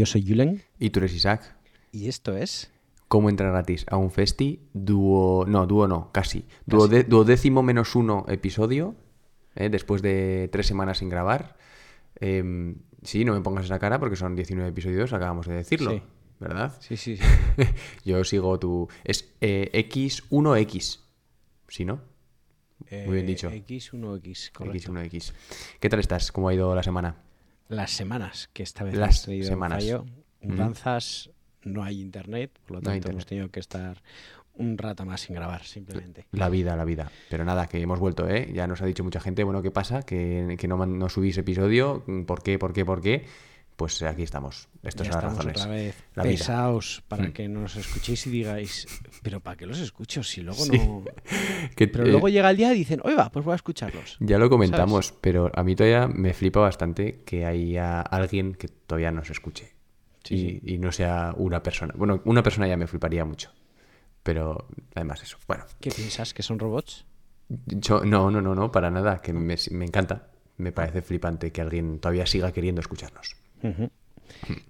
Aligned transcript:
Yo 0.00 0.06
soy 0.06 0.26
Julen 0.26 0.62
Y 0.78 0.90
tú 0.90 0.98
eres 1.00 1.14
Isaac. 1.14 1.56
y 1.92 2.08
esto 2.08 2.36
es... 2.36 2.72
¿Cómo 3.08 3.28
entrar 3.28 3.50
gratis 3.50 3.84
a 3.88 3.96
un 3.96 4.10
festi? 4.12 4.60
Dúo. 4.72 5.44
No, 5.44 5.66
dúo 5.66 5.88
no, 5.88 6.12
casi. 6.12 6.44
Duo 6.64 6.86
de- 6.86 7.02
duodécimo 7.02 7.60
menos 7.60 7.96
uno 7.96 8.24
episodio. 8.28 8.94
¿eh? 9.56 9.68
Después 9.68 10.00
de 10.00 10.48
tres 10.52 10.66
semanas 10.68 10.98
sin 10.98 11.08
grabar. 11.08 11.56
Em, 12.20 12.76
sí, 13.02 13.24
no 13.24 13.32
me 13.34 13.40
pongas 13.40 13.64
esa 13.64 13.80
cara 13.80 13.98
porque 13.98 14.14
son 14.14 14.36
19 14.36 14.70
episodios, 14.70 15.12
acabamos 15.12 15.48
de 15.48 15.54
decirlo. 15.54 15.90
Sí. 15.90 16.02
¿Verdad? 16.38 16.76
Sí, 16.78 16.96
sí, 16.96 17.16
sí. 17.16 17.24
Yo 18.04 18.22
sigo 18.22 18.58
tu. 18.60 18.86
Es 19.02 19.34
eh, 19.40 19.70
X1X. 19.90 21.00
¿Sí, 21.66 21.84
no? 21.84 22.00
Muy 22.92 23.14
bien 23.14 23.26
dicho. 23.26 23.50
X1X, 23.50 24.52
correcto. 24.52 24.92
X1X. 24.92 25.32
¿Qué 25.80 25.88
tal 25.88 25.98
estás? 25.98 26.30
¿Cómo 26.30 26.48
ha 26.48 26.54
ido 26.54 26.72
la 26.76 26.82
semana? 26.84 27.16
Las 27.70 27.92
semanas, 27.92 28.50
que 28.52 28.62
esta 28.62 28.84
vez 28.84 28.94
Las 28.96 29.08
hemos 29.10 29.24
tenido 29.24 29.48
semanas. 29.48 29.82
fallo. 29.82 30.04
Mudanzas, 30.42 31.30
no 31.62 31.82
hay 31.82 32.00
internet, 32.00 32.50
por 32.66 32.76
lo 32.76 32.80
No 32.82 32.90
tanto 32.90 33.10
hemos 33.10 33.24
tenido 33.26 33.48
que 33.48 33.60
estar 33.60 34.02
un 34.54 34.76
rato 34.76 35.06
más 35.06 35.22
sin 35.22 35.34
grabar, 35.36 35.64
simplemente. 35.64 36.26
La 36.32 36.48
vida, 36.48 36.76
la 36.76 36.84
vida. 36.84 37.10
Pero 37.30 37.44
nada, 37.44 37.66
que 37.66 37.80
hemos 37.80 37.98
vuelto, 37.98 38.28
¿eh? 38.28 38.50
Ya 38.52 38.66
nos 38.66 38.82
ha 38.82 38.86
dicho 38.86 39.04
mucha 39.04 39.20
gente, 39.20 39.44
bueno, 39.44 39.62
¿qué 39.62 39.70
pasa? 39.70 40.02
Que, 40.02 40.56
que 40.58 40.68
no, 40.68 40.84
no 40.84 41.08
subís 41.08 41.38
episodio. 41.38 42.04
¿Por 42.26 42.42
qué? 42.42 42.58
¿Por 42.58 42.72
qué? 42.72 42.84
¿Por 42.84 43.00
qué? 43.00 43.24
Pues 43.80 44.02
aquí 44.02 44.24
estamos. 44.24 44.68
Estas 44.82 45.06
ya 45.06 45.12
son 45.14 45.22
las 45.22 45.32
razones. 45.32 45.56
otra 45.56 45.70
vez 45.72 45.94
La 46.14 46.22
vida. 46.24 46.32
pesados 46.32 47.02
para 47.08 47.28
Mm. 47.28 47.32
que 47.32 47.48
nos 47.48 47.76
escuchéis 47.76 48.26
y 48.26 48.30
digáis, 48.30 48.86
pero 49.22 49.40
¿para 49.40 49.56
qué 49.56 49.64
los 49.64 49.78
escucho? 49.78 50.22
Si 50.22 50.42
luego 50.42 50.62
Sí. 50.62 50.76
no... 50.78 51.02
Que, 51.76 51.88
Pero 51.88 52.04
eh, 52.04 52.10
luego 52.10 52.28
llega 52.28 52.50
el 52.50 52.58
día 52.58 52.74
y 52.74 52.76
dicen, 52.76 53.00
oiga, 53.04 53.30
pues 53.30 53.42
voy 53.42 53.52
a 53.52 53.56
escucharlos. 53.56 54.18
Ya 54.20 54.36
lo 54.36 54.50
comentamos, 54.50 55.14
pero 55.22 55.50
a 55.54 55.62
mí 55.62 55.74
todavía 55.74 56.08
me 56.08 56.34
flipa 56.34 56.60
bastante 56.60 57.22
que 57.24 57.46
haya 57.46 58.02
alguien 58.02 58.54
que 58.54 58.68
todavía 58.68 59.12
nos 59.12 59.30
escuche. 59.30 59.72
Sí, 60.24 60.60
y, 60.62 60.74
y 60.74 60.78
no 60.78 60.92
sea 60.92 61.32
una 61.38 61.62
persona. 61.62 61.94
Bueno, 61.96 62.20
una 62.26 62.42
persona 62.42 62.68
ya 62.68 62.76
me 62.76 62.86
fliparía 62.86 63.24
mucho. 63.24 63.50
Pero 64.22 64.68
además 64.94 65.22
eso. 65.22 65.38
Bueno, 65.48 65.64
¿Qué 65.80 65.90
piensas? 65.90 66.34
¿Que 66.34 66.42
son 66.42 66.58
robots? 66.58 67.06
yo 67.48 68.04
no, 68.04 68.30
no, 68.30 68.42
no, 68.42 68.54
no, 68.54 68.70
para 68.70 68.90
nada, 68.90 69.22
que 69.22 69.32
me, 69.32 69.56
me 69.70 69.84
encanta. 69.86 70.28
Me 70.58 70.70
parece 70.70 71.00
flipante 71.00 71.50
que 71.50 71.62
alguien 71.62 71.98
todavía 71.98 72.26
siga 72.26 72.52
queriendo 72.52 72.82
escucharnos. 72.82 73.36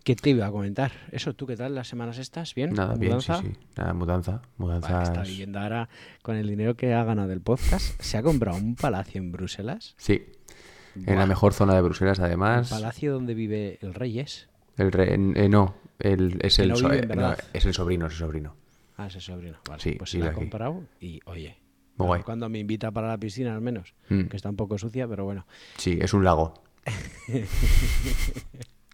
¿Qué 0.04 0.16
te 0.16 0.30
iba 0.30 0.46
a 0.46 0.50
comentar? 0.50 0.90
Eso, 1.12 1.34
¿tú 1.34 1.46
qué 1.46 1.54
tal 1.56 1.74
las 1.74 1.86
semanas 1.88 2.16
estas? 2.18 2.54
¿Bien? 2.54 2.72
Nada, 2.72 2.96
¿Mudanza? 2.96 3.40
bien, 3.42 3.54
sí, 3.54 3.60
sí. 3.60 3.66
Nada, 3.76 3.92
mudanza. 3.92 4.32
Vale, 4.32 4.46
Mudanzas. 4.56 5.08
está 5.10 5.22
viviendo 5.22 5.58
ahora 5.60 5.88
con 6.22 6.36
el 6.36 6.48
dinero 6.48 6.76
que 6.76 6.94
ha 6.94 7.04
ganado 7.04 7.28
del 7.28 7.42
podcast. 7.42 8.00
Se 8.00 8.16
ha 8.16 8.22
comprado 8.22 8.56
un 8.56 8.74
palacio 8.74 9.20
en 9.20 9.32
Bruselas. 9.32 9.94
Sí. 9.98 10.22
En 11.06 11.16
la 11.18 11.26
mejor 11.26 11.52
zona 11.52 11.74
de 11.74 11.82
Bruselas, 11.82 12.18
El 12.18 12.24
además. 12.24 12.70
palacio 12.70 13.12
donde 13.12 13.34
vive 13.34 13.78
el 13.82 13.92
rey 13.94 14.18
es. 14.18 14.48
El 14.78 14.90
re- 14.92 15.12
eh, 15.14 15.48
no, 15.48 15.74
el, 15.98 16.38
es, 16.42 16.58
el 16.58 16.74
so- 16.74 16.90
eh, 16.92 17.06
no, 17.06 17.34
es 17.52 17.64
el 17.66 17.74
sobrino, 17.74 18.06
es 18.06 18.12
el 18.14 18.18
sobrino. 18.18 18.56
Ah, 18.96 19.06
ese 19.06 19.20
sobrino. 19.20 19.58
Vale, 19.68 19.80
Sí, 19.82 19.92
pues 19.92 20.10
se 20.10 20.18
la 20.18 20.28
ha 20.28 20.32
comprado 20.32 20.82
y, 21.00 21.20
oye, 21.26 21.58
Muy 21.96 22.06
guay. 22.06 22.22
cuando 22.22 22.48
me 22.48 22.58
invita 22.58 22.90
para 22.90 23.08
la 23.08 23.18
piscina 23.18 23.54
al 23.54 23.60
menos, 23.60 23.94
Mm. 24.08 24.24
que 24.24 24.36
está 24.36 24.48
un 24.50 24.56
poco 24.56 24.78
sucia, 24.78 25.06
pero 25.06 25.24
bueno. 25.24 25.46
Sí, 25.76 25.98
es 26.00 26.12
un 26.14 26.24
lago. 26.24 26.54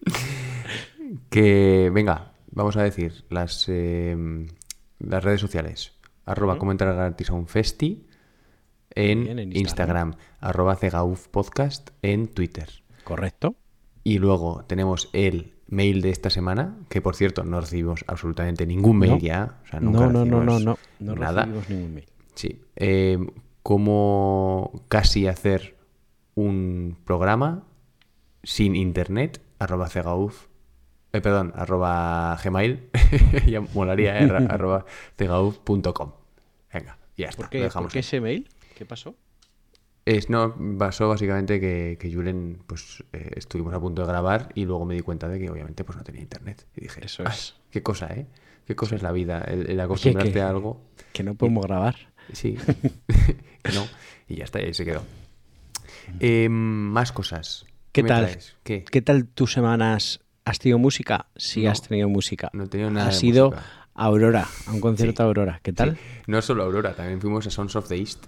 que, 1.30 1.90
venga, 1.92 2.32
vamos 2.50 2.76
a 2.76 2.82
decir 2.82 3.24
las, 3.30 3.66
eh, 3.68 4.46
las 4.98 5.24
redes 5.24 5.40
sociales. 5.40 5.92
Arroba 6.24 6.58
cómo 6.58 6.72
entrar 6.72 6.94
gratis 6.94 7.30
a 7.30 7.34
un 7.34 7.46
festi 7.46 8.06
en, 8.90 9.24
Bien, 9.24 9.38
en 9.38 9.56
Instagram. 9.56 10.08
Instagram. 10.08 10.14
Arroba 10.40 10.76
Cegauf 10.76 11.28
podcast 11.28 11.90
en 12.02 12.28
Twitter. 12.28 12.68
¿Correcto? 13.04 13.54
Y 14.02 14.18
luego 14.18 14.64
tenemos 14.66 15.08
el 15.12 15.54
mail 15.68 16.00
de 16.02 16.10
esta 16.10 16.30
semana, 16.30 16.76
que 16.88 17.00
por 17.00 17.14
cierto 17.16 17.44
no 17.44 17.60
recibimos 17.60 18.04
absolutamente 18.06 18.66
ningún 18.66 18.98
mail 18.98 19.12
No. 19.12 19.18
ya. 19.18 19.58
O 19.64 19.66
sea, 19.68 19.80
No, 19.80 19.90
nunca 19.90 20.06
no, 20.06 20.24
no, 20.24 20.24
no, 20.24 20.40
recibimos 20.40 20.64
no. 21.00 21.14
No 21.14 21.14
nada. 21.20 21.42
recibimos 21.44 21.70
ningún 21.70 21.94
mail. 21.94 22.06
Sí. 22.34 22.60
Eh, 22.76 23.18
cómo 23.62 24.84
casi 24.88 25.26
hacer 25.26 25.76
un 26.34 26.96
programa 27.04 27.64
sin 28.46 28.76
internet, 28.76 29.40
arroba 29.58 29.88
cegauf, 29.88 30.46
eh, 31.12 31.20
perdón, 31.20 31.52
arroba 31.56 32.38
gmail, 32.42 32.90
ya 33.46 33.60
molaría, 33.60 34.18
eh, 34.22 34.30
arroba 34.48 34.84
cegauf.com. 35.18 36.12
Venga, 36.72 36.98
ya 37.16 37.26
está, 37.26 37.36
¿Por 37.36 37.44
lo 37.46 37.50
qué, 37.50 37.60
dejamos 37.62 37.86
por 37.88 37.92
qué 37.92 37.98
ese 37.98 38.20
mail? 38.20 38.48
¿Qué 38.76 38.86
pasó? 38.86 39.16
Es, 40.04 40.30
no, 40.30 40.54
pasó 40.78 41.08
básicamente 41.08 41.58
que, 41.58 41.96
que 41.98 42.14
Julen, 42.14 42.62
pues 42.68 43.02
eh, 43.12 43.30
estuvimos 43.34 43.74
a 43.74 43.80
punto 43.80 44.02
de 44.02 44.08
grabar 44.08 44.50
y 44.54 44.64
luego 44.64 44.84
me 44.84 44.94
di 44.94 45.00
cuenta 45.00 45.26
de 45.28 45.40
que 45.40 45.50
obviamente 45.50 45.82
pues 45.82 45.98
no 45.98 46.04
tenía 46.04 46.20
internet. 46.22 46.64
Y 46.76 46.82
dije, 46.82 47.04
Eso 47.04 47.24
"Ah, 47.26 47.32
es. 47.32 47.56
qué 47.70 47.82
cosa, 47.82 48.06
¿eh? 48.14 48.26
Qué 48.66 48.76
cosa 48.76 48.94
es 48.94 49.02
la 49.02 49.10
vida, 49.10 49.40
el, 49.42 49.68
el 49.68 49.80
acostumbrarte 49.80 50.32
que- 50.32 50.40
a 50.42 50.48
algo. 50.48 50.80
Que 51.12 51.24
no 51.24 51.34
podemos 51.34 51.66
grabar. 51.66 51.96
Sí, 52.32 52.56
que 53.62 53.72
no. 53.72 53.84
Y 54.28 54.36
ya 54.36 54.44
está, 54.44 54.60
y 54.60 54.66
ahí 54.66 54.74
se 54.74 54.84
quedó. 54.84 55.02
Eh, 56.20 56.48
más 56.50 57.10
cosas. 57.10 57.66
¿Qué 57.96 58.02
me 58.02 58.08
tal? 58.08 58.26
traes? 58.26 58.54
¿Qué? 58.62 58.84
¿Qué 58.84 59.02
tal 59.02 59.26
tus 59.26 59.52
semanas? 59.52 60.20
¿Has 60.44 60.58
tenido 60.60 60.78
música? 60.78 61.26
Sí, 61.36 61.64
No, 61.64 61.70
has 61.70 61.82
tenido 61.82 62.08
música. 62.08 62.50
no 62.52 62.64
he 62.64 62.68
tenido 62.68 62.90
nada 62.90 63.08
Has 63.08 63.20
de 63.20 63.26
ido 63.26 63.50
música. 63.50 63.66
a 63.94 64.04
Aurora, 64.04 64.46
a 64.66 64.72
un 64.72 64.80
concierto 64.80 65.22
Sí. 65.22 65.26
Aurora. 65.26 65.60
¿Qué 65.62 65.72
tal? 65.72 65.96
Sí. 65.96 66.02
No 66.28 66.42
solo 66.42 66.62
Aurora, 66.64 66.94
también 66.94 67.20
fuimos 67.20 67.46
a 67.46 67.50
Sons 67.50 67.74
of 67.76 67.88
the 67.88 67.96
East. 67.96 68.26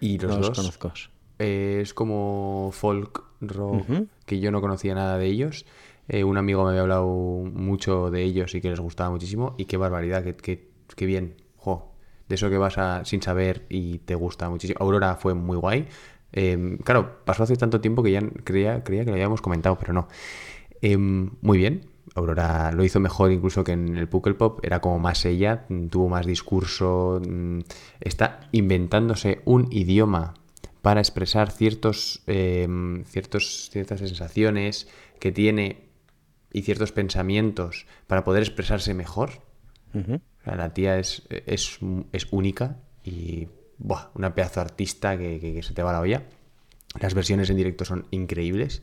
Y 0.00 0.18
los 0.18 0.30
no 0.30 0.38
los 0.38 0.48
dos 0.48 0.56
conozco. 0.58 0.92
eh, 1.38 1.80
es 1.82 1.94
como 1.94 2.70
folk 2.72 3.24
rock 3.40 3.88
que 4.26 4.40
yo 4.40 4.50
no 4.50 4.60
conocía 4.60 4.94
nada 4.94 5.18
de 5.18 5.26
ellos. 5.26 5.66
Eh, 6.08 6.24
un 6.24 6.36
amigo 6.36 6.64
me 6.64 6.70
había 6.70 6.82
hablado 6.82 7.06
mucho 7.06 8.10
de 8.10 8.22
ellos 8.22 8.54
y 8.54 8.60
que 8.60 8.70
les 8.70 8.80
gustaba 8.80 9.10
muchísimo. 9.10 9.54
Y 9.58 9.64
qué 9.66 9.76
barbaridad, 9.76 10.22
qué, 10.24 10.36
qué- 10.36 10.70
qué 10.96 11.06
bien. 11.06 11.36
Jo, 11.56 11.94
de 12.28 12.34
eso 12.34 12.50
que 12.50 12.58
vas 12.58 12.76
a, 12.78 13.04
sin 13.04 13.22
saber 13.22 13.66
y 13.68 13.98
te 14.00 14.14
gusta 14.14 14.48
muchísimo. 14.50 14.78
Aurora 14.80 15.16
fue 15.16 15.34
muy 15.34 15.56
guay. 15.56 15.86
Eh, 16.32 16.78
claro, 16.84 17.24
pasó 17.24 17.42
hace 17.42 17.56
tanto 17.56 17.80
tiempo 17.80 18.02
que 18.02 18.12
ya 18.12 18.22
creía, 18.44 18.82
creía 18.84 19.04
que 19.04 19.10
lo 19.10 19.14
habíamos 19.14 19.42
comentado, 19.42 19.78
pero 19.78 19.92
no. 19.92 20.08
Eh, 20.80 20.96
muy 20.96 21.58
bien. 21.58 21.86
Aurora 22.14 22.72
lo 22.72 22.84
hizo 22.84 23.00
mejor 23.00 23.30
incluso 23.32 23.64
que 23.64 23.72
en 23.72 23.96
el 23.96 24.08
Puckle 24.08 24.34
Pop. 24.34 24.60
Era 24.62 24.80
como 24.80 24.98
más 24.98 25.24
ella, 25.24 25.64
mm, 25.68 25.86
tuvo 25.86 26.08
más 26.08 26.26
discurso. 26.26 27.20
mm, 27.26 27.60
Está 28.00 28.40
inventándose 28.52 29.40
un 29.44 29.68
idioma 29.70 30.34
para 30.82 31.00
expresar 31.00 31.50
ciertos, 31.50 32.22
eh, 32.26 32.66
ciertos, 33.06 33.70
ciertas 33.70 34.00
sensaciones 34.00 34.88
que 35.20 35.30
tiene 35.30 35.88
y 36.52 36.62
ciertos 36.62 36.92
pensamientos 36.92 37.86
para 38.06 38.24
poder 38.24 38.42
expresarse 38.42 38.92
mejor. 38.92 39.30
La 40.44 40.74
tía 40.74 40.98
es, 40.98 41.22
es, 41.28 41.78
es 42.12 42.26
única 42.32 42.78
y 43.04 43.48
buah, 43.78 44.10
una 44.14 44.34
pedazo 44.34 44.60
de 44.60 44.66
artista 44.66 45.16
que, 45.18 45.38
que- 45.40 45.54
que 45.54 45.62
se 45.62 45.74
te 45.74 45.82
va 45.82 45.92
la 45.92 46.00
olla. 46.00 46.22
Las 47.00 47.14
versiones 47.14 47.48
en 47.50 47.56
directo 47.56 47.84
son 47.84 48.06
increíbles. 48.10 48.82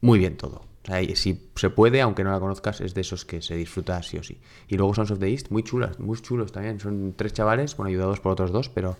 Muy 0.00 0.18
bien 0.18 0.36
todo. 0.36 0.62
O 0.82 0.86
sea, 0.86 1.02
y 1.02 1.14
si 1.16 1.50
se 1.56 1.68
puede, 1.70 2.00
aunque 2.00 2.24
no 2.24 2.30
la 2.32 2.40
conozcas, 2.40 2.80
es 2.80 2.94
de 2.94 3.02
esos 3.02 3.24
que 3.24 3.42
se 3.42 3.54
disfruta 3.56 4.02
sí 4.02 4.16
o 4.18 4.22
sí. 4.22 4.40
Y 4.68 4.76
luego 4.76 4.94
Sons 4.94 5.10
of 5.10 5.18
the 5.18 5.28
East, 5.30 5.50
muy 5.50 5.62
chulas, 5.62 5.98
muy 5.98 6.18
chulos 6.18 6.52
también. 6.52 6.80
Son 6.80 7.12
tres 7.16 7.32
chavales, 7.34 7.76
bueno, 7.76 7.88
ayudados 7.88 8.20
por 8.20 8.32
otros 8.32 8.50
dos, 8.50 8.68
pero 8.70 8.96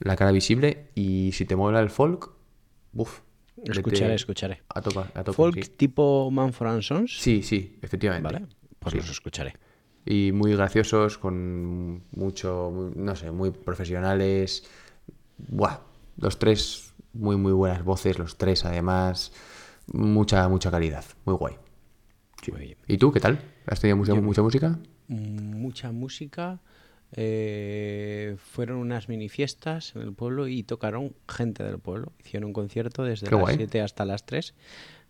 la 0.00 0.14
cara 0.16 0.30
visible. 0.32 0.88
Y 0.94 1.30
si 1.32 1.44
te 1.46 1.56
mola 1.56 1.80
el 1.80 1.90
folk, 1.90 2.30
uff. 2.94 3.20
Escucharé, 3.64 4.14
escucharé. 4.14 4.62
A 4.68 4.80
tope, 4.80 5.00
a 5.14 5.22
tope, 5.24 5.32
Folk 5.36 5.62
sí. 5.64 5.70
tipo 5.76 6.30
Manfred 6.30 6.70
and 6.70 6.82
Sons. 6.82 7.18
Sí, 7.20 7.42
sí, 7.42 7.78
efectivamente. 7.82 8.32
Vale, 8.32 8.46
pues 8.78 8.92
Sí. 8.92 8.98
los 8.98 9.10
escucharé. 9.10 9.54
Y 10.04 10.32
muy 10.32 10.54
graciosos, 10.54 11.18
con 11.18 12.02
mucho, 12.12 12.92
no 12.96 13.16
sé, 13.16 13.30
muy 13.30 13.50
profesionales. 13.50 14.64
Buah, 15.38 15.78
los 16.18 16.38
tres 16.38 16.92
muy, 17.12 17.36
muy 17.36 17.52
buenas 17.52 17.84
voces, 17.84 18.18
los 18.18 18.36
tres 18.38 18.64
además, 18.64 19.32
mucha, 19.92 20.48
mucha 20.48 20.70
calidad, 20.70 21.04
muy 21.24 21.34
guay. 21.34 21.54
Muy 22.50 22.60
bien. 22.60 22.78
¿Y 22.88 22.98
tú 22.98 23.12
qué 23.12 23.20
tal? 23.20 23.40
¿Has 23.66 23.80
tenido 23.80 23.96
mucha, 23.96 24.14
mucha 24.14 24.42
música? 24.42 24.78
Mucha 25.08 25.92
música. 25.92 26.60
eh, 27.14 28.36
fueron 28.38 28.78
unas 28.78 29.08
mini 29.08 29.28
fiestas 29.28 29.94
en 29.94 30.02
el 30.02 30.12
pueblo 30.14 30.48
y 30.48 30.62
tocaron 30.62 31.14
gente 31.28 31.62
del 31.62 31.78
pueblo. 31.78 32.12
Hicieron 32.18 32.48
un 32.48 32.52
concierto 32.54 33.04
desde 33.04 33.26
Qué 33.26 33.34
las 33.34 33.42
guay. 33.42 33.56
7 33.56 33.82
hasta 33.82 34.04
las 34.04 34.24
3. 34.26 34.54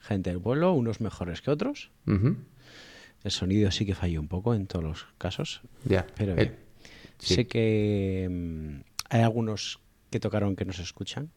Gente 0.01 0.31
del 0.31 0.41
pueblo, 0.41 0.73
unos 0.73 1.01
mejores 1.01 1.41
que 1.43 1.51
otros. 1.53 1.91
El 3.25 3.31
sonido 3.31 3.71
sí 3.71 3.87
que 3.87 3.95
falló 3.95 4.21
un 4.21 4.29
poco 4.29 4.55
en 4.55 4.67
todos 4.67 4.85
los 4.85 5.07
casos. 5.19 5.63
Ya. 5.85 6.07
Pero 6.17 6.33
Eh, 6.33 6.37
bien. 6.37 6.57
sí. 7.19 7.35
Sé 7.35 7.47
que 7.47 8.29
mm, 8.31 8.81
hay 9.11 9.21
algunos 9.23 9.79
que 10.11 10.19
tocaron 10.21 10.57
que 10.57 10.65
nos 10.65 10.79
escuchan. 10.79 11.31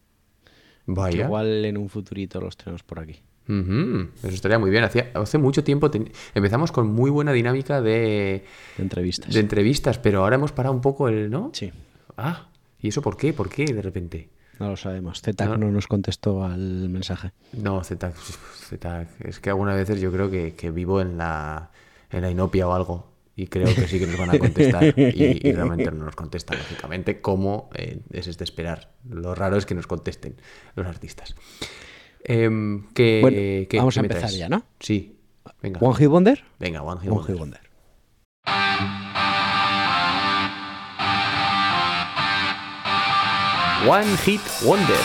que 0.86 0.92
Vaya. 0.92 1.24
igual 1.24 1.64
en 1.64 1.76
un 1.76 1.88
futurito 1.88 2.40
los 2.40 2.56
tenemos 2.56 2.82
por 2.84 3.00
aquí. 3.00 3.16
Ujú, 3.48 4.08
Eso 4.18 4.28
estaría 4.34 4.58
muy 4.58 4.70
bien. 4.70 4.84
Hacía- 4.84 5.10
hace 5.14 5.38
mucho 5.38 5.62
tiempo 5.64 5.90
ten- 5.90 6.10
empezamos 6.34 6.70
con 6.72 6.88
muy 6.88 7.10
buena 7.10 7.32
dinámica 7.32 7.80
de, 7.80 8.44
De 8.76 8.82
entrevistas. 8.82 9.32
de 9.34 9.40
entrevistas, 9.40 9.98
pero 9.98 10.20
ahora 10.22 10.36
hemos 10.36 10.52
parado 10.52 10.74
un 10.74 10.80
poco 10.80 11.08
el, 11.08 11.30
¿no? 11.30 11.50
Sí, 11.54 11.72
Ah, 12.16 12.48
¿y 12.80 12.88
eso 12.88 13.02
por 13.02 13.16
qué? 13.16 13.32
¿Por 13.32 13.48
qué 13.50 13.64
de 13.66 13.82
repente? 13.82 14.28
No 14.58 14.70
lo 14.70 14.76
sabemos. 14.76 15.20
Zetac 15.22 15.48
No. 15.50 15.56
no 15.58 15.70
nos 15.70 15.86
contestó 15.86 16.44
al 16.44 16.88
mensaje. 16.88 17.32
No, 17.52 17.82
Z, 17.84 18.12
Z, 18.12 19.06
es 19.24 19.40
que 19.40 19.50
algunas 19.50 19.76
veces 19.76 20.00
yo 20.00 20.10
creo 20.12 20.30
que, 20.30 20.54
que 20.54 20.70
vivo 20.70 21.00
en 21.00 21.18
la, 21.18 21.70
en 22.10 22.22
la 22.22 22.30
inopia 22.30 22.66
o 22.68 22.72
algo. 22.74 23.12
Y 23.38 23.48
creo 23.48 23.66
que 23.74 23.86
sí 23.86 23.98
que 23.98 24.06
nos 24.06 24.18
van 24.18 24.30
a 24.30 24.38
contestar. 24.38 24.82
Y, 24.98 25.40
y 25.46 25.52
realmente 25.52 25.90
no 25.90 26.04
nos 26.06 26.16
contestan, 26.16 26.56
lógicamente, 26.58 27.20
como 27.20 27.68
eh, 27.74 28.00
es 28.10 28.38
de 28.38 28.44
esperar. 28.44 28.92
Lo 29.08 29.34
raro 29.34 29.56
es 29.58 29.66
que 29.66 29.74
nos 29.74 29.86
contesten 29.86 30.36
los 30.74 30.86
artistas. 30.86 31.34
Em, 32.24 32.86
¿qué- 32.94 33.18
Bueno, 33.20 33.36
qué- 33.36 33.76
vamos 33.76 33.96
a 33.98 34.00
empezar 34.00 34.22
traes? 34.30 34.38
ya, 34.38 34.48
¿no? 34.48 34.64
Sí. 34.80 35.18
Venga. 35.62 35.80
One 35.80 35.94
Hit 35.96 36.08
Wonder. 36.08 36.44
Venga, 36.58 36.82
One 36.82 37.00
Hit 37.02 37.10
One 37.10 37.18
Wonder. 37.18 37.30
Hit 37.32 37.38
Wonder. 37.38 38.95
One 43.88 44.16
Hit 44.24 44.40
Wonder. 44.64 44.96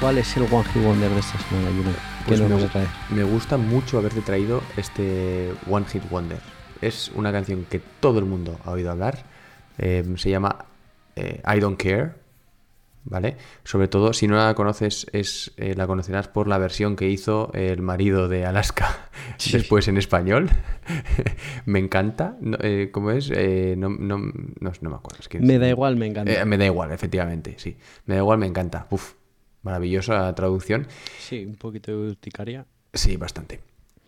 ¿Cuál 0.00 0.18
es 0.18 0.36
el 0.36 0.42
One 0.42 0.64
Hit 0.64 0.82
Wonder 0.82 1.08
de 1.08 1.20
esta 1.20 1.38
semana? 1.38 1.68
¿Qué 1.68 1.94
Pues 2.26 2.40
nos 2.40 2.74
me, 2.74 2.88
me 3.10 3.22
gusta 3.22 3.56
mucho 3.58 3.98
haberte 3.98 4.22
traído 4.22 4.60
este 4.76 5.54
One 5.68 5.86
Hit 5.86 6.02
Wonder. 6.10 6.59
Es 6.80 7.10
una 7.14 7.32
canción 7.32 7.64
que 7.68 7.80
todo 8.00 8.18
el 8.18 8.24
mundo 8.24 8.58
ha 8.64 8.70
oído 8.70 8.90
hablar. 8.90 9.24
Eh, 9.78 10.04
se 10.16 10.30
llama 10.30 10.64
eh, 11.16 11.42
I 11.46 11.60
Don't 11.60 11.80
Care. 11.80 12.12
¿Vale? 13.02 13.38
Sobre 13.64 13.88
todo, 13.88 14.12
si 14.12 14.28
no 14.28 14.36
la 14.36 14.52
conoces, 14.54 15.06
es, 15.14 15.52
eh, 15.56 15.74
la 15.74 15.86
conocerás 15.86 16.28
por 16.28 16.46
la 16.46 16.58
versión 16.58 16.96
que 16.96 17.08
hizo 17.08 17.50
el 17.54 17.80
marido 17.80 18.28
de 18.28 18.44
Alaska 18.44 19.08
Sí. 19.38 19.52
después 19.52 19.88
en 19.88 19.96
español. 19.96 20.50
me 21.64 21.78
encanta. 21.78 22.36
No, 22.42 22.58
eh, 22.60 22.90
¿Cómo 22.92 23.10
es? 23.10 23.30
No, 23.30 23.88
no, 23.88 24.18
no, 24.18 24.72
no 24.80 24.90
me 24.90 24.96
acuerdo. 24.96 25.18
es 25.18 25.28
que- 25.28 25.40
Me 25.40 25.58
da 25.58 25.68
igual, 25.70 25.96
me 25.96 26.06
encanta. 26.06 26.44
Me 26.44 26.58
da 26.58 26.66
igual, 26.66 26.92
efectivamente, 26.92 27.54
sí. 27.56 27.78
Me 28.04 28.16
da 28.16 28.20
igual, 28.20 28.38
me 28.38 28.46
encanta. 28.46 28.86
Uf, 28.90 29.14
maravillosa 29.62 30.34
traducción. 30.34 30.86
Sí, 31.18 31.46
un 31.46 31.56
poquito 31.56 31.90
de 31.92 32.10
urticaria. 32.10 32.66
Sí, 32.92 33.16
bastante. 33.16 33.60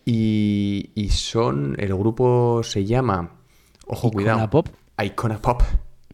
Y, 0.05 0.91
y 0.95 1.09
son. 1.09 1.75
El 1.79 1.95
grupo 1.95 2.61
se 2.63 2.85
llama. 2.85 3.39
Ojo, 3.87 4.07
Icona 4.09 4.13
cuidado. 4.13 4.49
Pop. 4.49 4.69
Icona 5.01 5.41
Pop. 5.41 5.61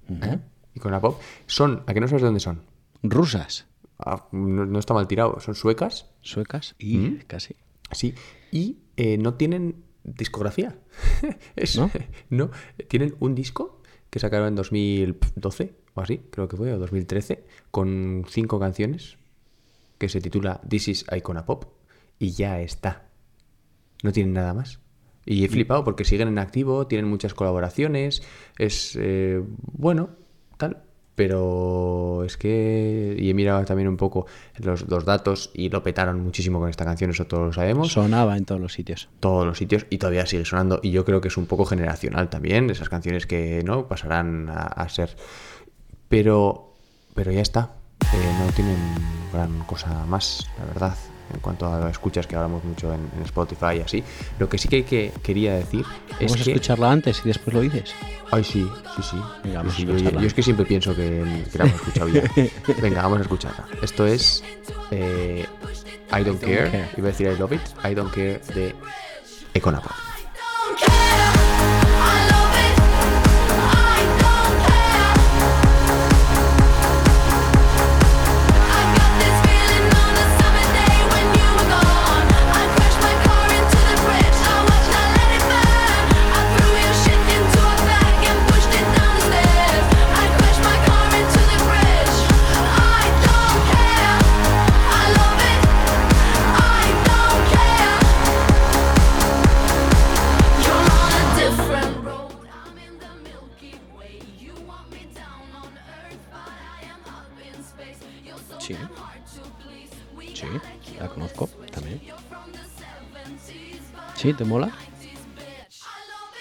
¿eh? 0.09 0.39
Icona 0.75 0.99
Pop. 1.01 1.19
Son. 1.47 1.83
¿A 1.87 1.93
qué 1.93 1.99
no 1.99 2.07
sabes 2.07 2.21
de 2.21 2.27
dónde 2.27 2.39
son? 2.39 2.61
Rusas, 3.03 3.65
Ah, 3.97 4.27
no, 4.31 4.65
no 4.65 4.79
está 4.79 4.93
mal 4.93 5.07
tirado. 5.07 5.39
Son 5.39 5.55
suecas. 5.55 6.09
suecas 6.21 6.75
y 6.79 6.97
¿Mm? 6.97 7.19
casi. 7.27 7.55
Sí. 7.91 8.13
Y 8.51 8.77
eh, 8.97 9.17
no 9.17 9.33
tienen 9.33 9.83
discografía. 10.03 10.77
Es- 11.55 11.77
¿No? 11.77 11.89
no. 12.29 12.51
Tienen 12.87 13.15
un 13.19 13.35
disco 13.35 13.81
que 14.09 14.19
sacaron 14.19 14.47
en 14.49 14.55
2012 14.55 15.73
o 15.95 16.01
así, 16.01 16.19
creo 16.31 16.47
que 16.47 16.55
fue, 16.55 16.71
o 16.73 16.79
2013, 16.79 17.43
con 17.71 18.25
cinco 18.29 18.59
canciones 18.59 19.17
que 19.97 20.07
se 20.07 20.21
titula 20.21 20.61
This 20.67 20.87
is 20.87 21.05
Icona 21.15 21.45
Pop 21.45 21.65
y 22.19 22.31
ya 22.31 22.61
está. 22.61 23.08
No 24.03 24.11
tienen 24.11 24.33
nada 24.33 24.53
más. 24.53 24.79
Y 25.25 25.45
he 25.45 25.49
flipado 25.49 25.83
porque 25.83 26.05
siguen 26.05 26.27
en 26.27 26.39
activo, 26.39 26.87
tienen 26.87 27.07
muchas 27.07 27.33
colaboraciones, 27.33 28.23
es 28.57 28.97
eh, 28.99 29.43
bueno, 29.73 30.09
tal. 30.57 30.83
Pero 31.13 32.23
es 32.23 32.37
que. 32.37 33.13
Y 33.19 33.29
he 33.29 33.33
mirado 33.33 33.65
también 33.65 33.89
un 33.89 33.97
poco 33.97 34.25
los, 34.57 34.87
los 34.87 35.03
datos 35.03 35.51
y 35.53 35.69
lo 35.69 35.83
petaron 35.83 36.21
muchísimo 36.21 36.59
con 36.59 36.69
esta 36.69 36.85
canción, 36.85 37.09
eso 37.09 37.27
todos 37.27 37.47
lo 37.47 37.51
sabemos. 37.51 37.91
Sonaba 37.91 38.37
en 38.37 38.45
todos 38.45 38.61
los 38.61 38.71
sitios. 38.71 39.09
Todos 39.19 39.45
los 39.45 39.57
sitios 39.57 39.85
y 39.89 39.97
todavía 39.97 40.25
sigue 40.25 40.45
sonando. 40.45 40.79
Y 40.81 40.91
yo 40.91 41.03
creo 41.03 41.19
que 41.19 41.27
es 41.27 41.35
un 41.35 41.45
poco 41.45 41.65
generacional 41.65 42.29
también, 42.29 42.69
esas 42.69 42.87
canciones 42.87 43.27
que 43.27 43.61
no 43.65 43.89
pasarán 43.89 44.47
a, 44.49 44.61
a 44.61 44.87
ser. 44.87 45.17
Pero. 46.07 46.73
Pero 47.13 47.33
ya 47.33 47.41
está. 47.41 47.73
Eh, 48.13 48.45
no 48.45 48.51
tienen 48.53 48.77
gran 49.33 49.59
cosa 49.65 50.05
más, 50.05 50.49
la 50.57 50.65
verdad. 50.65 50.95
En 51.33 51.39
cuanto 51.39 51.65
a 51.71 51.89
escuchas 51.89 52.25
que 52.27 52.35
hablamos 52.35 52.63
mucho 52.63 52.93
en, 52.93 53.01
en 53.17 53.23
Spotify 53.23 53.77
y 53.77 53.81
así. 53.81 54.03
Lo 54.39 54.49
que 54.49 54.57
sí 54.57 54.67
que, 54.67 54.83
que 54.83 55.11
quería 55.21 55.53
decir 55.55 55.85
es 56.19 56.31
Vamos 56.31 56.41
a 56.41 56.43
que. 56.43 56.51
escucharla 56.51 56.91
antes 56.91 57.21
y 57.23 57.27
después 57.27 57.53
lo 57.53 57.61
dices. 57.61 57.93
Ay, 58.31 58.43
sí, 58.43 58.67
sí, 58.95 59.03
sí. 59.03 59.17
Venga, 59.43 59.63
Sí, 59.69 59.85
vamos 59.85 60.01
a 60.01 60.09
yo, 60.11 60.19
yo 60.21 60.27
es 60.27 60.33
que 60.33 60.43
siempre 60.43 60.65
pienso 60.65 60.95
que, 60.95 61.45
que 61.51 61.57
la 61.57 61.65
hemos 61.65 61.75
escuchado 61.75 62.09
ya. 62.09 62.23
Venga, 62.81 63.01
vamos 63.03 63.19
a 63.19 63.21
escucharla. 63.21 63.65
Esto 63.81 64.05
es 64.07 64.43
eh, 64.91 65.45
I 66.11 66.23
Don't 66.23 66.39
Care. 66.41 66.69
Care. 66.71 66.89
Iba 66.97 67.07
a 67.07 67.11
decir 67.11 67.27
I 67.27 67.37
Love 67.37 67.53
It. 67.53 67.61
I 67.89 67.93
Don't 67.93 68.11
Care 68.13 68.41
de 68.55 68.75
Econa 69.53 69.81
¿Sí? 114.19 114.33
¿Te 114.33 114.43
mola? 114.43 114.67
90s, 114.67 114.73
bitch. 115.33 115.79
I 115.81 116.03
love 116.11 116.35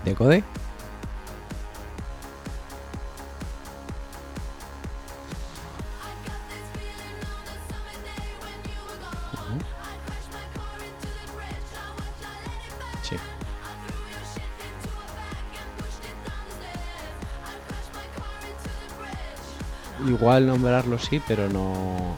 it. 0.00 0.06
¿De 0.06 0.14
Code? 0.14 0.42
Igual 20.26 20.44
nombrarlo 20.48 20.98
sí, 20.98 21.22
pero 21.24 21.48
no, 21.48 22.16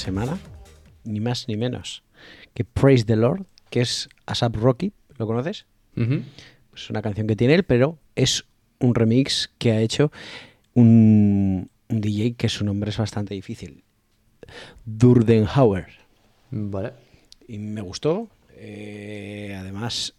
semana, 0.00 0.38
ni 1.04 1.20
más 1.20 1.46
ni 1.48 1.56
menos 1.56 2.02
que 2.54 2.64
Praise 2.64 3.04
the 3.04 3.16
Lord, 3.16 3.46
que 3.70 3.80
es 3.80 4.08
ASAP 4.26 4.56
Rocky, 4.56 4.92
¿lo 5.16 5.26
conoces? 5.26 5.66
Es 6.74 6.90
una 6.90 7.02
canción 7.02 7.26
que 7.26 7.36
tiene 7.36 7.54
él, 7.54 7.64
pero 7.64 7.98
es 8.16 8.44
un 8.78 8.94
remix 8.94 9.50
que 9.58 9.72
ha 9.72 9.80
hecho 9.80 10.10
un, 10.74 11.70
un 11.88 12.00
DJ 12.00 12.34
que 12.34 12.48
su 12.48 12.64
nombre 12.64 12.90
es 12.90 12.96
bastante 12.96 13.34
difícil. 13.34 13.84
Durdenhauer. 14.84 15.88
Vale. 16.50 16.92
Y 17.46 17.58
me 17.58 17.82
gustó. 17.82 18.28
eh, 18.56 19.56
además, 19.58 20.14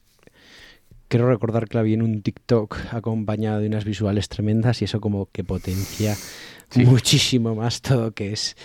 quiero 1.08 1.28
recordar 1.30 1.68
que 1.68 1.78
la 1.78 1.84
vi 1.84 1.94
en 1.94 2.02
un 2.02 2.22
TikTok 2.22 2.94
acompañado 2.94 3.60
de 3.60 3.68
unas 3.68 3.86
visuales 3.86 4.30
tremendas 4.30 4.82
y 4.82 4.86
eso 4.86 5.02
como 5.02 5.28
que 5.32 5.44
potencia 5.44 6.16
muchísimo 6.76 7.54
más 7.56 7.82
todo 7.82 8.12
que 8.12 8.32
es 8.32 8.56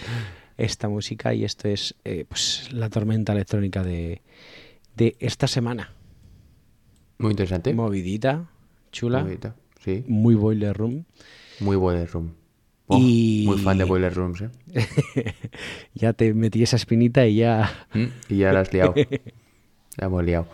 esta 0.58 0.88
música 0.88 1.34
y 1.34 1.44
esto 1.44 1.68
es 1.68 1.94
eh, 2.04 2.24
pues 2.28 2.68
la 2.72 2.88
tormenta 2.90 3.32
electrónica 3.32 3.82
de, 3.82 4.22
de 4.96 5.16
esta 5.20 5.46
semana. 5.46 5.92
Muy 7.18 7.30
interesante. 7.32 7.72
Movidita, 7.74 8.48
chula, 8.92 9.18
Muy 9.20 9.28
bonita. 9.28 9.54
Sí. 9.84 10.04
muy 10.08 10.34
boiler 10.34 10.76
room. 10.76 11.04
Muy 11.60 11.76
Boiler 11.76 12.08
Room. 12.10 12.34
Oh, 12.88 12.98
Y- 13.00 13.44
Muy 13.46 13.58
fan 13.58 13.78
de 13.78 13.84
Boiler 13.84 14.12
Rooms, 14.14 14.42
¿eh? 14.42 14.50
ya 15.94 16.12
te 16.12 16.34
metí 16.34 16.62
esa 16.62 16.76
espinita 16.76 17.26
y 17.26 17.36
ya... 17.36 17.86
Mm, 17.94 18.04
Y 18.28 18.36
ya 18.38 18.52
la 18.52 18.60
has 18.60 18.72
liado. 18.72 18.94
La 19.96 20.06
hemos 20.06 20.22
liado. 20.24 20.46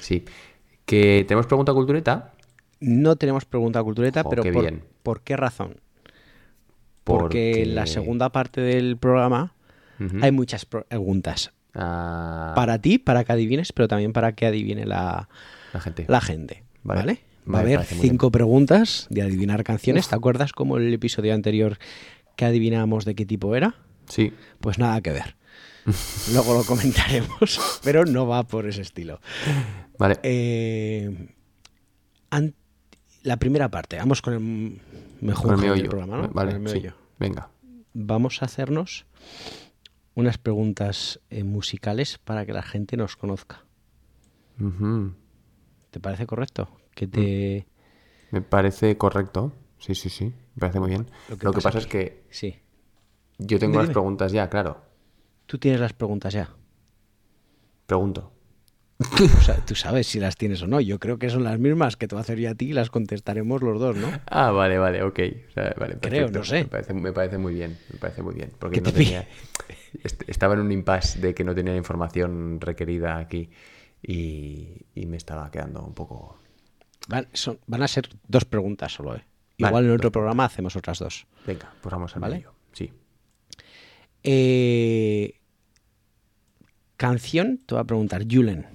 Sí. 0.00 0.24
Que 0.84 1.24
tenemos 1.28 1.46
pregunta 1.46 1.72
cultureta. 1.72 2.32
No 2.80 3.14
tenemos 3.14 3.44
pregunta 3.44 3.80
cultureta, 3.84 4.24
pero 4.24 4.42
qué 4.42 4.52
por, 4.52 4.62
bien. 4.62 4.82
¿por 5.04 5.20
qué 5.20 5.36
razón? 5.36 5.76
Porque 7.04 7.62
en 7.62 7.74
la 7.74 7.86
segunda 7.86 8.30
parte 8.30 8.60
del 8.60 8.96
programa 8.96 9.54
hay 10.20 10.32
muchas 10.32 10.64
preguntas. 10.64 11.52
Ah, 11.74 12.52
Para 12.54 12.80
ti, 12.80 12.98
para 12.98 13.24
que 13.24 13.32
adivines, 13.32 13.72
pero 13.72 13.88
también 13.88 14.12
para 14.12 14.32
que 14.34 14.46
adivine 14.46 14.84
la, 14.84 15.28
la 15.72 15.80
gente. 15.80 16.04
la 16.08 16.20
gente. 16.20 16.64
Vale. 16.82 17.00
¿Vale? 17.00 17.18
Va 17.48 17.58
Vale, 17.58 17.74
a 17.74 17.78
haber 17.78 17.88
cinco 17.88 18.30
preguntas 18.30 19.06
de 19.10 19.22
adivinar 19.22 19.64
canciones. 19.64 20.08
¿Te 20.08 20.14
acuerdas 20.14 20.52
como 20.52 20.76
el 20.76 20.92
episodio 20.92 21.34
anterior 21.34 21.78
que 22.36 22.44
adivinábamos 22.44 23.04
de 23.04 23.14
qué 23.14 23.26
tipo 23.26 23.56
era? 23.56 23.74
Sí. 24.06 24.32
Pues 24.60 24.78
nada 24.78 25.00
que 25.00 25.10
ver. 25.12 25.36
Luego 26.32 26.54
lo 26.54 26.62
comentaremos, 26.64 27.80
pero 27.84 28.04
no 28.04 28.26
va 28.26 28.44
por 28.44 28.66
ese 28.66 28.82
estilo. 28.82 29.20
Vale. 29.98 30.18
Eh, 30.22 31.28
la 33.22 33.36
primera 33.38 33.70
parte, 33.70 33.96
vamos 33.96 34.20
con 34.22 34.34
el 34.34 34.80
m- 35.22 35.28
mejor 35.28 35.54
Con 35.56 35.64
el 35.64 35.88
programa, 35.88 36.18
¿no? 36.18 36.28
Vale, 36.28 36.52
el 36.52 36.68
sí. 36.68 36.82
Venga. 37.18 37.50
Vamos 37.94 38.42
a 38.42 38.46
hacernos 38.46 39.06
unas 40.14 40.38
preguntas 40.38 41.20
eh, 41.30 41.44
musicales 41.44 42.18
para 42.18 42.44
que 42.44 42.52
la 42.52 42.62
gente 42.62 42.96
nos 42.96 43.16
conozca. 43.16 43.64
¿Te 45.90 46.00
parece 46.00 46.26
correcto? 46.26 46.68
Que 46.94 47.06
te... 47.06 47.66
Me 48.30 48.40
parece 48.42 48.96
correcto. 48.96 49.52
Sí, 49.78 49.94
sí, 49.94 50.08
sí. 50.08 50.26
Me 50.54 50.60
parece 50.60 50.80
muy 50.80 50.90
bien. 50.90 51.06
Lo 51.28 51.36
Lo 51.36 51.52
que 51.52 51.58
que, 51.58 51.62
pasa 51.62 51.78
es 51.78 51.84
es 51.84 51.90
que 51.90 52.24
Sí. 52.30 52.56
yo 53.38 53.58
tengo 53.58 53.72
Dime, 53.72 53.76
las 53.78 53.84
dime. 53.86 53.92
preguntas 53.94 54.32
ya, 54.32 54.48
claro. 54.48 54.82
Tú 55.46 55.58
tienes 55.58 55.80
las 55.80 55.92
preguntas 55.92 56.32
ya. 56.32 56.50
Pregunto. 57.86 58.31
Tú 59.66 59.74
sabes 59.74 60.06
si 60.06 60.18
las 60.20 60.36
tienes 60.36 60.62
o 60.62 60.66
no. 60.66 60.80
Yo 60.80 60.98
creo 60.98 61.18
que 61.18 61.30
son 61.30 61.44
las 61.44 61.58
mismas 61.58 61.96
que 61.96 62.06
te 62.08 62.14
voy 62.14 62.20
a 62.20 62.22
hacer 62.22 62.38
yo 62.38 62.50
a 62.50 62.54
ti 62.54 62.70
y 62.70 62.72
las 62.72 62.90
contestaremos 62.90 63.62
los 63.62 63.78
dos, 63.80 63.96
¿no? 63.96 64.08
Ah, 64.26 64.50
vale, 64.50 64.78
vale, 64.78 65.02
ok. 65.02 65.20
O 65.48 65.52
sea, 65.52 65.74
vale, 65.78 65.96
Creo, 66.00 66.30
no 66.30 66.44
sé. 66.44 66.62
Me 66.64 66.68
parece, 66.68 66.94
me 66.94 67.12
parece 67.12 67.38
muy 67.38 67.54
bien, 67.54 67.78
me 67.92 67.98
parece 67.98 68.22
muy 68.22 68.34
bien. 68.34 68.52
Porque 68.58 68.76
¿Qué 68.76 68.80
no 68.82 68.92
te 68.92 68.98
pi- 68.98 69.04
tenía... 69.04 69.26
est- 70.04 70.22
Estaba 70.28 70.54
en 70.54 70.60
un 70.60 70.72
impasse 70.72 71.18
de 71.20 71.34
que 71.34 71.44
no 71.44 71.54
tenía 71.54 71.76
información 71.76 72.60
requerida 72.60 73.18
aquí 73.18 73.50
y, 74.02 74.86
y 74.94 75.06
me 75.06 75.16
estaba 75.16 75.50
quedando 75.50 75.82
un 75.82 75.94
poco... 75.94 76.38
Van, 77.08 77.26
son- 77.32 77.58
van 77.66 77.82
a 77.82 77.88
ser 77.88 78.08
dos 78.28 78.44
preguntas 78.44 78.92
solo, 78.92 79.16
¿eh? 79.16 79.24
Vale, 79.58 79.70
Igual 79.70 79.84
en 79.86 79.90
otro 79.92 80.10
programa 80.10 80.44
hacemos 80.44 80.74
otras 80.76 80.98
dos. 80.98 81.26
Venga, 81.46 81.72
pues 81.80 81.92
vamos 81.92 82.14
al 82.16 82.20
¿Vale? 82.22 82.34
medio. 82.36 82.54
Sí. 82.72 82.90
Eh, 84.24 85.38
canción, 86.96 87.60
te 87.66 87.74
voy 87.74 87.82
a 87.82 87.84
preguntar, 87.84 88.22
Julen, 88.30 88.66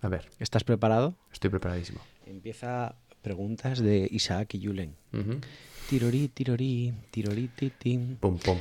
A 0.00 0.08
ver, 0.08 0.30
¿estás 0.38 0.64
preparado? 0.64 1.16
estoy 1.32 1.50
preparadísimo. 1.50 2.00
Empieza 2.26 2.94
preguntas 3.22 3.80
de 3.80 4.08
Isaac 4.10 4.54
y 4.54 4.64
Julen. 4.64 4.96
Ujú. 5.12 5.40
Tirorí, 5.88 6.28
tirorí, 6.28 6.92
tirorí, 7.10 7.48
titín. 7.48 8.16
Pum, 8.20 8.38
pum. 8.38 8.58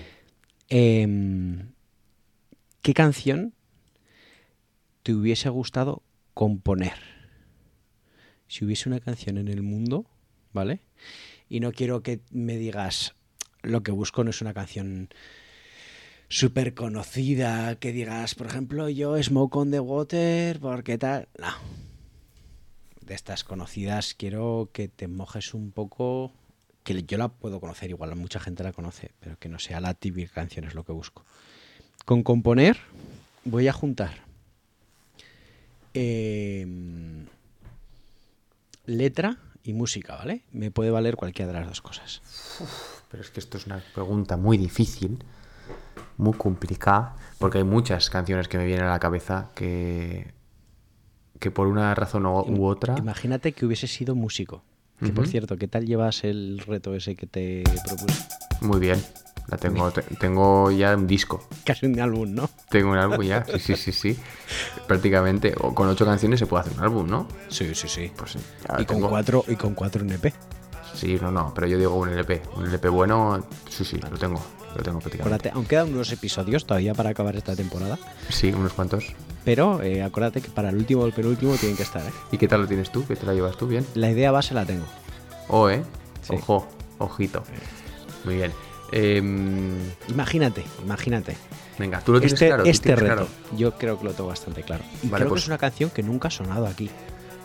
Em, 0.70 1.70
¿Qué 2.82 2.94
canción 2.94 3.54
te 5.04 5.14
hubiese 5.14 5.50
gustado 5.50 6.04
componer? 6.34 6.98
Si 8.48 8.64
hubiese 8.66 8.90
una 8.90 9.00
canción 9.00 9.38
en 9.38 9.50
el 9.50 9.62
mundo, 9.62 10.06
¿vale? 10.54 10.82
Y 11.50 11.60
no 11.60 11.72
quiero 11.72 12.02
que 12.02 12.22
me 12.32 12.58
digas 12.58 13.16
lo 13.62 13.84
que 13.84 13.92
busco 13.92 14.24
no 14.24 14.30
es 14.30 14.42
una 14.42 14.54
canción 14.54 15.10
súper 16.30 16.74
conocida, 16.74 17.76
que 17.76 17.92
digas, 17.92 18.36
por 18.36 18.48
ejemplo, 18.48 18.90
yo 18.90 19.22
Smoke 19.22 19.56
on 19.56 19.72
the 19.72 19.80
Water, 19.80 20.60
porque 20.60 20.98
tal. 20.98 21.28
No. 21.40 21.54
De 23.02 23.14
estas 23.14 23.44
conocidas 23.44 24.14
quiero 24.14 24.70
que 24.74 24.90
te 24.90 25.08
mojes 25.08 25.54
un 25.54 25.72
poco, 25.72 26.34
que 26.84 27.04
yo 27.04 27.18
la 27.18 27.30
puedo 27.30 27.60
conocer, 27.60 27.90
igual 27.90 28.16
mucha 28.16 28.40
gente 28.40 28.64
la 28.64 28.74
conoce, 28.74 29.12
pero 29.20 29.38
que 29.40 29.48
no 29.48 29.60
sea 29.60 29.80
la 29.80 29.94
típica 29.94 30.34
canción 30.34 30.66
es 30.66 30.76
lo 30.76 30.84
que 30.84 30.92
busco. 30.92 31.26
Con 32.06 32.24
componer 32.24 32.78
voy 33.46 33.68
a 33.70 33.74
juntar 33.74 34.26
em, 35.94 37.26
letra 38.86 39.38
y 39.64 39.74
música, 39.74 40.16
¿vale? 40.16 40.44
Me 40.52 40.70
puede 40.70 40.92
valer 40.92 41.16
cualquiera 41.16 41.52
de 41.54 41.60
las 41.60 41.68
dos 41.68 41.82
cosas. 41.82 42.22
Pero 43.10 43.24
es 43.24 43.30
que 43.30 43.40
esto 43.40 43.58
es 43.58 43.66
una 43.66 43.82
pregunta 43.94 44.36
muy 44.36 44.58
difícil, 44.58 45.20
muy 46.18 46.34
complicada, 46.34 47.16
porque 47.40 47.60
hay 47.60 47.64
muchas 47.64 48.10
canciones 48.10 48.48
que 48.48 48.58
me 48.58 48.66
vienen 48.66 48.86
a 48.86 48.90
la 48.90 49.00
cabeza 49.00 49.50
que, 49.56 50.34
que 51.40 51.52
por 51.52 51.68
una 51.68 51.94
razón 51.96 52.26
u, 52.26 52.66
otra... 52.66 52.96
Imagínate 52.98 53.52
que 53.52 53.66
hubiese 53.66 53.88
sido 53.88 54.16
músico. 54.16 54.64
Que 55.00 55.14
por 55.14 55.28
cierto, 55.28 55.58
¿qué 55.58 55.68
tal 55.68 55.86
llevas 55.86 56.24
el 56.24 56.58
reto 56.66 56.96
ese 56.96 57.16
que 57.16 57.28
te 57.28 57.64
propuse? 57.86 58.26
Muy 58.62 58.80
bien, 58.80 59.00
la 59.48 59.56
tengo, 59.58 59.92
te- 59.92 60.02
tengo 60.16 60.72
ya 60.72 60.96
un 60.96 61.06
disco, 61.06 61.48
Casi 61.64 61.86
un 61.86 62.00
álbum, 62.00 62.34
¿no? 62.34 62.50
tengo 62.72 62.90
un 62.94 62.98
álbum 62.98 63.22
ya, 63.22 63.46
sí, 63.46 63.60
sí, 63.60 63.76
sí, 63.76 63.92
sí. 63.92 64.18
Prácticamente, 64.88 65.54
o 65.62 65.76
con 65.76 65.88
ocho 65.88 66.04
canciones 66.04 66.40
se 66.40 66.48
puede 66.48 66.62
hacer 66.62 66.74
un 66.80 66.84
álbum, 66.84 67.08
¿no? 67.08 67.28
Sí, 67.50 67.76
sí, 67.76 67.88
sí. 67.88 68.12
Pues 68.18 68.38
y, 68.80 68.86
con 68.86 68.98
tengo- 68.98 69.10
cuatro, 69.10 69.46
y 69.48 69.56
con 69.56 69.76
cuatro 69.76 70.02
en 70.04 70.12
EP. 70.14 70.34
Sí, 70.98 71.18
no, 71.22 71.32
no, 71.32 71.54
pero 71.54 71.68
yo 71.68 71.78
digo 71.78 71.94
un 71.96 72.10
LP, 72.10 72.42
un 72.56 72.66
LP 72.66 72.90
bueno, 72.90 73.46
sí, 73.70 73.86
sí, 73.86 73.98
lo 73.98 74.18
tengo, 74.18 74.42
lo 74.76 74.82
tengo 74.84 75.00
prácticamente. 75.00 75.22
Acuérdate, 75.22 75.50
aún 75.52 75.66
quedan 75.66 75.94
unos 75.94 76.12
episodios 76.12 76.66
todavía 76.66 76.94
para 76.96 77.12
acabar 77.12 77.36
esta 77.36 77.56
temporada. 77.56 78.00
Sí, 78.30 78.52
unos 78.52 78.74
cuantos. 78.74 79.06
Pero 79.46 79.82
eh, 79.84 80.02
acuérdate 80.02 80.42
que 80.42 80.50
para 80.50 80.70
el 80.70 80.76
último 80.76 81.04
o 81.04 81.06
el 81.06 81.14
penúltimo 81.14 81.54
tienen 81.56 81.78
que 81.78 81.84
estar. 81.84 82.02
¿eh? 82.02 82.12
¿Y 82.32 82.38
qué 82.38 82.48
tal 82.48 82.62
lo 82.62 82.68
tienes 82.68 82.92
tú? 82.92 83.06
¿Qué 83.06 83.16
te 83.16 83.26
la 83.26 83.34
llevas 83.34 83.56
tú? 83.58 83.68
¿Bien? 83.68 83.86
La 83.94 84.10
idea 84.10 84.32
base 84.32 84.54
la 84.56 84.66
tengo. 84.66 84.86
Oh, 85.50 85.70
¿eh? 85.70 85.84
Sí. 86.22 86.34
Ojo, 86.36 86.68
ojito. 86.98 87.44
Muy 88.26 88.36
bien. 88.36 88.52
Em, 88.92 89.78
Imagínate, 90.08 90.64
imagínate 90.84 91.36
Venga, 91.78 92.00
tú 92.00 92.14
lo 92.14 92.20
tienes 92.20 92.34
este 92.34 92.48
claro. 92.48 92.64
este 92.64 92.84
tienes 92.96 93.04
reto. 93.04 93.16
claro. 93.28 93.28
Yo 93.58 93.72
creo 93.78 94.00
que 94.00 94.06
lo 94.06 94.14
tengo 94.14 94.30
bastante 94.30 94.64
claro. 94.64 94.84
Y 95.04 95.10
Vale, 95.10 95.22
creo 95.24 95.30
pues- 95.30 95.42
que 95.42 95.44
es 95.44 95.48
una 95.50 95.58
canción 95.58 95.90
que 95.92 96.02
nunca 96.04 96.30
ha 96.30 96.32
sonado 96.32 96.66
aquí. 96.66 96.90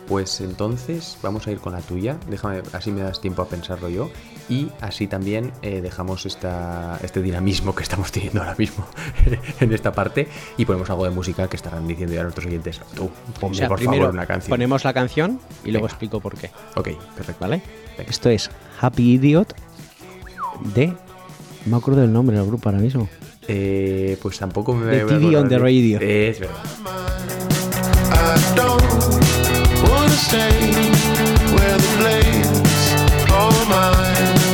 Pues 0.07 0.41
entonces 0.41 1.17
vamos 1.23 1.47
a 1.47 1.51
ir 1.51 1.59
con 1.59 1.73
la 1.73 1.79
tuya. 1.79 2.17
Déjame, 2.29 2.61
así 2.73 2.91
me 2.91 3.01
das 3.01 3.21
tiempo 3.21 3.41
a 3.41 3.47
pensarlo 3.47 3.87
yo. 3.89 4.09
Y 4.49 4.67
así 4.81 5.07
también 5.07 5.51
eh, 5.61 5.79
dejamos 5.81 6.25
esta, 6.25 6.99
este 7.01 7.21
dinamismo 7.21 7.73
que 7.73 7.83
estamos 7.83 8.11
teniendo 8.11 8.41
ahora 8.41 8.55
mismo 8.57 8.85
en 9.61 9.71
esta 9.73 9.93
parte. 9.93 10.27
Y 10.57 10.65
ponemos 10.65 10.89
algo 10.89 11.05
de 11.05 11.11
música 11.11 11.47
que 11.47 11.55
estarán 11.55 11.87
diciendo 11.87 12.13
ya 12.13 12.23
nuestros 12.23 12.45
oyentes. 12.47 12.81
Tú, 12.95 13.09
ponme 13.39 13.55
O 13.55 13.57
sea, 13.57 13.67
por 13.69 13.81
favor 13.81 14.09
una 14.09 14.25
canción. 14.25 14.49
ponemos 14.49 14.83
la 14.83 14.93
canción 14.93 15.39
y 15.63 15.71
luego 15.71 15.85
Venga. 15.85 15.93
explico 15.93 16.19
por 16.19 16.35
qué. 16.37 16.51
Ok, 16.75 16.89
perfecto. 17.15 17.39
¿Vale? 17.39 17.61
Venga. 17.97 18.09
Esto 18.09 18.29
es 18.29 18.49
Happy 18.81 19.13
Idiot 19.13 19.55
de. 20.75 20.87
No 20.87 20.95
me 21.71 21.77
acuerdo 21.77 22.01
del 22.01 22.11
nombre 22.11 22.35
del 22.37 22.45
grupo 22.45 22.67
ahora 22.67 22.81
mismo. 22.81 23.07
Eh, 23.47 24.17
pues 24.21 24.37
tampoco 24.37 24.73
me 24.73 24.91
The 24.97 25.05
TV 25.05 25.37
on 25.37 25.47
the 25.47 25.57
radio. 25.59 25.99
Es 26.01 26.39
verdad. 26.41 27.42
I 30.25 30.37
don't 30.37 30.39
wanna 30.39 30.95
stay 30.95 31.53
where 31.53 31.77
the 31.77 31.91
blade's 31.97 33.31
all 33.31 33.65
mine. 33.65 34.52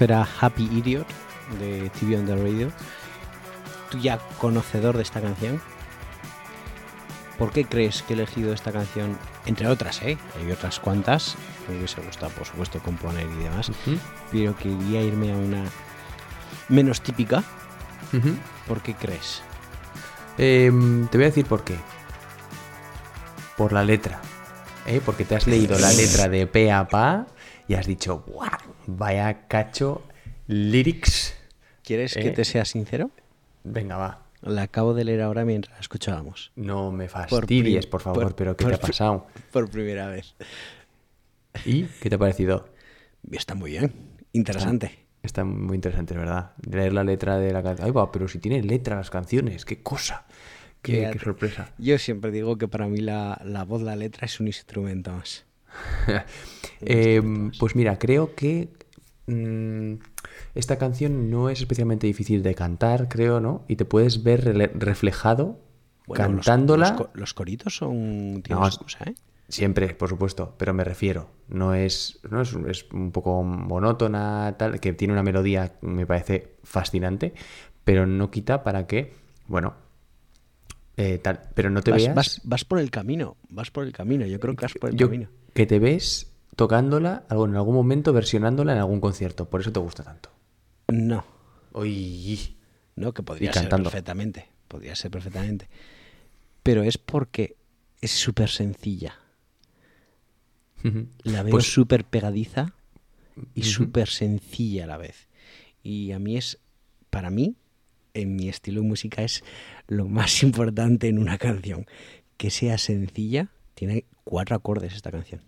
Esto 0.00 0.14
era 0.14 0.26
Happy 0.40 0.64
Idiot 0.64 1.06
de 1.58 1.90
TV 1.90 2.16
on 2.16 2.24
the 2.24 2.34
Radio. 2.34 2.72
Tú 3.90 3.98
ya 3.98 4.18
conocedor 4.38 4.96
de 4.96 5.02
esta 5.02 5.20
canción. 5.20 5.60
¿Por 7.36 7.52
qué 7.52 7.66
crees 7.66 8.02
que 8.02 8.14
he 8.14 8.16
elegido 8.16 8.54
esta 8.54 8.72
canción? 8.72 9.18
Entre 9.44 9.66
otras, 9.66 10.00
¿eh? 10.00 10.16
Hay 10.38 10.50
otras 10.50 10.80
cuantas. 10.80 11.36
Me 11.68 11.76
hubiese 11.76 12.00
gustado, 12.00 12.32
por 12.32 12.46
supuesto, 12.46 12.78
componer 12.78 13.26
y 13.26 13.42
demás. 13.44 13.68
Ujú, 13.68 13.98
Pero 14.32 14.56
quería 14.56 15.02
irme 15.02 15.32
a 15.32 15.36
una 15.36 15.64
menos 16.70 17.02
típica. 17.02 17.42
¿Por 18.66 18.80
qué 18.80 18.94
crees? 18.94 19.42
Em, 20.38 21.08
te 21.08 21.18
voy 21.18 21.26
a 21.26 21.28
decir 21.28 21.44
por 21.44 21.62
qué. 21.62 21.76
Por 23.54 23.74
la 23.74 23.84
letra. 23.84 24.22
¿eh? 24.86 25.02
Porque 25.04 25.26
te 25.26 25.36
has 25.36 25.46
leído 25.46 25.78
la 25.78 25.92
letra 25.92 26.30
de 26.30 26.46
pe 26.46 26.72
a 26.72 26.88
pa 26.88 27.26
y 27.68 27.74
has 27.74 27.86
dicho, 27.86 28.24
¡guau! 28.26 28.69
Vaya 28.96 29.46
cacho 29.48 30.02
lyrics. 30.46 31.34
¿Quieres 31.84 32.16
¿Eh? 32.16 32.20
que 32.22 32.30
te 32.30 32.44
sea 32.44 32.64
sincero? 32.64 33.10
Venga, 33.64 33.96
va. 33.96 34.26
La 34.42 34.62
acabo 34.62 34.94
de 34.94 35.04
leer 35.04 35.20
ahora 35.22 35.44
mientras 35.44 35.74
la 35.74 35.80
escuchábamos. 35.80 36.50
No 36.56 36.90
me 36.92 37.08
fastidies, 37.08 37.86
por, 37.86 38.00
favor, 38.00 38.22
por- 38.24 38.34
pero 38.36 38.56
¿qué 38.56 38.64
por 38.64 38.72
te 38.72 38.76
ha 38.76 38.80
pasado? 38.80 39.26
Por 39.52 39.70
primera 39.70 40.08
vez. 40.08 40.34
¿Y 41.64 41.84
qué 41.84 42.08
te 42.08 42.14
ha 42.14 42.18
parecido? 42.18 42.68
Está 43.30 43.54
muy 43.54 43.72
bien. 43.72 43.92
Interesante. 44.32 44.98
Está 45.22 45.44
muy 45.44 45.74
interesante, 45.74 46.16
¿verdad? 46.16 46.52
Leer 46.70 46.94
la 46.94 47.04
letra 47.04 47.38
de 47.38 47.52
la 47.52 47.62
canción. 47.62 47.86
Ay, 47.86 47.92
va, 47.92 48.10
pero 48.10 48.28
si 48.28 48.38
tiene 48.38 48.62
letra 48.62 48.96
las 48.96 49.10
canciones, 49.10 49.64
qué 49.66 49.82
cosa. 49.82 50.24
Qué 50.80 51.12
sorpresa. 51.22 51.70
Yo 51.76 51.98
siempre 51.98 52.30
digo 52.30 52.56
que 52.56 52.66
para 52.66 52.86
mí 52.86 53.00
la, 53.00 53.38
la 53.44 53.64
voz, 53.64 53.82
la 53.82 53.96
letra 53.96 54.24
es 54.24 54.40
un 54.40 54.46
instrumento 54.46 55.12
más. 55.12 55.44
Em, 56.80 57.52
pues 57.58 57.76
mira, 57.76 57.98
creo 57.98 58.34
que 58.34 58.68
mm, 59.30 59.98
esta 60.54 60.76
canción 60.78 61.30
no 61.30 61.48
es 61.50 61.60
especialmente 61.60 62.06
difícil 62.06 62.42
de 62.42 62.54
cantar, 62.54 63.08
creo, 63.08 63.40
¿no? 63.40 63.64
Y 63.68 63.76
te 63.76 63.84
puedes 63.84 64.22
ver 64.22 64.44
reflejado 64.78 65.60
Bueno, 66.06 66.24
cantándola. 66.24 66.88
Los, 66.90 66.96
co- 66.98 67.10
los 67.14 67.34
coritos 67.34 67.76
son. 67.76 68.42
No, 68.48 68.66
¿eh? 68.68 69.14
Siempre, 69.48 69.94
por 69.94 70.08
supuesto, 70.08 70.54
pero 70.58 70.72
me 70.72 70.84
refiero, 70.84 71.28
no 71.48 71.74
es, 71.74 72.20
no 72.30 72.40
es, 72.40 72.52
es 72.68 72.86
un 72.92 73.10
poco 73.10 73.42
monótona, 73.42 74.54
tal, 74.56 74.78
que 74.78 74.92
tiene 74.92 75.12
una 75.12 75.24
melodía, 75.24 75.72
me 75.80 76.06
parece 76.06 76.54
fascinante, 76.62 77.34
pero 77.82 78.06
no 78.06 78.30
quita 78.30 78.62
para 78.62 78.86
que, 78.86 79.12
bueno, 79.48 79.74
eh, 80.96 81.18
tal, 81.18 81.40
pero 81.54 81.68
no 81.70 81.80
te 81.82 81.90
Vas, 81.90 82.02
veas. 82.02 82.14
vas- 82.14 82.40
vas 82.44 82.64
por 82.64 82.78
el 82.78 82.90
camino. 82.92 83.36
Vas 83.48 83.70
por 83.72 83.84
el 83.84 83.92
camino. 83.92 84.24
Yo 84.26 84.38
creo 84.38 84.54
que 84.54 84.66
vas 84.66 84.74
por 84.74 84.90
el 84.90 84.96
yo- 84.96 85.08
camino. 85.08 85.28
que 85.54 85.66
te 85.66 85.78
ves 85.80 86.29
tocándola 86.64 87.24
en 87.30 87.56
algún 87.56 87.74
momento, 87.74 88.12
versionándola 88.12 88.72
en 88.74 88.78
algún 88.80 89.00
concierto, 89.00 89.48
por 89.48 89.62
eso 89.62 89.72
te 89.72 89.80
gusta 89.80 90.02
tanto. 90.04 90.28
No. 90.88 91.24
Uy, 91.72 92.56
No, 92.96 93.14
que 93.14 93.22
podría 93.22 93.48
Y 93.48 93.52
ser 93.54 93.62
cantando. 93.62 93.88
perfectamente. 93.88 94.48
Podría 94.68 94.94
ser 94.94 95.10
perfectamente. 95.10 95.68
Pero 96.62 96.82
es 96.82 96.98
porque 96.98 97.56
es 98.02 98.10
súper 98.10 98.50
sencilla. 98.50 99.14
La 101.24 101.42
veo 101.42 101.52
Pues- 101.52 101.72
súper 101.72 102.04
pegadiza 102.04 102.74
y 103.54 103.62
súper 103.62 104.08
sencilla 104.08 104.84
a 104.84 104.86
la 104.86 104.96
vez. 104.98 105.28
Y 105.82 106.12
a 106.12 106.18
mí 106.18 106.36
es, 106.36 106.58
para 107.08 107.30
mí, 107.30 107.56
en 108.12 108.36
mi 108.36 108.48
estilo 108.50 108.82
de 108.82 108.88
música 108.88 109.22
es 109.22 109.42
lo 109.88 110.08
más 110.08 110.42
importante 110.42 111.08
en 111.08 111.18
una 111.18 111.38
canción. 111.38 111.86
Que 112.36 112.50
sea 112.50 112.76
sencilla. 112.76 113.48
Tiene 113.74 114.04
cuatro 114.24 114.56
acordes 114.56 114.94
esta 114.94 115.10
canción. 115.10 115.40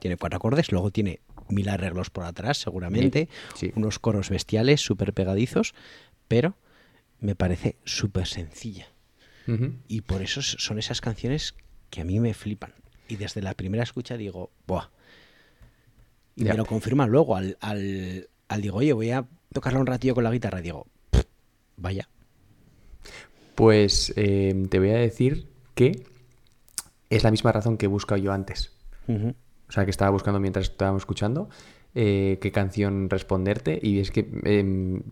Tiene 0.00 0.16
cuatro 0.16 0.36
acordes, 0.36 0.70
luego 0.72 0.90
tiene 0.90 1.20
mil 1.48 1.68
arreglos 1.68 2.10
por 2.10 2.24
atrás, 2.24 2.58
seguramente. 2.58 3.28
Sí. 3.54 3.72
Unos 3.76 3.98
coros 3.98 4.30
bestiales, 4.30 4.80
súper 4.80 5.12
pegadizos. 5.12 5.74
Pero 6.28 6.56
me 7.20 7.34
parece 7.34 7.76
súper 7.84 8.26
sencilla. 8.26 8.88
Y 9.86 10.00
por 10.00 10.22
eso 10.22 10.42
son 10.42 10.78
esas 10.80 11.00
canciones 11.00 11.54
que 11.90 12.00
a 12.00 12.04
mí 12.04 12.18
me 12.18 12.34
flipan. 12.34 12.74
Y 13.08 13.14
desde 13.14 13.42
la 13.42 13.54
primera 13.54 13.84
escucha 13.84 14.16
digo, 14.16 14.50
¡buah! 14.66 14.88
Y 16.34 16.44
me 16.44 16.54
lo 16.54 16.66
confirman 16.66 17.10
luego. 17.10 17.36
Al, 17.36 17.56
al, 17.60 18.28
al 18.48 18.60
digo, 18.60 18.78
oye, 18.78 18.92
voy 18.92 19.12
a 19.12 19.24
tocarla 19.52 19.78
un 19.78 19.86
ratillo 19.86 20.14
con 20.16 20.24
la 20.24 20.32
guitarra. 20.32 20.60
Digo, 20.60 20.86
"Pff, 21.10 21.24
vaya. 21.76 22.08
Pues 23.54 24.12
eh, 24.16 24.66
te 24.68 24.78
voy 24.80 24.90
a 24.90 24.96
decir 24.96 25.48
que 25.74 26.02
es 27.08 27.22
la 27.22 27.30
misma 27.30 27.52
razón 27.52 27.78
que 27.78 27.86
he 27.86 27.88
buscado 27.88 28.20
yo 28.20 28.32
antes. 28.32 28.72
Ujú. 29.06 29.34
O 29.68 29.72
sea, 29.72 29.84
que 29.84 29.90
estaba 29.90 30.10
buscando 30.10 30.38
mientras 30.40 30.70
estábamos 30.70 31.02
escuchando 31.02 31.48
eh, 31.94 32.38
qué 32.40 32.52
canción 32.52 33.08
responderte. 33.10 33.78
Y 33.82 33.98
es 34.00 34.10
que. 34.10 34.20
em, 34.44 35.02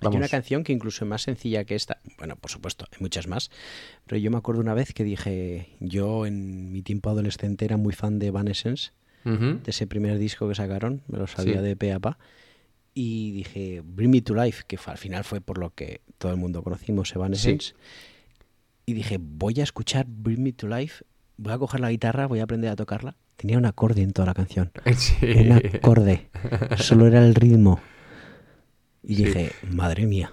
Hay 0.00 0.16
una 0.16 0.28
canción 0.28 0.64
que 0.64 0.72
incluso 0.72 1.04
es 1.04 1.08
más 1.08 1.22
sencilla 1.22 1.64
que 1.64 1.74
esta. 1.74 1.98
Bueno, 2.18 2.36
por 2.36 2.50
supuesto, 2.50 2.86
hay 2.92 2.98
muchas 3.00 3.26
más. 3.28 3.50
Pero 4.06 4.18
yo 4.18 4.30
me 4.30 4.36
acuerdo 4.38 4.60
una 4.60 4.74
vez 4.74 4.92
que 4.92 5.04
dije, 5.04 5.68
yo 5.80 6.26
en 6.26 6.70
mi 6.72 6.82
tiempo 6.82 7.10
adolescente 7.10 7.64
era 7.64 7.76
muy 7.76 7.92
fan 7.92 8.18
de 8.18 8.26
Evanescence, 8.28 8.90
ujú, 9.24 9.60
de 9.62 9.70
ese 9.70 9.86
primer 9.86 10.18
disco 10.18 10.48
que 10.48 10.54
sacaron, 10.54 11.02
me 11.08 11.18
lo 11.18 11.26
sabía 11.26 11.58
Sí. 11.60 11.62
de 11.64 11.76
pe 11.76 11.92
a 11.92 11.98
pa. 12.00 12.18
Y 12.94 13.30
dije, 13.32 13.82
Bring 13.84 14.10
Me 14.10 14.20
to 14.20 14.34
Life, 14.34 14.64
que 14.66 14.78
al 14.84 14.98
final 14.98 15.24
fue 15.24 15.40
por 15.40 15.56
lo 15.58 15.70
que 15.74 16.02
todo 16.18 16.30
el 16.32 16.38
mundo 16.38 16.62
conocimos 16.62 17.14
Evanescence. 17.14 17.74
Y 18.84 18.92
dije, 18.94 19.18
voy 19.20 19.60
a 19.60 19.62
escuchar 19.62 20.06
Bring 20.08 20.42
Me 20.42 20.52
to 20.52 20.66
Life, 20.68 21.04
voy 21.42 21.52
a 21.52 21.58
coger 21.58 21.80
la 21.80 21.90
guitarra, 21.90 22.26
voy 22.26 22.40
a 22.40 22.44
aprender 22.44 22.70
a 22.70 22.76
tocarla. 22.76 23.16
Tenía 23.36 23.58
un 23.58 23.66
acorde 23.66 24.02
en 24.02 24.12
toda 24.12 24.26
la 24.26 24.34
canción. 24.34 24.70
Sí. 24.96 25.16
Un 25.36 25.52
acorde. 25.52 26.28
Solo 26.78 27.06
era 27.06 27.24
el 27.24 27.34
ritmo. 27.34 27.80
Y 29.02 29.16
dije, 29.16 29.50
madre 29.70 30.06
mía. 30.06 30.32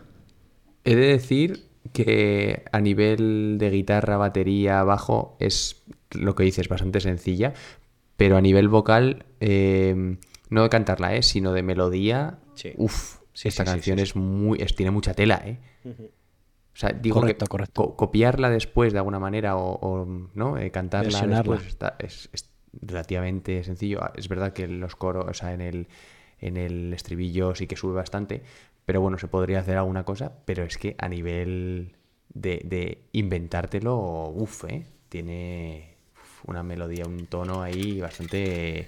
He 0.84 0.96
de 0.96 1.08
decir 1.08 1.66
que 1.94 2.64
a 2.72 2.80
nivel 2.82 3.58
de 3.60 3.72
guitarra, 3.72 4.18
batería, 4.18 4.84
bajo, 4.84 5.36
es 5.40 5.82
lo 6.12 6.36
que 6.36 6.44
dices, 6.44 6.68
bastante 6.70 7.00
sencilla, 7.00 7.54
pero 8.16 8.38
a 8.38 8.42
nivel 8.42 8.68
vocal, 8.68 9.26
eh, 9.40 10.18
no 10.50 10.64
de 10.64 10.70
cantarla, 10.70 11.16
¿eh? 11.16 11.24
sino 11.24 11.52
de 11.54 11.64
melodía, 11.64 12.38
Sí. 12.56 12.74
uff, 12.78 13.18
Sí, 13.34 13.48
esta 13.48 13.64
canción 13.64 14.00
es 14.00 14.16
muy, 14.18 14.62
es- 14.62 14.76
tiene 14.76 14.92
mucha 14.92 15.14
tela, 15.14 15.42
¿eh? 15.46 15.58
O 16.74 16.78
sea, 16.80 16.92
digo 16.92 17.20
Correcto, 17.20 17.46
que 17.46 17.50
correcto. 17.50 17.74
co- 17.84 17.96
copiarla 17.98 18.50
después 18.50 18.94
de 18.94 19.00
alguna 19.00 19.20
manera 19.20 19.58
o, 19.58 19.74
o, 19.82 20.06
¿no? 20.34 20.58
Eh, 20.58 20.72
cantarla 20.72 21.06
Versionarla. 21.10 21.54
después 21.56 21.68
está- 21.68 21.96
es, 22.00 22.30
es 22.32 22.50
relativamente 22.82 23.64
sencillo. 23.64 24.00
Ah, 24.04 24.14
Es 24.16 24.30
verdad 24.30 24.54
que 24.54 24.68
los 24.68 24.96
coros, 24.96 25.26
o 25.28 25.34
sea, 25.34 25.54
en 25.54 25.62
el, 25.62 25.88
en 26.40 26.56
el 26.58 26.94
estribillo 26.94 27.56
sí 27.56 27.68
que 27.68 27.76
sube 27.76 27.94
bastante, 27.94 28.44
pero 28.86 29.02
bueno, 29.02 29.18
se 29.18 29.28
podría 29.28 29.60
hacer 29.60 29.78
alguna 29.78 30.04
cosa, 30.04 30.32
pero 30.46 30.64
es 30.64 30.78
que 30.78 30.96
a 31.00 31.10
nivel 31.10 31.96
de, 32.34 32.62
de 32.64 33.00
inventártelo, 33.12 34.30
uff, 34.30 34.64
¿eh? 34.66 34.86
Tiene 35.10 35.96
una 36.46 36.64
melodía, 36.64 37.04
un 37.06 37.26
tono 37.26 37.62
ahí 37.64 38.00
bastante 38.00 38.88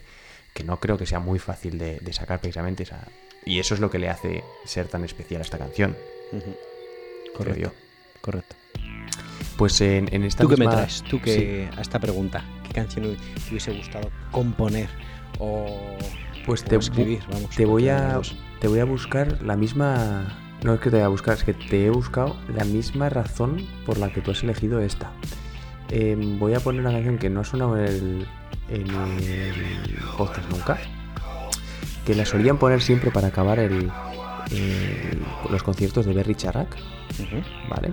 que 0.54 0.64
no 0.64 0.80
creo 0.80 0.98
que 0.98 1.06
sea 1.06 1.20
muy 1.20 1.40
fácil 1.40 1.78
de, 1.78 2.00
de 2.00 2.14
sacar 2.14 2.40
precisamente. 2.40 2.84
esa- 2.84 3.08
y 3.46 3.60
eso 3.60 3.74
es 3.74 3.80
lo 3.80 3.90
que 3.90 3.98
le 4.00 4.10
hace 4.10 4.44
ser 4.66 4.88
tan 4.88 5.04
especial 5.04 5.42
a 5.42 5.44
esta 5.44 5.58
canción. 5.58 5.96
Creo 7.38 7.56
yo. 7.56 7.72
Correcto. 8.22 8.56
Correcto. 8.56 8.56
Pues 9.58 9.80
en, 9.82 10.08
en 10.14 10.24
esta 10.24 10.44
¿Tú 10.44 10.50
qué 10.50 10.58
me 10.58 10.66
misma- 10.66 10.76
traes? 10.78 11.04
Tú 11.04 11.20
que 11.22 11.70
a 11.78 11.82
esta 11.82 12.00
pregunta, 12.00 12.44
¿qué 12.68 12.74
canción 12.74 13.04
te 13.06 13.50
hubiese 13.50 13.72
gustado 13.74 14.10
componer 14.32 14.90
o, 15.40 15.98
Pues 16.46 16.64
o 16.64 16.66
te, 16.66 16.76
escribir? 16.78 17.20
Vamos, 17.32 17.56
te 17.56 17.66
voy 17.66 17.90
a 17.90 18.14
dos. 18.14 18.36
te 18.60 18.68
voy 18.68 18.80
a 18.80 18.86
buscar 18.86 19.42
la 19.44 19.56
misma 19.56 20.38
no 20.64 20.76
es 20.76 20.80
que 20.80 20.90
te 20.92 20.98
voy 20.98 21.06
a 21.06 21.08
buscar 21.10 21.36
es 21.38 21.44
que 21.44 21.54
te 21.54 21.86
he 21.86 21.90
buscado 21.90 22.36
la 22.56 22.64
misma 22.64 23.10
razón 23.10 23.68
por 23.86 23.98
la 23.98 24.12
que 24.14 24.22
tú 24.22 24.32
has 24.32 24.44
elegido 24.44 24.80
esta 24.80 25.12
Em, 25.90 26.40
voy 26.40 26.54
a 26.54 26.60
poner 26.62 26.80
una 26.82 26.92
canción 26.92 27.18
que 27.18 27.30
no 27.30 27.42
ha 27.42 27.44
sonado 27.44 27.76
en 27.78 27.84
el, 27.86 28.28
en 28.70 28.90
el 28.92 29.98
podcast 30.18 30.50
nunca 30.50 30.80
que 32.06 32.16
la 32.16 32.26
solían 32.26 32.58
poner 32.58 32.82
siempre 32.82 33.12
para 33.12 33.28
acabar 33.28 33.60
el, 33.60 33.92
el- 34.52 35.22
los 35.50 35.64
conciertos 35.64 36.06
de 36.06 36.14
Berry 36.14 36.36
Charrac. 36.36 36.76
¿vale? 37.70 37.90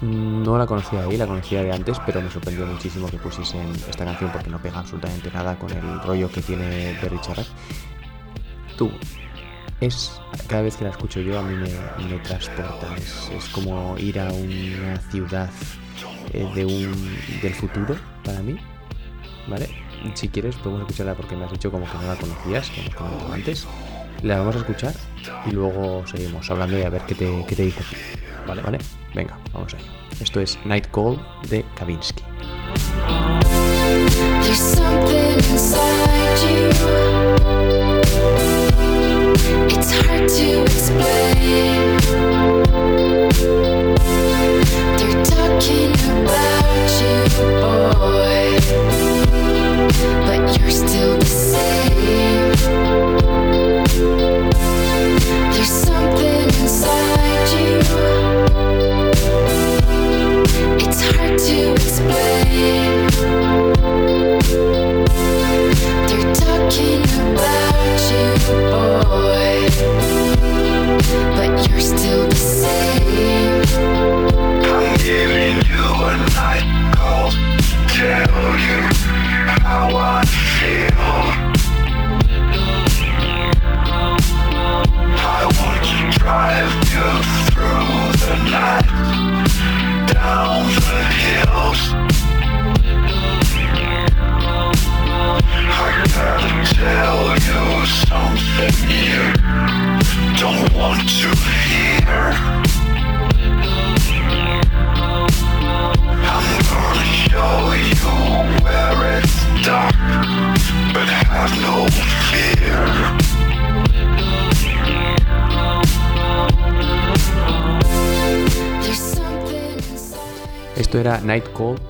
Mm, 0.00 0.42
No 0.42 0.56
la 0.58 0.66
conocía 0.66 1.02
ahí, 1.04 1.16
la 1.16 1.26
conocía 1.26 1.62
de 1.62 1.72
antes, 1.72 1.98
pero 2.06 2.20
me 2.22 2.30
sorprendió 2.30 2.66
muchísimo 2.66 3.08
que 3.08 3.18
pusiesen 3.18 3.70
esta 3.88 4.04
canción 4.04 4.30
porque 4.32 4.50
no 4.50 4.60
pega 4.60 4.78
absolutamente 4.80 5.30
nada 5.32 5.58
con 5.58 5.70
el 5.70 6.00
rollo 6.02 6.30
que 6.30 6.40
tiene 6.42 6.96
Berry 7.02 7.20
Charrac. 7.20 7.46
Tú, 8.76 8.90
es, 9.80 10.20
cada 10.46 10.62
vez 10.62 10.76
que 10.76 10.84
la 10.84 10.90
escucho 10.90 11.20
yo 11.20 11.38
a 11.38 11.42
mí 11.42 11.54
me, 11.54 11.68
me 12.08 12.18
transporta, 12.20 12.94
es, 12.96 13.30
es 13.36 13.44
como 13.50 13.96
ir 13.98 14.18
a 14.20 14.30
una 14.32 14.96
ciudad 15.10 15.50
eh, 16.32 16.48
de 16.54 16.64
un, 16.64 17.16
del 17.42 17.54
futuro 17.54 17.96
para 18.24 18.40
mí, 18.40 18.56
¿vale? 19.48 19.68
Si 20.14 20.28
quieres 20.28 20.54
podemos 20.56 20.82
escucharla 20.82 21.14
porque 21.14 21.34
me 21.36 21.44
has 21.44 21.50
dicho 21.52 21.70
como 21.72 21.84
que 21.90 21.98
no 21.98 22.06
la 22.06 22.14
conocías, 22.16 22.70
que 22.70 22.80
hemos 22.82 22.94
comentado 22.94 23.32
antes. 23.32 23.66
La 24.22 24.38
vamos 24.38 24.56
a 24.56 24.58
escuchar 24.58 24.92
y 25.46 25.52
luego 25.52 26.04
seguimos 26.06 26.50
hablando 26.50 26.78
y 26.78 26.82
a 26.82 26.90
ver 26.90 27.02
qué 27.02 27.14
te, 27.14 27.44
qué 27.46 27.54
te 27.54 27.62
dice. 27.62 27.82
¿Vale? 28.46 28.62
¿Vale? 28.62 28.78
Venga, 29.14 29.38
vamos 29.52 29.74
allá. 29.74 29.84
Esto 30.20 30.40
es 30.40 30.58
Night 30.64 30.88
Call 30.90 31.20
de 31.48 31.64
Kavinsky. 31.76 32.22
But 50.26 50.58
you're 50.58 50.70
still 50.70 51.18
the 51.18 51.24
same. 51.24 52.37
To 61.38 61.72
explain. 61.72 63.08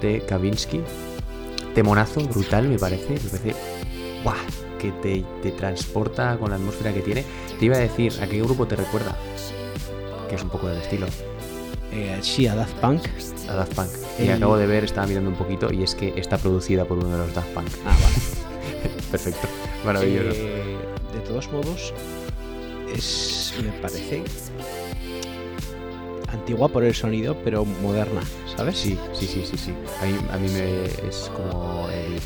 De 0.01 0.21
Kavinsky. 0.21 0.81
Temonazo, 1.75 2.21
brutal 2.29 2.69
me 2.69 2.79
parece. 2.79 3.14
Me 3.14 3.31
parece 3.31 3.55
¡buah! 4.25 4.37
que 4.79 4.93
te, 4.93 5.25
te 5.43 5.51
transporta 5.51 6.38
con 6.38 6.51
la 6.51 6.57
atmósfera 6.57 6.95
que 6.95 7.01
tiene. 7.01 7.25
Te 7.59 7.64
iba 7.64 7.77
a 7.77 7.81
decir, 7.81 8.12
¿a 8.23 8.27
qué 8.27 8.41
grupo 8.41 8.67
te 8.67 8.77
recuerda? 8.77 9.17
Que 10.29 10.37
es 10.37 10.43
un 10.43 10.51
poco 10.51 10.69
del 10.69 10.81
estilo. 10.81 11.07
Eh, 11.93 12.19
sí, 12.23 12.47
a 12.47 12.55
Daft 12.55 12.75
Punk. 12.77 13.03
A 13.49 13.55
Daft 13.55 13.75
Punk. 13.75 13.88
Y 14.19 14.29
acabo 14.29 14.57
de 14.57 14.67
ver, 14.67 14.85
estaba 14.85 15.07
mirando 15.07 15.31
un 15.31 15.37
poquito 15.37 15.73
y 15.73 15.83
es 15.83 15.95
que 15.95 16.14
está 16.17 16.38
producida 16.38 16.85
por 16.85 16.99
uno 16.99 17.11
de 17.11 17.19
los 17.19 17.35
Daft 17.35 17.49
Punk. 17.55 17.69
Ah, 17.87 17.97
vale. 18.03 18.95
Perfecto. 19.11 19.49
Maravilloso. 19.85 20.31
Eh, 20.33 20.77
de 21.14 21.21
todos 21.21 21.51
modos, 21.51 21.95
es, 22.95 23.55
me 23.62 23.73
parece 23.81 24.23
antigua 26.49 26.69
por 26.69 26.83
el 26.83 26.95
sonido, 26.95 27.37
pero 27.45 27.67
moderna, 27.67 28.23
¿sabes? 28.57 28.79
Sí, 28.79 28.97
sí, 29.13 29.27
sí, 29.27 29.43
sí, 29.45 29.59
sí. 29.59 29.71
A 30.01 30.07
mí, 30.07 30.15
a 30.33 30.37
mí 30.39 30.49
me 30.49 30.87
es 31.07 31.31
como 31.37 31.87
el, 31.91 32.19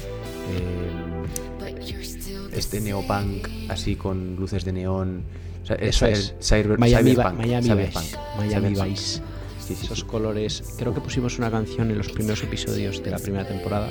este 2.57 2.81
neopunk 2.81 3.49
así 3.69 3.97
con 3.97 4.37
luces 4.37 4.65
de 4.65 4.73
neón. 4.73 5.25
O 5.65 5.67
sea, 5.67 5.75
Eso 5.77 6.07
el 6.07 6.13
es. 6.13 6.35
cyber- 6.41 6.79
Miami, 6.79 7.11
cyberpunk, 7.13 7.35
Miami 7.39 7.67
cyberpunk, 7.69 8.05
Vice. 8.05 8.17
Miami 8.39 8.67
cyberpunk. 8.75 8.89
Vice. 8.91 9.21
Sí, 9.67 9.75
sí, 9.75 9.85
Esos 9.87 9.99
sí. 10.01 10.05
colores. 10.05 10.63
Creo 10.79 10.95
que 10.95 11.01
pusimos 11.01 11.39
una 11.39 11.51
canción 11.51 11.91
en 11.91 11.99
los 11.99 12.09
primeros 12.09 12.43
episodios 12.45 13.03
de 13.03 13.11
la 13.11 13.19
primera 13.19 13.47
temporada. 13.47 13.89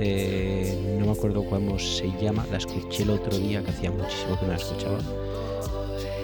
Eh, 0.00 0.96
no 0.98 1.06
me 1.06 1.12
acuerdo 1.12 1.44
cómo 1.44 1.78
se 1.78 2.10
llama. 2.20 2.46
La 2.50 2.56
escuché 2.56 3.02
el 3.02 3.10
otro 3.10 3.36
día, 3.36 3.62
que 3.62 3.70
hacía 3.70 3.90
muchísimo 3.90 4.38
que 4.40 4.46
no 4.46 4.52
la 4.52 4.58
escuchaba. 4.58 4.98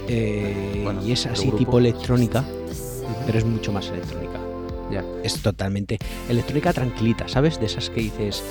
Eh, 0.09 0.81
Bueno, 0.85 1.05
y 1.05 1.13
es 1.13 1.27
así 1.27 1.43
grupo. 1.49 1.59
tipo 1.59 1.79
electrónica, 1.79 2.43
pero 3.27 3.39
es 3.39 3.45
mucho 3.45 3.73
más 3.73 3.89
electrónica. 3.89 4.39
Ya. 4.91 5.05
Es 5.23 5.43
totalmente 5.43 5.99
electrónica 6.29 6.73
tranquilita, 6.73 7.29
¿sabes? 7.29 7.61
De 7.61 7.67
esas 7.67 7.91
que 7.91 8.01
dices, 8.01 8.43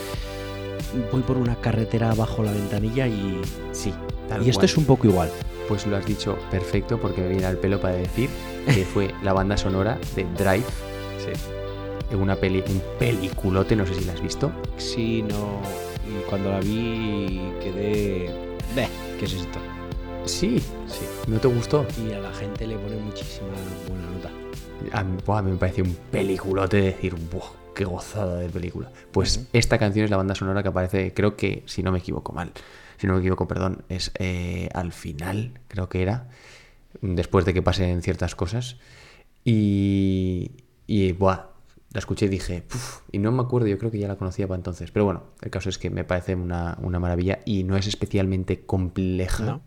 voy 1.11 1.21
por 1.21 1.37
una 1.37 1.55
carretera 1.55 2.13
bajo 2.13 2.43
la 2.43 2.51
ventanilla 2.51 3.07
y... 3.07 3.41
Sí. 3.71 3.93
tal 4.29 4.45
y 4.45 4.49
esto 4.49 4.65
es 4.65 4.77
un 4.77 4.85
poco 4.85 5.07
igual. 5.07 5.29
Pues 5.67 5.85
lo 5.87 5.97
has 5.97 6.05
dicho 6.05 6.37
perfecto 6.51 6.99
porque 6.99 7.21
me 7.21 7.29
viene 7.29 7.45
al 7.45 7.57
pelo 7.57 7.81
para 7.81 7.95
decir 7.95 8.29
que 8.65 8.85
fue 8.85 9.13
la 9.23 9.33
banda 9.33 9.57
sonora 9.57 9.97
de 10.15 10.25
Drive. 10.37 10.63
En 12.09 12.21
una 12.21 12.37
peli, 12.37 12.63
un 12.69 12.81
peliculote, 12.97 13.75
no 13.75 13.85
sé 13.85 13.93
si 13.95 14.05
la 14.05 14.13
has 14.13 14.21
visto. 14.21 14.49
Sí, 14.77 15.23
no... 15.23 15.59
Y 16.07 16.23
cuando 16.29 16.49
la 16.51 16.59
vi 16.61 17.41
quedé... 17.61 18.31
Beh, 18.73 18.87
¿qué 19.19 19.25
es 19.25 19.33
esto? 19.33 19.59
Sí, 20.23 20.59
Sí. 20.87 21.05
¿no 21.27 21.37
te 21.39 21.49
gustó? 21.49 21.85
Y 22.07 22.13
a 22.13 22.19
la 22.19 22.31
gente 22.31 22.65
le 22.65 22.77
pone 22.77 22.95
muchísima 22.97 23.47
buena 23.89 24.05
nota. 24.09 24.29
A 24.91 25.03
mí, 25.03 25.51
me 25.51 25.57
pareció 25.57 25.83
un 25.83 25.95
peliculote 26.11 26.77
de 26.77 26.83
decir, 26.83 27.15
¡buah! 27.15 27.51
¡Qué 27.75 27.85
gozada 27.85 28.37
de 28.37 28.49
película! 28.49 28.91
Pues 29.11 29.47
esta 29.53 29.77
canción 29.77 30.05
es 30.05 30.11
la 30.11 30.17
banda 30.17 30.35
sonora 30.35 30.63
que 30.63 30.69
aparece, 30.69 31.13
creo 31.13 31.35
que, 31.35 31.63
si 31.65 31.83
no 31.83 31.91
me 31.91 31.99
equivoco 31.99 32.33
mal, 32.33 32.51
si 32.97 33.05
no 33.07 33.13
me 33.13 33.19
equivoco, 33.19 33.47
perdón, 33.47 33.83
es 33.89 34.11
eh, 34.17 34.69
al 34.73 34.91
final, 34.91 35.59
creo 35.67 35.89
que 35.89 36.01
era, 36.01 36.29
después 37.01 37.45
de 37.45 37.53
que 37.53 37.61
pasen 37.61 38.01
ciertas 38.01 38.35
cosas. 38.35 38.77
Y, 39.43 40.51
y 40.87 41.11
buah, 41.11 41.47
la 41.93 41.99
escuché 41.99 42.25
y 42.25 42.29
dije, 42.29 42.63
"Puf", 42.67 43.01
y 43.11 43.19
no 43.19 43.31
me 43.31 43.41
acuerdo, 43.43 43.67
yo 43.67 43.77
creo 43.77 43.91
que 43.91 43.99
ya 43.99 44.07
la 44.07 44.17
conocía 44.17 44.47
para 44.47 44.57
entonces. 44.57 44.91
Pero 44.91 45.05
bueno, 45.05 45.23
el 45.41 45.49
caso 45.51 45.69
es 45.69 45.77
que 45.77 45.89
me 45.89 46.03
parece 46.03 46.35
una, 46.35 46.77
una 46.81 46.99
maravilla 46.99 47.39
y 47.45 47.63
no 47.63 47.77
es 47.77 47.87
especialmente 47.87 48.65
compleja. 48.65 49.43
No. 49.45 49.61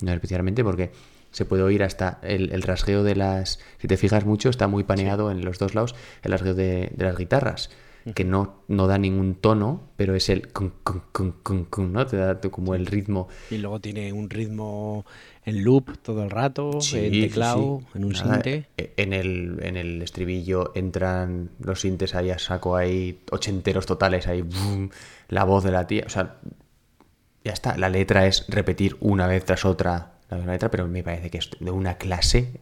No 0.00 0.12
especialmente 0.12 0.64
porque 0.64 0.92
se 1.32 1.44
puede 1.44 1.62
oír 1.64 1.82
hasta 1.82 2.18
el, 2.22 2.52
el 2.52 2.62
rasgueo 2.62 3.02
de 3.02 3.16
las... 3.16 3.58
Si 3.78 3.88
te 3.88 3.96
fijas 3.96 4.24
mucho, 4.24 4.48
está 4.48 4.68
muy 4.68 4.84
paneado 4.84 5.30
en 5.30 5.44
los 5.44 5.58
dos 5.58 5.74
lados 5.74 5.94
el 6.22 6.30
rasgueo 6.32 6.54
de, 6.54 6.92
de 6.94 7.04
las 7.04 7.16
guitarras, 7.16 7.70
que 8.14 8.24
no, 8.24 8.62
no 8.68 8.86
da 8.86 8.98
ningún 8.98 9.34
tono, 9.34 9.88
pero 9.96 10.14
es 10.14 10.28
el... 10.28 10.48
¿no? 11.78 12.06
Te 12.06 12.16
da 12.16 12.40
como 12.40 12.74
el 12.74 12.86
ritmo. 12.86 13.28
Y 13.50 13.58
luego 13.58 13.80
tiene 13.80 14.12
un 14.12 14.28
ritmo 14.28 15.04
en 15.44 15.64
loop 15.64 15.98
todo 16.02 16.22
el 16.22 16.30
rato, 16.30 16.80
Sí, 16.80 16.98
en 16.98 17.12
teclado, 17.12 17.80
sí. 17.80 17.98
en 17.98 18.04
un 18.04 18.12
Nada, 18.12 18.34
sinte. 18.34 18.66
eh, 18.76 18.92
En 18.96 19.12
el, 19.12 19.58
en 19.62 19.76
el 19.76 20.02
estribillo 20.02 20.72
entran 20.74 21.50
los 21.60 21.80
sintes 21.80 22.14
ahí 22.14 22.30
a 22.30 22.38
saco, 22.38 22.76
ahí 22.76 23.20
ochenteros 23.30 23.86
totales, 23.86 24.26
ahí 24.26 24.42
boom, 24.42 24.90
la 25.28 25.44
voz 25.44 25.64
de 25.64 25.70
la 25.70 25.86
tía. 25.86 26.04
O 26.06 26.10
sea, 26.10 26.36
ya 27.44 27.52
está. 27.52 27.76
La 27.76 27.88
letra 27.88 28.26
es 28.26 28.46
repetir 28.48 28.96
una 29.00 29.26
vez 29.26 29.44
tras 29.44 29.64
otra 29.64 30.11
la 30.32 30.38
misma 30.38 30.52
letra, 30.52 30.70
pero 30.70 30.86
me 30.88 31.02
parece 31.02 31.30
que 31.30 31.38
es 31.38 31.50
de 31.58 31.70
una 31.70 31.96
clase 31.98 32.60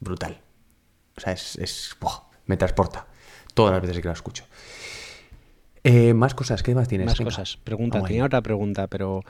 brutal. 0.00 0.40
O 1.16 1.20
sea, 1.20 1.32
es. 1.32 1.56
es 1.56 1.96
¡buah! 2.00 2.22
me 2.46 2.56
transporta 2.56 3.06
todas 3.54 3.72
las 3.72 3.82
veces 3.82 4.00
que 4.00 4.08
la 4.08 4.14
escucho. 4.14 4.44
Eh, 5.84 6.14
más 6.14 6.34
cosas, 6.34 6.62
¿qué 6.62 6.74
más 6.74 6.88
tienes? 6.88 7.06
Más 7.06 7.18
Venga, 7.18 7.30
cosas. 7.30 7.58
Pregunta, 7.62 7.98
vamos 7.98 8.08
tenía 8.08 8.22
ahí. 8.22 8.26
otra 8.26 8.42
pregunta, 8.42 8.86
pero 8.88 9.22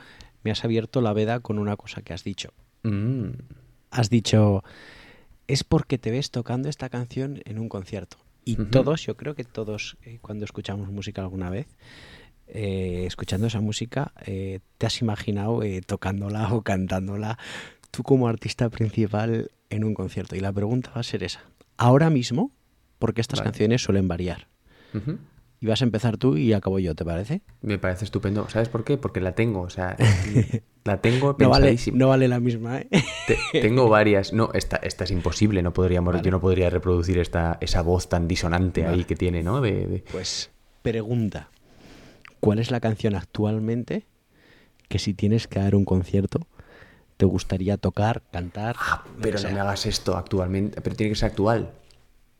me 0.43 0.51
has 0.51 0.63
abierto 0.63 1.01
la 1.01 1.13
veda 1.13 1.39
con 1.39 1.59
una 1.59 1.75
cosa 1.77 2.01
que 2.01 2.13
has 2.13 2.23
dicho. 2.23 2.53
Mm, 2.83 3.29
Has 3.91 4.09
dicho, 4.11 4.63
es 5.47 5.63
porque 5.63 5.97
te 5.97 6.11
ves 6.11 6.29
tocando 6.31 6.69
esta 6.69 6.89
canción 6.89 7.41
en 7.45 7.57
un 7.59 7.69
concierto. 7.69 8.17
Y 8.45 8.55
todos, 8.55 9.03
yo 9.05 9.17
creo 9.17 9.35
que 9.35 9.43
todos, 9.43 9.97
eh, 10.03 10.19
cuando 10.21 10.45
escuchamos 10.45 10.89
música 10.89 11.21
alguna 11.21 11.49
vez, 11.49 11.67
eh, 12.53 13.03
escuchando 13.07 13.47
esa 13.47 13.61
música, 13.61 14.11
eh, 14.25 14.59
te 14.77 14.85
has 14.85 15.01
imaginado 15.01 15.63
eh, 15.63 15.81
tocándola 15.85 16.53
o 16.53 16.61
cantándola 16.61 17.37
tú 17.91 18.03
como 18.03 18.27
artista 18.27 18.69
principal 18.69 19.51
en 19.69 19.83
un 19.83 19.93
concierto. 19.93 20.35
Y 20.35 20.39
la 20.39 20.51
pregunta 20.51 20.91
va 20.93 21.01
a 21.01 21.03
ser 21.03 21.23
esa. 21.23 21.41
Ahora 21.77 22.09
mismo, 22.09 22.51
porque 22.99 23.21
estas 23.21 23.39
Vale. 23.39 23.51
canciones 23.51 23.81
suelen 23.81 24.07
variar. 24.07 24.47
Y 25.61 25.65
vas 25.67 25.81
a 25.81 25.85
empezar 25.85 26.17
tú 26.17 26.37
y 26.37 26.53
acabo 26.53 26.79
yo, 26.79 26.95
¿te 26.95 27.03
parece? 27.03 27.41
Me 27.61 27.77
parece 27.77 28.05
estupendo. 28.05 28.47
¿Sabes 28.49 28.69
por 28.69 28.83
qué? 28.85 28.97
Porque 28.97 29.19
la 29.19 29.33
tengo, 29.35 29.61
o 29.61 29.69
sea, 29.69 29.97
la 30.85 31.01
tengo 31.01 31.35
No 31.37 31.49
vale, 31.49 31.75
no 31.93 32.07
vale 32.09 32.27
la 32.29 32.39
misma, 32.39 32.79
¿eh? 32.79 32.87
Te- 33.27 33.61
tengo 33.61 33.89
varias. 33.89 34.31
No, 34.33 34.51
esta, 34.53 34.77
esta 34.77 35.03
es 35.03 35.11
imposible. 35.11 35.61
No 35.61 35.73
podríamos, 35.73 36.13
Vale. 36.13 36.23
yo 36.25 36.31
no 36.31 36.39
podría 36.39 36.69
reproducir 36.69 37.17
esta, 37.19 37.57
esa 37.61 37.81
voz 37.81 38.07
tan 38.09 38.27
disonante 38.27 38.85
ahí 38.87 39.03
que 39.03 39.15
tiene, 39.15 39.43
¿no? 39.43 39.59
De, 39.61 39.85
de- 39.85 40.03
Pues 40.11 40.49
pregunta, 40.81 41.49
¿cuál 42.39 42.59
es 42.59 42.71
la 42.71 42.79
canción 42.79 43.15
actualmente 43.15 44.05
que 44.87 44.99
si 44.99 45.13
tienes 45.13 45.47
que 45.47 45.59
dar 45.59 45.75
un 45.75 45.85
concierto 45.85 46.47
te 47.17 47.25
gustaría 47.25 47.77
tocar, 47.77 48.23
cantar? 48.31 48.75
Ah, 48.79 49.03
pero 49.21 49.33
no 49.37 49.39
sea? 49.39 49.51
me 49.51 49.59
hagas 49.59 49.85
esto 49.85 50.15
actualmente. 50.17 50.79
Pero 50.81 50.95
tiene 50.95 51.11
que 51.11 51.15
ser 51.19 51.29
actual. 51.31 51.71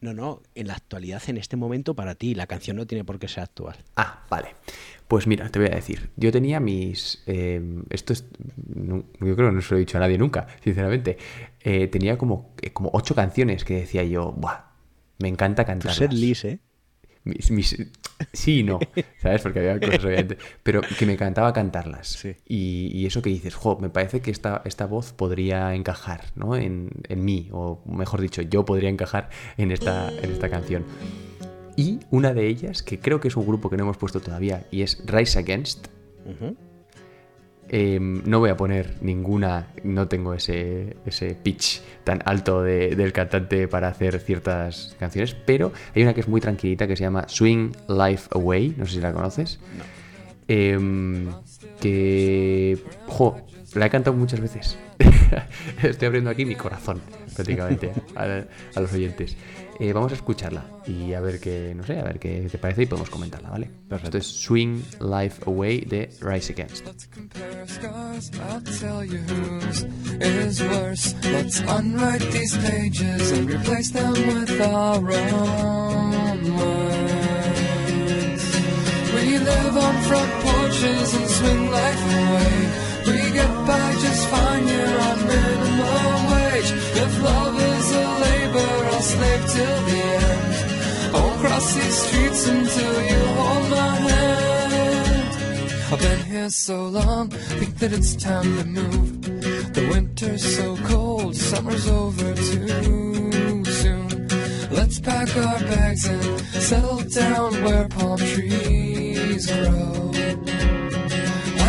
No, 0.01 0.13
no, 0.13 0.41
en 0.55 0.67
la 0.67 0.75
actualidad, 0.75 1.21
en 1.27 1.37
este 1.37 1.57
momento 1.57 1.93
para 1.93 2.15
ti, 2.15 2.33
la 2.33 2.47
canción 2.47 2.77
no 2.77 2.87
tiene 2.87 3.03
por 3.03 3.19
qué 3.19 3.27
ser 3.27 3.43
actual. 3.43 3.75
Ah, 3.97 4.23
vale. 4.29 4.55
Pues 5.09 5.27
mira, 5.27 5.49
te 5.49 5.59
voy 5.59 5.67
a 5.67 5.75
decir. 5.75 6.11
Yo 6.15 6.31
tenía 6.31 6.61
mis. 6.61 7.21
eh, 7.27 7.61
esto 7.89 8.13
es. 8.13 8.23
no- 8.73 9.03
yo 9.19 9.35
creo 9.35 9.49
que 9.49 9.55
no 9.55 9.61
se 9.61 9.71
lo 9.71 9.77
he 9.77 9.79
dicho 9.81 9.97
a 9.97 9.99
nadie 9.99 10.17
nunca, 10.17 10.47
sinceramente. 10.63 11.17
Eh, 11.59 11.87
tenía 11.87 12.17
como, 12.17 12.51
eh, 12.61 12.71
como 12.71 12.89
ocho 12.93 13.13
canciones 13.15 13.65
que 13.65 13.75
decía 13.75 14.03
yo, 14.05 14.31
¡buah! 14.31 14.69
Me 15.17 15.27
encanta 15.27 15.63
Tu 15.65 15.67
cantarlas. 15.67 15.97
set 15.97 16.13
list, 16.13 16.45
¿eh? 16.45 16.59
Mis- 17.29 17.51
mis- 17.51 17.87
sí 18.33 18.59
y 18.59 18.63
no, 18.63 18.79
¿sabes? 19.21 19.41
Porque 19.41 19.59
había 19.59 19.79
cosas 19.79 20.03
obviamente. 20.03 20.37
Pero 20.63 20.81
que 20.81 21.05
me 21.05 21.13
encantaba 21.13 21.53
cantarlas. 21.53 22.07
Sí. 22.07 22.35
Y, 22.47 22.91
y 22.93 23.05
eso 23.05 23.21
que 23.21 23.29
dices, 23.29 23.55
jo, 23.55 23.77
me 23.79 23.89
parece 23.89 24.21
que 24.21 24.31
esta, 24.31 24.61
esta 24.65 24.85
voz 24.85 25.13
podría 25.13 25.73
encajar, 25.75 26.25
¿no? 26.35 26.55
En, 26.55 26.89
en 27.07 27.23
mí, 27.23 27.49
o 27.51 27.81
mejor 27.85 28.21
dicho, 28.21 28.41
yo 28.41 28.65
podría 28.65 28.89
encajar 28.89 29.29
en 29.57 29.71
esta, 29.71 30.09
en 30.11 30.31
esta 30.31 30.49
canción. 30.49 30.83
Y 31.75 31.99
una 32.11 32.33
de 32.33 32.47
ellas, 32.47 32.83
que 32.83 32.99
creo 32.99 33.19
que 33.21 33.29
es 33.29 33.37
un 33.37 33.45
grupo 33.45 33.69
que 33.69 33.77
no 33.77 33.83
hemos 33.83 33.97
puesto 33.97 34.19
todavía, 34.19 34.65
y 34.71 34.81
es 34.81 35.01
Rise 35.05 35.39
Against. 35.39 35.87
Ujú. 36.25 36.57
Eh, 37.71 37.99
no 38.01 38.39
voy 38.39 38.49
a 38.49 38.57
poner 38.57 38.95
ninguna, 39.01 39.67
no 39.83 40.07
tengo 40.07 40.33
ese, 40.33 40.95
ese 41.05 41.35
pitch 41.35 41.81
tan 42.03 42.19
alto 42.25 42.63
de- 42.63 42.95
del 42.95 43.13
cantante 43.13 43.67
para 43.67 43.89
hacer 43.89 44.19
ciertas 44.19 44.95
canciones, 44.99 45.35
pero 45.45 45.71
hay 45.95 46.01
una 46.01 46.13
que 46.15 46.21
es 46.21 46.27
muy 46.27 46.41
tranquilita 46.41 46.87
que 46.87 46.95
se 46.95 47.03
llama 47.03 47.25
Swing 47.27 47.71
Life 47.87 48.27
Away, 48.31 48.73
no 48.75 48.85
sé 48.87 48.93
si 48.95 49.01
la 49.01 49.13
conoces. 49.13 49.59
Em, 50.47 51.27
que, 51.79 52.77
jo, 53.05 53.39
la 53.75 53.85
he 53.85 53.89
cantado 53.91 54.17
muchas 54.17 54.39
veces. 54.39 54.77
Estoy 55.83 56.07
abriendo 56.07 56.31
aquí 56.31 56.45
mi 56.45 56.55
corazón, 56.55 56.99
prácticamente, 57.35 57.91
a, 58.15 58.45
a 58.75 58.81
los 58.81 58.91
oyentes. 58.93 59.37
Eh, 59.81 59.93
vamos 59.93 60.11
a 60.11 60.15
escucharla 60.15 60.65
y 60.85 61.13
a 61.13 61.21
ver 61.21 61.39
qué, 61.39 61.73
no 61.73 61.85
sé, 61.85 61.97
a 61.99 62.03
ver 62.03 62.19
qué 62.19 62.49
te 62.51 62.57
parece 62.57 62.83
y 62.83 62.85
podemos 62.85 63.09
comentarla, 63.09 63.49
¿vale? 63.49 63.69
Esto 63.89 64.17
es 64.17 64.27
Swing 64.27 64.81
Life 64.99 65.43
Away 65.45 65.81
de 65.81 66.09
Rise 66.19 66.51
Against. 66.51 66.85
compare 67.13 67.65
scars, 67.65 68.29
I'll 68.49 68.61
tell 68.61 69.05
you 69.05 69.19
whose 69.19 69.85
is 70.19 70.61
worse. 70.61 71.15
Let's 71.31 71.61
unwrite 71.61 72.29
these 72.31 72.57
pages 72.57 73.31
and 73.31 73.49
replace 73.49 73.91
them 73.91 74.11
with 74.11 74.59
our 74.59 74.97
own 74.97 76.57
words. 76.57 77.29
We 79.15 79.37
live 79.37 79.77
on 79.77 79.95
front 80.03 80.31
porches 80.43 81.13
and 81.15 81.29
swing 81.29 81.71
life 81.71 82.03
away. 82.03 82.69
We 83.07 83.31
get 83.31 83.65
by 83.65 83.95
just 84.01 84.27
fine 84.27 84.67
here 84.67 84.99
on 85.07 85.25
minimum 85.25 86.31
wage. 86.31 86.71
If 86.95 87.23
love 87.23 87.58
I'll 88.99 89.05
slave 89.05 89.45
till 89.53 89.81
the 89.85 90.01
end. 90.25 91.15
I'll 91.15 91.37
cross 91.39 91.73
these 91.73 91.97
streets 92.03 92.47
until 92.49 93.01
you 93.01 93.25
hold 93.39 93.69
my 93.69 93.95
hand. 94.09 95.93
I've 95.93 95.99
been 95.99 96.25
here 96.25 96.49
so 96.49 96.85
long, 96.87 97.29
think 97.29 97.77
that 97.77 97.93
it's 97.93 98.17
time 98.17 98.57
to 98.57 98.65
move. 98.65 99.21
The 99.73 99.87
winter's 99.89 100.43
so 100.57 100.75
cold, 100.75 101.33
summer's 101.37 101.87
over 101.87 102.35
too 102.35 103.63
soon. 103.63 104.27
Let's 104.69 104.99
pack 104.99 105.33
our 105.37 105.59
bags 105.59 106.05
and 106.05 106.41
settle 106.61 106.99
down 106.99 107.63
where 107.63 107.87
palm 107.87 108.17
trees 108.17 109.45
grow. 109.49 110.11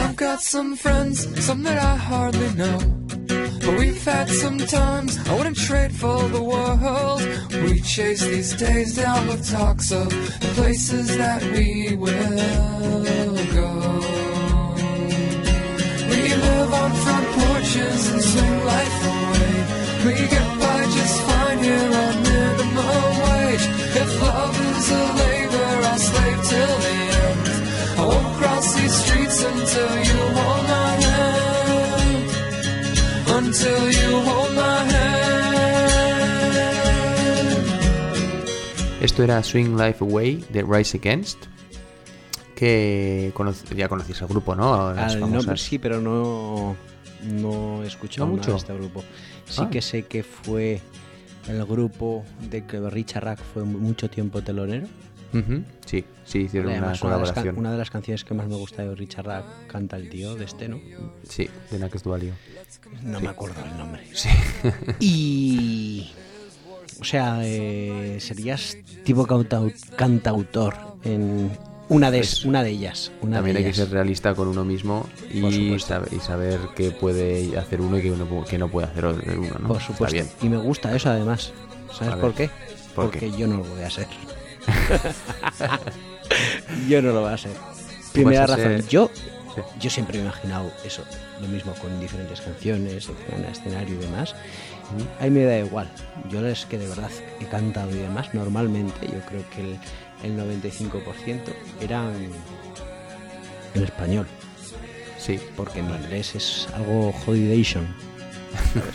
I've 0.03 0.16
got 0.16 0.40
some 0.40 0.75
friends, 0.75 1.45
some 1.47 1.62
that 1.62 1.79
I 1.81 1.95
hardly 1.95 2.53
know. 2.55 2.99
But 3.61 3.79
we've 3.79 4.05
had 4.05 4.29
some 4.29 4.59
times 4.59 5.18
I 5.29 5.35
wouldn't 5.37 5.57
trade 5.57 5.92
for 5.92 6.29
the 6.29 6.42
world. 6.42 7.20
We 7.62 7.81
chase 7.81 8.23
these 8.23 8.57
days 8.57 8.96
down 8.96 9.29
with 9.29 9.49
talks 9.51 9.92
of 9.92 10.09
the 10.09 10.51
places 10.57 11.16
that 11.18 11.42
we 11.42 11.94
will 11.94 13.37
go. 13.59 13.73
We 16.11 16.23
live 16.46 16.73
on 16.83 16.92
front 17.05 17.27
porches 17.38 18.03
and 18.12 18.23
swing 18.23 18.64
life 18.64 18.99
away. 19.12 19.55
We 20.07 20.14
get 20.35 20.49
by 20.62 20.81
just 20.96 21.16
fine 21.29 21.59
here 21.62 21.92
on 22.05 22.14
minimum 22.23 23.12
wage. 23.27 23.66
If 24.03 24.11
love 24.23 24.57
is 24.77 24.90
a 24.90 25.05
labor, 25.20 25.70
I'll 25.90 25.99
slave 25.99 26.40
till 26.51 26.77
the 26.87 26.99
end. 27.27 27.44
I 28.01 28.05
won't 28.11 28.37
cross 28.38 28.75
these 28.75 28.94
streets 29.05 29.42
until 29.42 29.92
you 30.09 30.20
hand. 30.35 30.80
Until 33.50 33.90
you 33.90 34.10
hold 34.28 34.52
my 34.54 34.78
hand. 34.92 35.34
Esto 39.02 39.24
era 39.24 39.42
Swing 39.42 39.76
Life 39.76 39.98
Away 40.04 40.44
de 40.50 40.62
Rise 40.62 40.98
Against. 40.98 41.46
Que 42.54 43.32
cono- 43.34 43.52
ya 43.74 43.88
conocéis 43.88 44.20
el 44.20 44.28
grupo, 44.28 44.54
¿no? 44.54 44.92
Las 44.94 45.14
Al 45.14 45.20
famosas- 45.22 45.58
sí, 45.60 45.78
pero 45.80 46.00
no, 46.00 46.76
no 47.24 47.82
he 47.82 47.88
escuchado 47.88 48.28
¿No 48.28 48.34
mucho? 48.36 48.52
de 48.52 48.58
este 48.58 48.72
grupo. 48.72 49.02
Sí 49.48 49.62
Ah. 49.64 49.70
que 49.70 49.82
sé 49.82 50.04
que 50.04 50.22
fue 50.22 50.80
el 51.48 51.64
grupo 51.66 52.24
de 52.50 52.64
que 52.66 52.78
Richard 52.88 53.24
Rack 53.24 53.40
fue 53.52 53.64
mucho 53.64 54.08
tiempo 54.08 54.42
telonero. 54.42 54.86
Ujú, 55.32 55.64
Sí, 55.90 56.05
sí, 56.24 56.38
hicieron 56.42 56.68
una 56.70 56.79
Además, 56.79 57.03
una 57.03 57.14
de, 57.14 57.20
las 57.20 57.29
can- 57.33 57.35
colaboración. 57.35 57.59
una 57.59 57.72
de 57.72 57.79
las 57.79 57.90
canciones 57.90 58.24
que 58.24 58.33
más 58.35 58.46
me 58.46 58.55
gusta 58.55 58.83
de 58.85 58.94
Richard 58.94 59.26
Rack 59.26 59.66
canta 59.66 59.96
el 59.96 60.09
tío 60.09 60.37
de 60.37 60.44
este, 60.44 60.68
¿no? 60.68 60.79
Sí, 61.29 61.48
de 61.70 61.79
Nakes 61.81 62.03
Dualio. 62.05 62.33
No 63.03 63.18
me 63.20 63.26
acuerdo 63.29 63.57
el 63.64 63.76
nombre. 63.76 64.03
Sí. 64.12 64.29
Y. 65.00 66.12
O 67.00 67.05
sea, 67.05 67.40
eh, 67.42 68.18
serías 68.20 68.76
tipo 69.05 69.26
cantau- 69.26 69.74
cantautor 69.96 70.76
en 71.03 71.50
una 71.88 72.11
de, 72.12 72.18
Pues, 72.18 72.44
una 72.44 72.62
de 72.62 72.70
ellas. 72.70 73.11
Una 73.22 73.38
También 73.38 73.55
de 73.57 73.64
hay 73.64 73.70
que 73.70 73.74
ser 73.74 73.90
realista 73.90 74.35
con 74.35 74.46
uno 74.48 74.64
mismo 74.64 75.09
y, 75.33 75.44
y 75.74 75.79
saber 76.20 76.61
qué 76.76 76.90
puede 76.92 77.59
hacer 77.59 77.81
uno 77.81 77.98
y 77.98 78.03
qué, 78.03 78.12
uno, 78.12 78.44
qué 78.48 78.59
no 78.59 78.68
puede 78.68 78.87
hacer 78.87 79.07
uno, 79.07 79.16
¿no? 79.61 79.68
Por 79.68 79.79
Está 79.79 79.87
supuesto. 79.92 80.12
bien. 80.14 80.29
Y 80.42 80.48
me 80.50 80.59
gusta 80.59 80.94
eso 80.94 81.11
además. 81.11 81.53
¿Sabes 81.92 82.14
por 82.16 82.33
qué? 82.35 82.48
¿por 82.94 83.07
Porque 83.07 83.18
qué? 83.18 83.33
yo 83.37 83.46
no 83.48 83.57
lo 83.57 83.64
voy 83.64 83.83
a 83.83 83.90
ser. 83.90 84.07
yo 86.88 87.03
no 87.03 87.12
lo 87.12 87.23
voy 87.23 87.33
a 87.33 87.38
ser. 87.38 87.53
Primera 88.12 88.46
razón, 88.46 88.64
ser- 88.64 88.88
yo, 88.88 89.11
Sí. 89.55 89.61
yo 89.81 89.90
siempre 89.90 90.18
me 90.18 90.25
he 90.25 90.27
imaginado 90.29 90.73
eso, 90.85 91.05
lo 91.40 91.49
mismo 91.49 91.73
con 91.75 91.99
diferentes 92.01 92.40
canciones, 92.40 93.09
en 93.37 93.44
escenario 93.44 93.94
y 93.96 93.99
demás. 93.99 94.35
A 95.20 95.25
mí 95.25 95.31
me 95.31 95.44
da 95.44 95.59
igual. 95.59 95.88
Yo 96.29 96.44
es 96.46 96.66
que 96.66 96.79
de 96.79 96.88
verdad 96.88 97.11
he 97.40 97.44
cantado 97.46 97.90
y 97.90 97.94
demás. 97.99 98.33
Normalmente 98.35 99.07
yo 99.07 99.20
creo 99.29 99.44
que 99.55 99.61
el, 99.61 99.79
el 100.23 100.37
95% 100.38 101.40
eran 101.81 102.12
en 103.75 103.83
español, 103.83 104.27
Sí. 105.18 105.38
porque 105.57 105.81
en 105.81 105.90
inglés 105.90 106.35
es 106.35 106.68
algo 106.75 107.14
holidation. 107.27 107.87
¿sabes? 108.75 108.94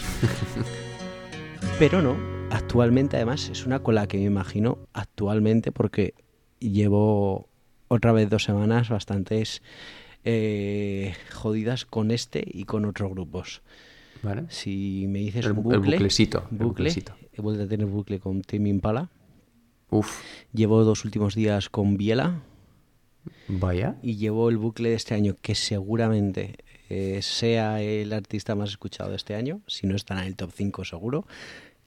Pero 1.80 2.02
no, 2.02 2.16
actualmente 2.52 3.18
además 3.18 3.50
es 3.50 3.66
una 3.66 3.80
con 3.80 3.96
la 3.96 4.08
que 4.08 4.18
me 4.18 4.24
imagino 4.26 4.80
actualmente 4.94 5.72
porque 5.72 6.14
llevo 6.60 7.50
otra 7.88 8.12
vez 8.12 8.30
dos 8.30 8.44
semanas 8.44 8.90
bastantes 8.90 9.62
eh, 10.24 11.14
jodidas 11.34 11.86
con 11.86 12.12
este 12.12 12.44
y 12.46 12.64
con 12.66 12.86
otros 12.86 13.12
grupos. 13.12 13.62
¿Vale? 14.24 14.46
Si 14.50 15.06
me 15.08 15.20
dices 15.20 15.46
El 15.46 15.52
un 15.52 15.58
bu- 15.64 15.74
el 15.74 15.80
bucle, 15.80 15.96
buclecito, 15.98 16.40
el 16.40 16.58
bucle, 16.58 16.66
buclecito. 16.68 17.16
he 17.34 17.42
vuelto 17.42 17.64
a 17.64 17.68
tener 17.68 17.86
bucle 17.86 18.20
con 18.20 18.42
Tim 18.42 18.66
Impala. 18.68 19.10
Uf, 19.92 20.22
Llevo 20.52 20.84
dos 20.84 21.06
últimos 21.06 21.36
días 21.36 21.70
con 21.70 21.96
Biela 21.96 22.42
vaya. 23.48 23.98
y 24.02 24.16
llevo 24.16 24.50
el 24.50 24.58
bucle 24.58 24.90
de 24.90 24.96
este 24.96 25.14
año 25.14 25.36
que 25.40 25.54
seguramente 25.54 26.56
eh, 26.90 27.20
sea 27.22 27.82
el 27.82 28.12
artista 28.14 28.56
más 28.56 28.70
escuchado 28.72 29.12
de 29.12 29.16
este 29.18 29.36
año, 29.36 29.62
si 29.68 29.86
no 29.86 29.96
estará 29.96 30.22
en 30.22 30.28
el 30.28 30.36
top 30.36 30.52
5 30.56 30.86
seguro, 30.86 31.28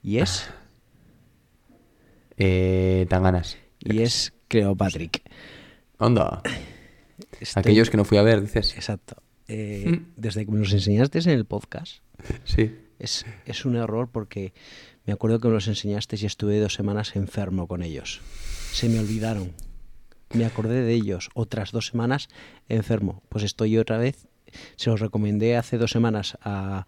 y 0.03 0.19
es 0.19 0.49
Eh, 2.37 3.07
tan 3.09 3.23
ganas. 3.25 3.57
y 3.81 4.01
es 4.01 4.33
Cleopatrick. 4.49 5.23
Onda. 5.99 6.43
Estoy- 7.41 7.61
Aquellos 7.61 7.91
que 7.91 7.97
no 7.97 8.05
fui 8.05 8.17
a 8.19 8.23
ver, 8.23 8.41
dices. 8.41 8.75
Exacto. 8.77 9.17
Eh, 9.49 10.03
desde 10.17 10.45
que 10.47 10.53
me 10.53 10.59
los 10.61 10.73
enseñaste 10.73 11.19
en 11.19 11.31
el 11.31 11.47
podcast, 11.47 12.03
Sí. 12.45 12.77
es, 12.99 13.25
es 13.47 13.65
un 13.65 13.77
error 13.77 14.09
porque 14.13 14.53
me 15.07 15.13
acuerdo 15.13 15.41
que 15.41 15.49
me 15.49 15.55
los 15.55 15.67
enseñaste 15.69 16.17
y 16.21 16.27
estuve 16.27 16.61
dos 16.61 16.75
semanas 16.75 17.17
enfermo 17.17 17.67
con 17.67 17.83
ellos. 17.83 18.21
Se 18.73 18.89
me 18.89 19.01
olvidaron. 19.01 19.53
Me 20.35 20.45
acordé 20.45 20.83
de 20.83 20.93
ellos. 20.95 21.31
Otras 21.35 21.73
dos 21.73 21.87
semanas 21.87 22.29
enfermo. 22.69 23.23
Pues 23.31 23.43
estoy 23.43 23.79
otra 23.79 23.97
vez. 23.99 24.29
Se 24.77 24.91
los 24.91 25.01
recomendé 25.01 25.57
hace 25.57 25.79
dos 25.79 25.91
semanas 25.91 26.37
a, 26.43 26.85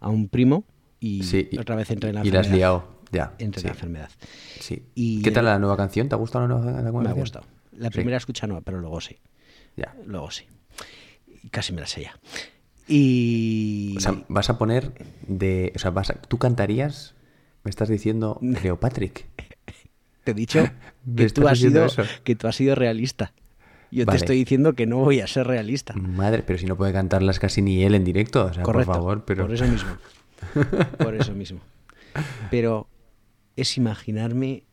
a 0.00 0.08
un 0.08 0.28
primo 0.28 0.64
y 1.00 1.22
Sí, 1.22 1.48
otra 1.58 1.76
vez 1.76 1.90
entré 1.90 2.10
en 2.10 2.16
la 2.16 2.26
Y 2.26 2.30
la 2.30 2.40
has 2.40 2.46
enfermedad. 2.46 2.56
liado. 2.58 2.98
Ya. 3.10 3.34
Entré 3.38 3.44
en 3.44 3.62
sí. 3.62 3.64
la 3.64 3.70
enfermedad. 3.70 4.10
Sí. 4.60 4.82
Y 4.94 5.22
¿Qué 5.22 5.30
tal 5.30 5.44
la 5.46 5.58
nueva 5.58 5.76
canción? 5.76 6.08
¿Te 6.08 6.14
ha 6.14 6.18
gustado 6.18 6.46
la 6.46 6.54
nueva, 6.54 6.72
la 6.72 6.82
nueva 6.82 6.98
Me 6.98 6.98
ha 6.98 7.14
canción? 7.14 7.20
gustado. 7.20 7.46
La 7.76 7.90
primera 7.90 8.16
escucha 8.16 8.46
no, 8.46 8.60
pero 8.62 8.80
luego 8.80 9.00
sí. 9.00 9.16
Ya. 9.76 9.94
Luego 10.04 10.30
sí. 10.30 10.44
Casi 11.50 11.72
me 11.72 11.80
la 11.80 11.86
sé 11.86 12.02
ya. 12.02 12.18
Y... 12.86 13.94
O 13.96 14.00
sea, 14.00 14.14
vas 14.28 14.50
a 14.50 14.58
poner 14.58 14.92
de. 15.26 15.72
O 15.76 15.78
sea, 15.78 15.90
vas 15.90 16.10
a- 16.10 16.14
tú 16.20 16.38
cantarías. 16.38 17.14
Me 17.64 17.70
estás 17.70 17.88
diciendo 17.88 18.38
Cleopatrick. 18.60 19.26
Te 20.24 20.32
he 20.32 20.34
dicho 20.34 20.60
Me 21.04 21.26
que 21.26 21.30
tú, 21.30 21.46
has 21.48 21.58
sido, 21.58 21.84
eso. 21.86 22.02
que 22.24 22.34
tú 22.36 22.48
has 22.48 22.56
sido 22.56 22.74
realista. 22.74 23.32
Yo 23.90 24.04
Vale. 24.04 24.18
te 24.18 24.24
estoy 24.24 24.36
diciendo 24.36 24.74
que 24.74 24.86
no 24.86 24.98
voy 24.98 25.20
a 25.20 25.26
ser 25.26 25.46
realista. 25.46 25.94
Madre, 25.94 26.42
pero 26.46 26.58
si 26.58 26.66
no 26.66 26.76
puede 26.76 26.92
cantarlas 26.92 27.38
casi 27.38 27.62
ni 27.62 27.82
él 27.84 27.94
en 27.94 28.04
directo. 28.04 28.44
O 28.46 28.52
sea, 28.52 28.62
Correcto. 28.62 28.86
por 28.92 28.94
favor, 28.96 29.24
pero. 29.24 29.44
Por 29.46 29.54
eso 29.54 29.64
mismo. 29.66 29.90
Por 30.98 31.14
eso 31.14 31.32
mismo. 31.32 31.60
Pero 32.50 32.88
es 33.56 33.76
imaginarme 33.76 34.64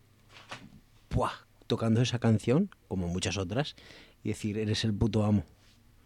¡buah! 1.10 1.32
tocando 1.67 2.01
esa 2.01 2.19
canción, 2.19 2.69
como 2.88 3.08
muchas 3.08 3.38
otras, 3.38 3.75
y 4.23 4.30
decir, 4.30 4.58
eres 4.58 4.84
el 4.84 4.93
puto 4.93 5.23
amo, 5.23 5.43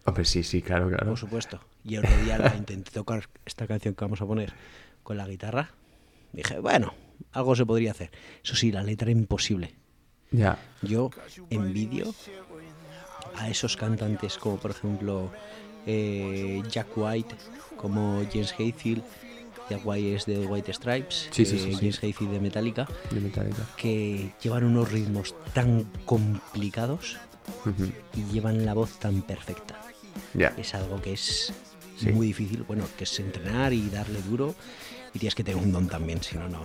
Hombre, 0.05 0.25
sí, 0.25 0.43
sí, 0.43 0.61
claro, 0.61 0.87
claro. 0.87 1.07
por 1.07 1.17
supuesto. 1.17 1.59
Y 1.83 1.95
el 1.95 2.05
otro 2.05 2.17
día 2.23 2.37
la 2.39 2.55
intenté 2.55 2.91
tocar 2.91 3.29
esta 3.45 3.67
canción 3.67 3.93
que 3.93 4.05
vamos 4.05 4.21
a 4.21 4.25
poner 4.25 4.53
con 5.03 5.17
la 5.17 5.27
guitarra. 5.27 5.71
Dije, 6.33 6.59
bueno, 6.59 6.93
algo 7.31 7.55
se 7.55 7.65
podría 7.65 7.91
hacer. 7.91 8.09
Eso 8.43 8.55
sí, 8.55 8.71
la 8.71 8.81
letra 8.81 9.11
imposible. 9.11 9.75
Ya. 10.31 10.57
Yo 10.81 11.11
envidio 11.49 12.13
a 13.35 13.49
esos 13.49 13.77
cantantes 13.77 14.37
como 14.37 14.57
por 14.57 14.71
ejemplo 14.71 15.31
eh, 15.85 16.61
Jack 16.69 16.87
White, 16.95 17.35
como 17.77 18.23
James 18.31 18.53
Hetfield, 18.57 19.03
Jack 19.69 19.81
White 19.85 20.15
es 20.15 20.25
de 20.25 20.39
White 20.39 20.73
Stripes, 20.73 21.27
Sí, 21.31 21.45
sí, 21.45 21.59
sí. 21.59 21.73
James 21.73 22.01
Hetfield 22.03 22.31
de 22.33 22.39
Metallica, 22.39 22.87
De 23.11 23.19
Metallica. 23.19 23.65
que 23.77 24.31
llevan 24.41 24.63
unos 24.63 24.91
ritmos 24.91 25.35
tan 25.53 25.85
complicados 26.05 27.17
Ujú. 27.65 27.91
y 28.15 28.31
llevan 28.33 28.65
la 28.65 28.73
voz 28.73 28.99
tan 28.99 29.21
perfecta. 29.21 29.79
Ya. 30.33 30.53
Es 30.57 30.73
algo 30.75 31.01
que 31.01 31.13
es 31.13 31.53
muy 32.13 32.27
difícil, 32.27 32.63
bueno, 32.63 32.85
que 32.97 33.03
es 33.03 33.19
entrenar 33.19 33.73
y 33.73 33.89
darle 33.89 34.21
duro 34.21 34.55
y 35.13 35.19
tienes 35.19 35.35
que 35.35 35.43
tener 35.43 35.61
un 35.61 35.71
don 35.71 35.87
también, 35.87 36.21
si 36.23 36.35
no, 36.37 36.47
no... 36.49 36.61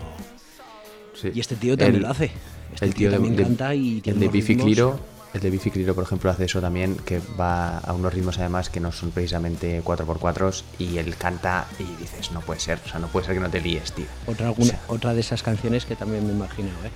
Y 1.32 1.38
este 1.40 1.56
tío 1.56 1.76
también 1.76 1.96
El- 1.96 2.02
lo 2.02 2.08
hace. 2.10 2.30
Este 2.72 2.86
el 2.86 2.94
tío, 2.94 3.08
tío 3.08 3.16
también 3.18 3.36
de- 3.36 3.42
canta 3.44 3.74
y 3.74 4.00
tiene 4.00 4.16
el 4.18 4.20
de 4.20 4.28
Biffy 4.28 4.56
Clyro, 4.56 4.98
el 5.34 5.40
de 5.40 5.58
Clyro, 5.58 5.94
por 5.94 6.04
ejemplo, 6.04 6.30
hace 6.30 6.44
eso 6.44 6.60
también, 6.60 6.96
que 6.96 7.20
va 7.38 7.78
a 7.78 7.92
unos 7.92 8.14
ritmos 8.14 8.38
además 8.38 8.70
que 8.70 8.78
no 8.80 8.92
son 8.92 9.10
precisamente 9.10 9.82
4x4 9.82 10.62
y 10.78 10.98
él 10.98 11.16
canta 11.16 11.66
y 11.78 11.84
dices, 12.00 12.30
no 12.30 12.40
puede 12.40 12.60
ser, 12.60 12.78
o 12.84 12.88
sea, 12.88 13.00
no 13.00 13.08
puede 13.08 13.26
ser 13.26 13.34
que 13.34 13.40
no 13.40 13.50
te 13.50 13.60
líes, 13.60 13.92
tío. 13.92 14.06
Otra, 14.26 14.46
alguna- 14.46 14.78
otra 14.88 15.12
de 15.12 15.20
esas 15.20 15.42
canciones 15.42 15.84
que 15.86 15.96
también 15.96 16.24
me 16.26 16.32
imagino, 16.32 16.68
¿eh? 16.84 16.90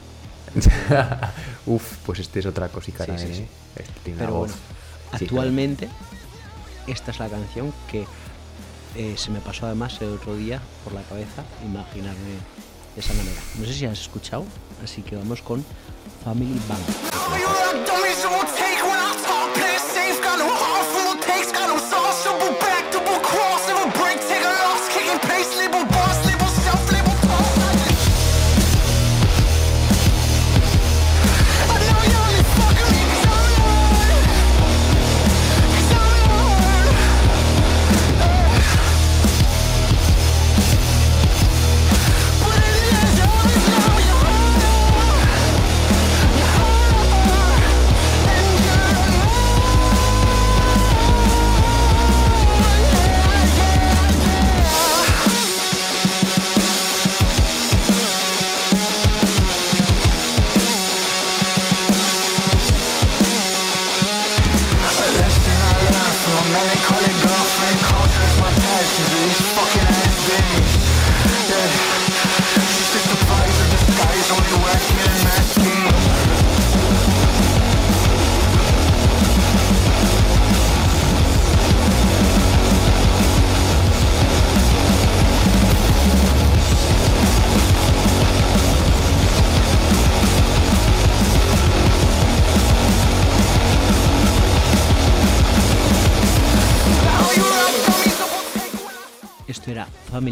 Uf, 1.66 1.96
pues 2.06 2.20
este 2.20 2.38
es 2.40 2.46
otra 2.46 2.68
cosica 2.68 3.04
Sí, 3.04 3.12
sí, 3.18 3.34
sí. 3.34 3.40
¿eh? 3.42 3.48
Este 3.76 4.14
Pero 4.16 4.32
voz. 4.32 4.48
bueno, 4.50 4.54
actualmente 5.12 5.88
esta 6.86 7.10
es 7.10 7.18
la 7.18 7.28
canción 7.28 7.72
que 7.90 8.06
eh, 8.96 9.14
se 9.18 9.30
me 9.30 9.40
pasó 9.40 9.66
además 9.66 9.98
el 10.00 10.08
otro 10.10 10.36
día 10.36 10.60
por 10.84 10.94
la 10.94 11.02
cabeza 11.02 11.44
imaginarme 11.64 12.38
de 12.94 13.00
esa 13.00 13.12
manera. 13.14 13.40
No 13.58 13.66
sé 13.66 13.74
si 13.74 13.84
has 13.84 14.00
escuchado, 14.00 14.44
así 14.82 15.02
que 15.02 15.16
vamos 15.16 15.42
con 15.42 15.64
Family 16.24 16.58
Bank. 16.68 17.08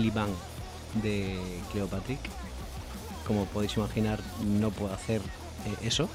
Family 0.07 0.11
Band 0.11 0.35
de 1.03 1.37
Cleopatrick. 1.73 2.21
Como 3.27 3.45
podéis 3.47 3.77
imaginar, 3.77 4.21
no 4.45 4.71
puedo 4.71 4.93
hacer 4.95 5.21
eh, 5.21 5.87
eso. 5.87 6.09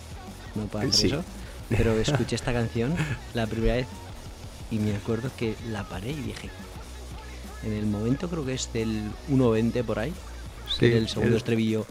No 0.56 0.64
puedo 0.66 0.88
hacer 0.88 1.00
Sí. 1.00 1.08
eso. 1.08 1.24
Pero 1.70 1.94
escuché 1.98 2.36
esta 2.36 2.52
canción 2.54 2.96
la 3.34 3.48
primera 3.48 3.76
vez 3.76 3.88
y 4.70 4.78
me 4.80 4.96
acuerdo 4.96 5.30
que 5.38 5.56
la 5.70 5.84
paré 5.84 6.12
y 6.12 6.16
dije. 6.22 6.50
En 7.64 7.74
el 7.74 7.86
momento 7.86 8.28
creo 8.30 8.46
que 8.46 8.54
es 8.54 8.72
del 8.74 9.12
1.20 9.30 9.84
por 9.84 10.00
ahí. 10.00 10.14
Sí, 10.70 10.80
que 10.80 10.88
era 10.88 10.98
el 10.98 11.08
segundo 11.10 11.32
el- 11.32 11.38
estribillo. 11.38 11.86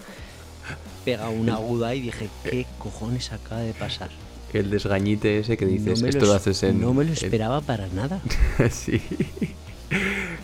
pegado 1.04 1.30
una 1.30 1.54
aguda 1.54 1.94
y 1.94 2.00
dije, 2.02 2.28
¿qué 2.44 2.66
cojones 2.78 3.32
acaba 3.32 3.60
de 3.62 3.72
pasar? 3.72 4.10
El 4.52 4.68
desgañite 4.70 5.38
ese 5.38 5.56
que 5.56 5.64
dices, 5.64 6.02
no 6.02 6.08
esto 6.08 6.26
lo 6.26 6.32
es- 6.34 6.40
haces 6.42 6.62
en... 6.64 6.80
No 6.80 6.92
me 6.92 7.04
lo 7.04 7.12
esperaba 7.12 7.60
para 7.62 7.86
nada. 7.88 8.20
sí. 8.70 9.00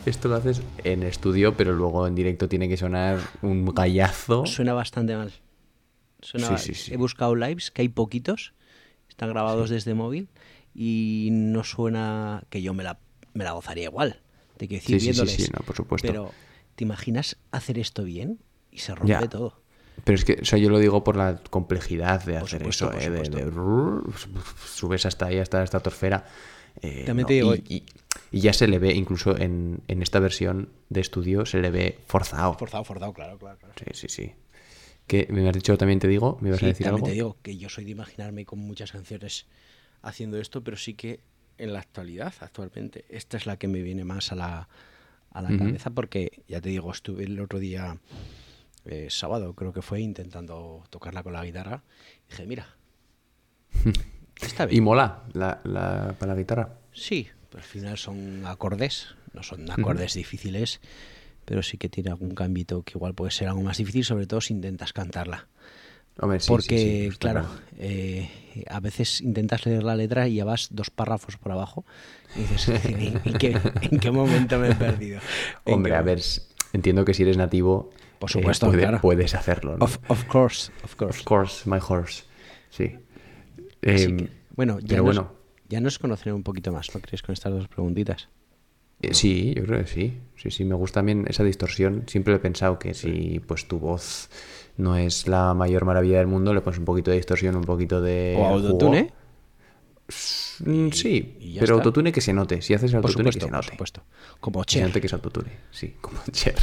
Esto 0.07 0.29
lo 0.29 0.37
haces 0.37 0.63
en 0.85 1.03
estudio, 1.03 1.57
pero 1.57 1.73
luego 1.73 2.07
en 2.07 2.15
directo 2.15 2.49
tiene 2.49 2.69
que 2.69 2.77
sonar 2.77 3.19
un 3.43 3.67
gallazo. 3.67 4.47
Suena 4.47 4.73
bastante 4.73 5.17
mal. 5.17 5.33
Suena 6.23 6.57
Sí, 6.59 6.75
sí, 6.75 6.81
sí. 6.81 6.95
He 6.95 6.97
buscado 6.97 7.35
lives, 7.35 7.71
que 7.73 7.83
hay 7.83 7.89
poquitos, 7.89 8.55
están 9.09 9.29
grabados 9.31 9.69
desde 9.69 9.95
móvil 9.95 10.29
y 10.75 11.29
no 11.33 11.65
suena 11.65 12.45
que 12.51 12.63
yo 12.63 12.73
me 12.73 12.85
la, 12.85 12.99
me 13.35 13.43
la 13.45 13.53
gozaría 13.53 13.85
igual. 13.85 14.21
Te 14.57 14.69
quiero 14.69 14.81
decir, 14.83 15.01
Sí, 15.01 15.07
sí, 15.07 15.13
sí, 15.15 15.21
viéndoles. 15.27 15.47
sí, 15.47 15.53
no, 15.53 15.65
por 15.67 15.77
supuesto. 15.77 16.07
Pero, 16.07 16.31
¿te 16.77 16.85
imaginas 16.85 17.37
hacer 17.51 17.79
esto 17.79 18.05
bien? 18.05 18.39
Y 18.71 18.79
se 18.79 18.95
rompe 18.95 19.13
Ya. 19.13 19.29
todo. 19.29 19.61
Pero 20.05 20.15
es 20.15 20.25
que, 20.25 20.39
o 20.41 20.45
sea, 20.45 20.59
yo 20.59 20.71
lo 20.71 20.79
digo 20.79 21.03
por 21.03 21.17
la 21.17 21.41
complejidad 21.51 22.25
de 22.25 22.35
Por 22.35 22.45
hacer 22.45 22.61
supuesto, 22.61 22.93
eso, 22.93 23.09
¿eh? 23.09 23.11
de, 23.11 23.51
subes 24.67 25.05
hasta 25.07 25.27
ahí, 25.27 25.39
hasta 25.39 25.59
la 25.59 25.65
estratosfera. 25.65 26.27
eh, 26.83 27.03
También 27.07 27.27
te 27.27 27.35
digo- 27.35 27.55
y, 27.55 27.65
y- 27.69 27.87
y 28.33 28.41
ya 28.41 28.53
se 28.53 28.67
le 28.69 28.79
ve, 28.79 28.93
incluso 28.95 29.37
en, 29.39 29.81
en 29.89 30.03
esta 30.03 30.19
versión 30.21 30.69
de 30.91 31.01
estudio, 31.01 31.47
se 31.47 31.59
le 31.59 31.71
ve 31.71 31.99
forzado. 32.07 32.55
Forzado, 32.55 32.85
forzado, 32.85 33.13
claro, 33.13 33.39
claro. 33.39 33.59
claro. 33.59 33.75
Sí, 33.79 33.85
sí, 33.93 34.09
sí. 34.09 34.33
Que 35.07 35.27
me 35.31 35.49
has 35.49 35.55
dicho, 35.55 35.77
también 35.79 36.01
te 36.01 36.09
digo, 36.09 36.37
me 36.41 36.49
ibas 36.49 36.61
Sí, 36.61 36.67
a 36.67 36.69
decir 36.69 36.85
también 36.85 37.05
algo. 37.05 37.07
te 37.07 37.13
digo 37.15 37.37
que 37.43 37.57
yo 37.57 37.69
soy 37.69 37.85
de 37.85 37.93
imaginarme 37.93 38.45
con 38.45 38.59
muchas 38.59 38.91
canciones 38.93 39.47
haciendo 40.03 40.39
esto, 40.41 40.63
pero 40.65 40.77
sí 40.77 40.95
que 40.95 41.21
en 41.59 41.73
la 41.73 41.79
actualidad, 41.81 42.35
actualmente, 42.41 43.05
esta 43.09 43.37
es 43.37 43.47
la 43.47 43.57
que 43.57 43.69
me 43.69 43.83
viene 43.83 44.05
más 44.05 44.33
a 44.33 44.35
la, 44.35 44.69
a 45.31 45.43
la 45.43 45.53
Ujú. 45.53 45.59
cabeza 45.59 45.91
porque, 45.91 46.43
ya 46.49 46.61
te 46.61 46.69
digo, 46.71 46.91
estuve 46.91 47.25
el 47.25 47.39
otro 47.41 47.59
día, 47.61 47.99
eh, 48.85 49.07
sábado 49.11 49.55
creo 49.55 49.73
que 49.73 49.83
fue, 49.83 50.01
intentando 50.01 50.85
tocarla 50.91 51.23
con 51.23 51.33
la 51.33 51.45
guitarra. 51.45 51.83
Y 52.27 52.31
dije, 52.33 52.47
mira, 52.47 52.67
está 54.43 54.67
Y 54.67 54.71
bien. 54.71 54.85
mola 54.85 55.23
la, 55.33 55.61
la- 55.65 56.15
para 56.19 56.35
la 56.35 56.39
guitarra. 56.39 56.69
Sí, 56.93 57.29
al 57.57 57.63
final 57.63 57.97
son 57.99 58.45
acordes, 58.47 59.09
no 59.33 59.43
son 59.43 59.71
acordes 59.71 60.15
difíciles, 60.15 60.81
pero 61.45 61.63
sí 61.63 61.79
que 61.79 61.89
tiene 61.89 62.11
algún 62.11 62.35
cambito 62.35 62.83
que 62.83 62.93
igual 62.97 63.15
puede 63.15 63.31
ser 63.33 63.49
algo 63.49 63.63
más 63.63 63.79
difícil, 63.79 64.05
sobre 64.05 64.27
todo 64.27 64.41
si 64.41 64.53
intentas 64.53 64.93
cantarla. 64.93 65.47
Hombre, 66.19 66.41
sí, 66.41 66.45
sí, 66.47 66.51
Porque, 66.53 66.79
sí, 66.79 67.07
está 67.09 67.33
claro, 67.33 67.49
eh, 67.79 68.31
a 68.71 68.81
veces 68.81 69.21
intentas 69.21 69.67
leer 69.67 69.83
la 69.83 69.95
letra 69.97 70.29
y 70.29 70.37
ya 70.37 70.45
vas 70.47 70.69
dos 70.71 70.89
párrafos 70.89 71.37
por 71.37 71.53
abajo 71.53 71.85
y 72.35 72.41
dices, 72.41 72.69
¿en, 72.87 73.21
en 73.23 73.33
qué, 73.39 73.59
en 73.83 73.99
qué 74.01 74.11
momento 74.11 74.59
me 74.59 74.71
he 74.71 74.75
perdido? 74.75 75.21
¿En 75.67 75.75
Hombre, 75.75 75.95
a 75.95 76.01
ver, 76.01 76.21
entiendo 76.73 77.05
que 77.05 77.13
si 77.13 77.23
eres 77.23 77.37
nativo, 77.37 77.91
Por 78.19 78.31
eh, 78.31 78.33
supuesto, 78.33 78.67
puede- 78.69 78.79
claro. 78.83 79.01
puedes 79.03 79.35
hacerlo. 79.35 79.77
¿no? 79.77 79.85
Of, 79.85 79.99
of 80.09 80.25
course, 80.25 80.73
of 80.85 80.95
course. 80.97 81.19
Of 81.21 81.25
course, 81.27 81.69
my 81.69 81.79
horse. 81.87 82.25
Sí. 82.71 82.97
Que, 83.83 84.31
bueno, 84.57 84.79
ya 84.81 84.87
pero 84.89 85.05
nos, 85.05 85.17
bueno. 85.17 85.35
Ya 85.69 85.81
nos 85.81 85.99
conoceré 85.99 86.33
un 86.33 86.43
poquito 86.43 86.73
más, 86.73 86.95
¿no 86.95 87.01
crees? 87.01 87.23
Con 87.23 87.33
estas 87.33 87.53
dos 87.53 87.69
preguntitas. 87.69 88.29
Eh, 89.03 89.13
Sí, 89.15 89.53
yo 89.55 89.65
creo 89.65 89.81
que 89.81 89.87
sí. 89.87 90.19
Sí, 90.37 90.51
sí, 90.51 90.65
me 90.65 90.75
gusta 90.75 91.01
también 91.01 91.25
esa 91.29 91.45
distorsión. 91.45 92.05
Siempre 92.07 92.35
he 92.35 92.39
pensado 92.39 92.79
que 92.79 92.95
si 92.95 93.41
pues 93.47 93.69
tu 93.69 93.79
voz 93.79 94.31
no 94.79 94.97
es 94.97 95.27
la 95.29 95.53
mayor 95.55 95.85
maravilla 95.85 96.19
del 96.19 96.27
mundo, 96.29 96.55
le 96.55 96.61
pones 96.63 96.79
un 96.79 96.85
poquito 96.87 97.11
de 97.11 97.19
distorsión, 97.19 97.57
un 97.57 97.65
poquito 97.65 98.01
de 98.01 98.35
o 98.39 98.47
autotune, 98.47 99.03
jugo. 99.03 99.17
Mm, 100.61 100.91
sí, 100.93 101.37
y 101.41 101.55
pero 101.59 101.65
está. 101.65 101.75
autotune 101.75 102.13
que 102.13 102.21
se 102.21 102.33
note. 102.33 102.63
Si 102.63 102.73
haces 102.73 102.93
por 102.93 102.99
autotune 103.05 103.31
que 103.31 103.33
se 103.33 103.41
por 103.41 103.51
note. 103.53 103.69
supuesto. 103.73 104.03
Como 104.41 104.63
Que 104.63 104.73
se 104.73 104.79
Cher. 104.79 104.87
note 104.89 105.01
que 105.01 105.07
es 105.09 105.13
autotune. 105.13 105.51
Sí, 105.71 105.95
como 106.01 106.19
Cher. 106.33 106.55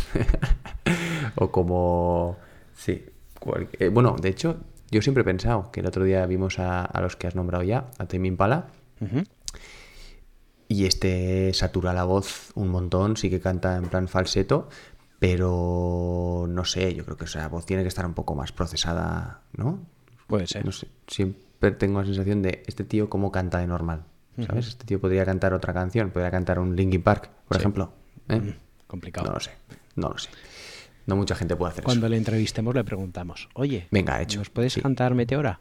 o 1.35 1.51
como... 1.51 2.37
Sí. 2.75 3.03
cual- 3.39 3.67
eh, 3.79 3.89
bueno, 3.89 4.15
de 4.19 4.29
hecho, 4.29 4.57
yo 4.89 5.01
siempre 5.01 5.21
he 5.21 5.25
pensado 5.25 5.71
que 5.71 5.81
el 5.81 5.85
otro 5.85 6.03
día 6.05 6.25
vimos 6.25 6.57
a, 6.59 6.83
a 6.85 7.01
los 7.01 7.15
que 7.15 7.27
has 7.27 7.35
nombrado 7.35 7.63
ya, 7.63 7.91
a 7.99 8.05
Tame 8.07 8.27
Impala, 8.29 8.67
Y 10.67 10.85
este 10.85 11.53
satura 11.53 11.93
la 11.93 12.03
voz 12.03 12.51
un 12.55 12.69
montón, 12.69 13.17
sí 13.17 13.29
que 13.29 13.39
canta 13.39 13.75
en 13.77 13.89
plan 13.89 14.07
falseto, 14.07 14.69
pero 15.19 16.45
no 16.49 16.65
sé, 16.65 16.93
yo 16.95 17.05
creo 17.05 17.17
que 17.17 17.25
esa 17.25 17.47
voz 17.47 17.65
tiene 17.65 17.83
que 17.83 17.89
estar 17.89 18.05
un 18.05 18.13
poco 18.13 18.35
más 18.35 18.51
procesada, 18.51 19.41
¿no? 19.55 19.79
Puede 20.27 20.47
ser. 20.47 20.65
No 20.65 20.71
sé, 20.71 20.87
siempre 21.07 21.71
tengo 21.71 21.99
la 21.99 22.05
sensación 22.05 22.41
de 22.41 22.63
este 22.67 22.83
tío 22.83 23.09
cómo 23.09 23.31
canta 23.31 23.59
de 23.59 23.67
normal, 23.67 24.03
¿sabes? 24.47 24.67
Este 24.67 24.85
tío 24.85 24.99
podría 24.99 25.25
cantar 25.25 25.53
otra 25.53 25.73
canción, 25.73 26.09
podría 26.11 26.31
cantar 26.31 26.59
un 26.59 26.75
Linkin 26.75 27.03
Park, 27.03 27.29
por 27.47 27.57
ejemplo. 27.57 27.93
¿eh? 28.29 28.55
Complicado. 28.87 29.27
No 29.27 29.33
lo 29.33 29.39
sé, 29.39 29.51
no 29.95 30.09
lo 30.09 30.17
sé. 30.17 30.29
No 31.05 31.15
mucha 31.17 31.35
gente 31.35 31.55
puede 31.55 31.73
hacer 31.73 31.83
Cuando 31.83 32.05
eso. 32.07 32.11
le 32.11 32.17
entrevistemos 32.17 32.73
le 32.73 32.83
preguntamos, 32.83 33.49
oye, 33.55 33.87
Venga, 33.91 34.21
hecho. 34.21 34.39
¿nos 34.39 34.49
puedes 34.49 34.73
Sí. 34.73 34.81
cantar 34.81 35.13
Meteora? 35.13 35.59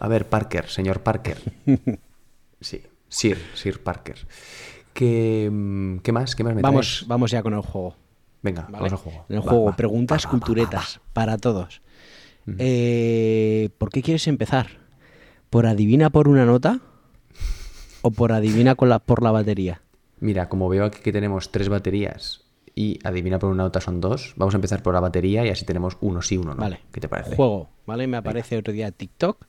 A 0.00 0.08
ver, 0.08 0.28
Parker, 0.28 0.68
señor 0.68 1.02
Parker. 1.02 1.38
Sí, 2.60 2.82
Sir, 3.08 3.38
Sir 3.54 3.82
Parker. 3.82 4.26
¿Qué, 4.92 5.48
mm, 5.50 5.98
qué 5.98 6.12
más? 6.12 6.34
¿Qué 6.36 6.44
más 6.44 6.54
me 6.54 6.62
Vamos, 6.62 6.96
traes? 6.98 7.08
vamos 7.08 7.30
ya 7.30 7.42
con 7.42 7.54
el 7.54 7.60
juego. 7.60 7.96
Venga, 8.42 8.62
¿vale? 8.62 8.76
vamos 8.88 8.92
al 8.92 8.98
juego. 8.98 9.24
En 9.28 9.36
el 9.36 9.42
Va, 9.42 9.48
juego, 9.50 9.64
va, 9.66 9.76
preguntas 9.76 10.26
va, 10.26 10.30
culturetas 10.30 11.00
para 11.12 11.38
todos. 11.38 11.82
Eh, 12.58 13.68
¿Por 13.78 13.90
qué 13.90 14.02
quieres 14.02 14.26
empezar? 14.26 14.66
¿Por 15.50 15.66
adivina 15.66 16.10
por 16.10 16.26
una 16.28 16.44
nota? 16.44 16.80
¿O 18.02 18.10
por 18.10 18.32
adivina 18.32 18.74
con 18.74 18.88
la, 18.88 18.98
por 18.98 19.22
la 19.22 19.30
batería? 19.30 19.82
Mira, 20.20 20.48
como 20.48 20.68
veo 20.68 20.84
aquí 20.84 21.00
que 21.00 21.12
tenemos 21.12 21.52
tres 21.52 21.68
baterías 21.68 22.44
y 22.74 22.98
adivina 23.04 23.38
por 23.38 23.50
una 23.50 23.64
nota 23.64 23.80
son 23.80 24.00
dos, 24.00 24.34
vamos 24.36 24.54
a 24.54 24.56
empezar 24.58 24.82
por 24.82 24.94
la 24.94 25.00
batería 25.00 25.44
y 25.44 25.50
así 25.50 25.64
tenemos 25.64 25.96
uno 26.00 26.22
sí, 26.22 26.36
uno 26.36 26.54
no. 26.54 26.60
Vale. 26.60 26.80
¿Qué 26.92 27.00
te 27.00 27.08
parece? 27.08 27.36
Juego, 27.36 27.68
¿vale? 27.86 28.06
Me 28.06 28.16
aparece 28.16 28.56
otro 28.56 28.72
día 28.72 28.90
TikTok. 28.90 29.46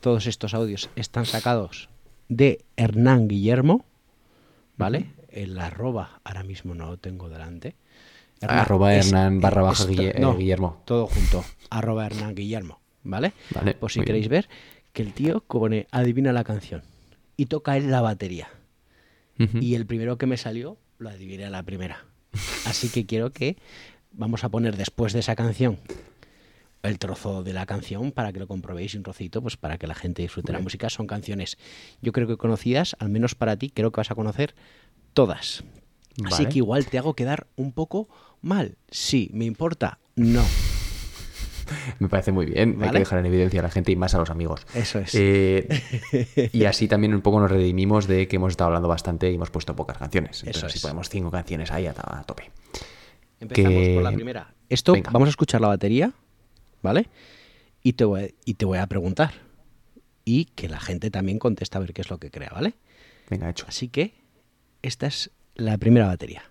Todos 0.00 0.26
estos 0.26 0.54
audios 0.54 0.90
están 0.96 1.26
sacados 1.26 1.88
de 2.28 2.64
Hernán 2.76 3.28
Guillermo, 3.28 3.84
¿vale? 4.76 5.10
El 5.30 5.58
arroba, 5.58 6.20
ahora 6.24 6.42
mismo 6.42 6.74
no 6.74 6.86
lo 6.86 6.96
tengo 6.98 7.28
delante. 7.28 7.74
Arroba 8.40 8.94
es- 8.96 9.06
Hernán 9.06 9.40
barra 9.40 9.62
baja 9.62 9.84
Guille- 9.86 10.12
eh, 10.16 10.20
no, 10.20 10.36
Guillermo. 10.36 10.82
Todo 10.84 11.06
junto. 11.06 11.44
Arroba 11.70 12.06
Hernán 12.06 12.34
Guillermo, 12.34 12.80
¿vale? 13.04 13.32
Vale, 13.54 13.74
Por 13.74 13.90
si 13.92 14.00
queréis 14.02 14.28
bien. 14.28 14.42
ver 14.42 14.48
que 14.92 15.02
el 15.02 15.12
tío 15.12 15.40
pone 15.46 15.86
adivina 15.90 16.32
la 16.32 16.44
canción 16.44 16.82
y 17.36 17.46
toca 17.46 17.76
él 17.76 17.90
la 17.90 18.00
batería. 18.00 18.48
Y 19.38 19.74
el 19.74 19.86
primero 19.86 20.18
que 20.18 20.26
me 20.26 20.36
salió 20.36 20.76
lo 20.98 21.08
adiviné 21.08 21.44
a 21.46 21.50
la 21.50 21.62
primera. 21.64 22.04
Así 22.66 22.88
que 22.90 23.06
quiero 23.06 23.30
que 23.32 23.56
vamos 24.12 24.44
a 24.44 24.48
poner 24.50 24.76
después 24.76 25.12
de 25.12 25.18
esa 25.20 25.34
canción 25.34 25.78
el 26.82 26.98
trozo 26.98 27.42
de 27.42 27.52
la 27.52 27.64
canción 27.66 28.10
para 28.12 28.32
que 28.32 28.40
lo 28.40 28.46
comprobéis 28.48 28.94
un 28.94 29.02
trocito, 29.02 29.40
pues 29.42 29.56
para 29.56 29.78
que 29.78 29.86
la 29.86 29.94
gente 29.94 30.22
disfrute 30.22 30.52
la 30.52 30.58
música. 30.58 30.90
Son 30.90 31.06
canciones, 31.06 31.56
yo 32.00 32.12
creo 32.12 32.26
que 32.26 32.36
conocidas, 32.36 32.96
al 32.98 33.08
menos 33.08 33.34
para 33.34 33.56
ti, 33.56 33.70
creo 33.70 33.92
que 33.92 33.98
vas 34.00 34.10
a 34.10 34.14
conocer 34.14 34.54
todas. 35.14 35.62
Así 36.24 36.46
que 36.46 36.58
igual 36.58 36.86
te 36.86 36.98
hago 36.98 37.14
quedar 37.14 37.46
un 37.56 37.72
poco 37.72 38.08
mal. 38.42 38.76
Sí, 38.90 39.30
¿me 39.32 39.44
importa? 39.46 39.98
No. 40.16 40.42
Me 42.00 42.08
parece 42.08 42.32
muy 42.32 42.46
bien. 42.46 42.76
Hay 42.82 42.90
que 42.90 42.98
dejar 42.98 43.20
en 43.20 43.26
evidencia 43.26 43.60
a 43.60 43.62
la 43.62 43.70
gente 43.70 43.92
y 43.92 43.96
más 43.96 44.14
a 44.14 44.18
los 44.18 44.28
amigos. 44.30 44.66
Eso 44.74 44.98
es. 44.98 45.14
Eh, 45.14 46.50
y 46.52 46.64
así 46.64 46.86
también 46.88 47.14
un 47.14 47.22
poco 47.22 47.40
nos 47.40 47.50
redimimos 47.50 48.06
de 48.06 48.28
que 48.28 48.36
hemos 48.36 48.50
estado 48.50 48.68
hablando 48.68 48.88
bastante 48.88 49.30
y 49.30 49.36
hemos 49.36 49.50
puesto 49.50 49.74
pocas 49.74 49.96
canciones. 49.96 50.40
Entonces, 50.40 50.64
Eso 50.64 50.68
si 50.68 50.80
ponemos 50.80 51.08
cinco 51.08 51.30
canciones 51.30 51.70
ahí 51.70 51.86
a, 51.86 51.94
a 51.96 52.24
tope. 52.24 52.50
Empezamos 53.40 53.72
que- 53.72 53.94
por 53.94 54.02
la 54.02 54.12
primera. 54.12 54.54
Esto, 54.68 54.92
Venga. 54.92 55.10
vamos 55.12 55.28
a 55.28 55.30
escuchar 55.30 55.60
la 55.60 55.68
batería, 55.68 56.12
¿vale? 56.82 57.08
Y 57.82 57.94
te, 57.94 58.04
voy, 58.04 58.34
y 58.44 58.54
te 58.54 58.64
voy 58.64 58.78
a 58.78 58.86
preguntar. 58.86 59.32
Y 60.24 60.46
que 60.46 60.68
la 60.68 60.80
gente 60.80 61.10
también 61.10 61.38
conteste 61.38 61.76
a 61.76 61.80
ver 61.80 61.92
qué 61.92 62.02
es 62.02 62.10
lo 62.10 62.18
que 62.18 62.30
crea, 62.30 62.50
¿vale? 62.50 62.74
Venga, 63.30 63.50
hecho. 63.50 63.66
Así 63.68 63.88
que 63.88 64.14
esta 64.82 65.06
es 65.06 65.30
la 65.54 65.78
primera 65.78 66.06
batería. 66.06 66.42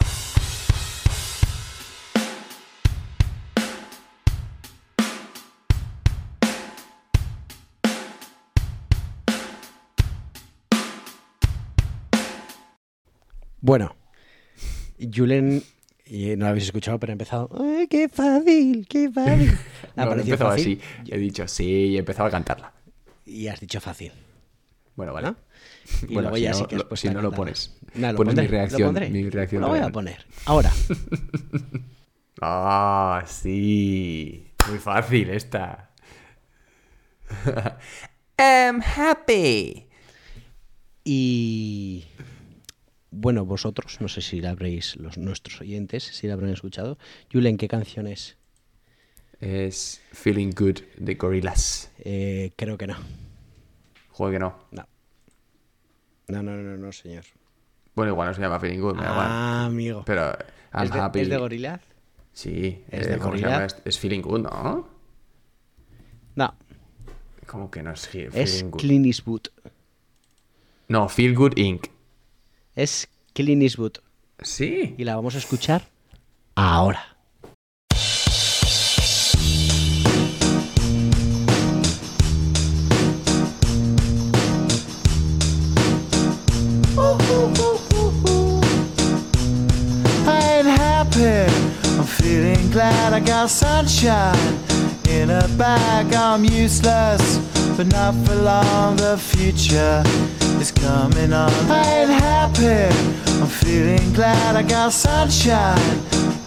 Bueno, 13.64 13.96
Julen, 15.00 15.64
y 16.14 16.36
no 16.36 16.46
lo 16.46 16.48
habéis 16.52 16.66
escuchado, 16.66 17.00
pero 17.00 17.12
ha 17.12 17.14
empezado. 17.14 17.50
¡Ay, 17.58 17.88
qué 17.88 18.10
fácil! 18.10 18.86
¡Qué 18.90 19.10
fácil! 19.10 19.58
¿Ha 19.96 20.06
No, 20.06 20.12
empezaba 20.14 20.52
fácil? 20.52 20.82
así. 20.84 21.12
He 21.12 21.18
dicho 21.18 21.48
sí 21.48 21.64
y 21.66 21.96
he 21.96 22.00
empezado 22.00 22.28
a 22.28 22.32
cantarla. 22.32 22.74
Y 23.26 23.48
has 23.48 23.60
dicho 23.62 23.80
fácil. 23.80 24.12
Bueno, 24.96 25.14
vale. 25.14 25.28
¿no? 25.30 25.36
Y 26.04 26.14
Bueno, 26.14 26.22
luego 26.30 26.36
si 26.36 26.42
ya 26.44 26.52
no, 26.52 26.58
sí 26.58 26.66
que 26.66 26.76
has 26.76 26.82
lo- 26.82 26.90
puesto 26.90 27.08
si 27.08 27.14
no 27.14 27.22
lo 27.22 27.32
pones. 27.32 27.78
No, 27.96 28.12
lo 28.12 28.18
Pones 28.18 28.36
mi 28.36 28.42
pondré, 28.42 28.58
reacción- 28.58 28.88
pondré. 28.88 29.10
mi 29.10 29.30
reacción 29.30 29.62
Lo 29.62 29.70
voy 29.70 29.80
a 29.80 29.90
poner. 29.90 30.26
Ahora. 30.46 30.72
Ah, 32.42 33.24
sí. 33.28 34.52
Muy 34.68 34.80
fácil 34.80 35.30
esta. 35.30 35.92
I'm 38.40 38.82
happy. 38.82 39.88
Y 41.04 42.06
bueno, 43.12 43.46
vosotros, 43.46 43.98
no 44.02 44.08
sé 44.08 44.22
si 44.22 44.42
la 44.42 44.52
habréis, 44.52 44.96
los 44.96 45.18
nuestros 45.18 45.62
oyentes, 45.62 46.04
si 46.04 46.28
la 46.28 46.34
habrán 46.34 46.50
escuchado. 46.52 46.98
Julen, 47.32 47.58
¿qué 47.58 47.68
canción 47.68 48.08
es? 48.08 48.38
Es 49.40 50.02
Feeling 50.12 50.52
Good 50.56 50.80
de 50.98 51.16
Gorillaz. 51.16 51.90
Eh, 52.00 52.52
creo 52.56 52.78
que 52.78 52.88
no. 52.88 52.96
Joder 54.12 54.36
que 54.36 54.40
no. 54.40 54.56
No. 54.72 54.88
No, 56.28 56.44
no, 56.44 56.56
no, 56.56 56.78
no, 56.78 56.92
señor. 56.92 57.26
Bueno, 57.96 58.14
igual 58.14 58.30
no 58.30 58.34
se 58.34 58.42
llama 58.42 58.60
Feeling 58.60 58.80
Good, 58.80 58.96
me 58.96 59.04
da 59.04 59.12
igual. 59.12 59.28
Ah, 59.30 59.66
amigo. 59.66 60.04
Pero 60.06 60.32
I'm 60.74 60.84
¿Es 60.86 60.94
de, 60.94 61.00
happy. 61.00 61.20
¿Es 61.22 61.30
de 61.30 61.38
Gorillaz? 61.38 61.82
Sí, 62.34 62.84
¿Es 62.90 63.08
eh, 63.08 63.10
de 63.12 63.18
¿cómo 63.18 63.36
se 63.36 63.42
Gorillaz? 63.42 63.52
llama? 63.52 63.66
Es, 63.66 63.76
es 63.84 64.00
Feeling 64.00 64.22
Good, 64.22 64.40
¿no? 64.42 64.88
No, 66.36 66.56
¿Cómo 67.46 67.70
que 67.70 67.84
no 67.84 67.92
es 67.92 68.08
Fe- 68.08 68.30
es 68.34 68.34
Feeling 68.52 68.72
Good? 68.72 68.80
Clint 68.80 69.06
Eastwood. 69.08 69.42
No, 70.88 71.10
Feel 71.10 71.36
Good 71.36 71.58
Inc. 71.58 71.88
Es 72.76 73.08
Clint 73.34 73.64
Eastwood. 73.64 73.98
Sí. 74.42 74.96
Y 74.98 75.04
la 75.04 75.16
vamos 75.16 75.36
a 75.36 75.38
escuchar 75.40 75.88
ahora. 76.56 77.08
I'm 92.02 92.08
feeling 92.08 92.72
glad 92.72 93.14
I 93.14 93.20
got 93.20 93.50
sunshine 93.50 94.58
in 95.08 95.30
a 95.30 95.48
bag. 95.56 96.12
I'm 96.16 96.44
useless, 96.44 97.38
but 97.78 97.88
not 97.88 98.14
for 98.26 98.36
long. 98.36 98.96
The 98.96 99.18
future 99.18 100.04
is 100.60 100.72
coming 100.72 101.34
on. 101.34 101.52
I 101.70 102.02
ain't 102.02 102.10
happy. 102.10 102.94
I'm 103.42 103.48
feeling 103.48 104.14
glad 104.14 104.56
I 104.56 104.64
got 104.64 104.92
sunshine 104.94 106.00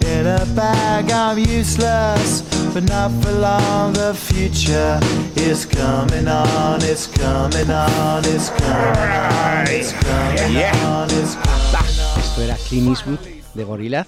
in 0.05 0.27
a 0.27 0.45
bag. 0.55 1.11
I'm 1.11 1.37
useless, 1.37 2.41
but 2.73 2.83
not 2.83 3.11
for 3.21 3.31
long. 3.31 3.93
The 3.93 4.13
future 4.13 4.99
is 5.35 5.65
coming 5.65 6.27
on. 6.27 6.81
It's 6.83 7.07
coming 7.07 7.69
on. 7.69 8.23
It's 8.25 8.49
coming 8.49 9.05
on. 9.09 9.67
It's 9.67 9.91
coming 9.93 10.75
on. 10.85 11.09
It's 11.11 11.35
coming 11.35 11.75
on. 11.75 11.85
Esto 12.17 12.41
era 12.41 12.57
Clint 12.67 12.89
Eastwood 12.89 13.19
de 13.53 13.63
Gorillaz. 13.63 14.07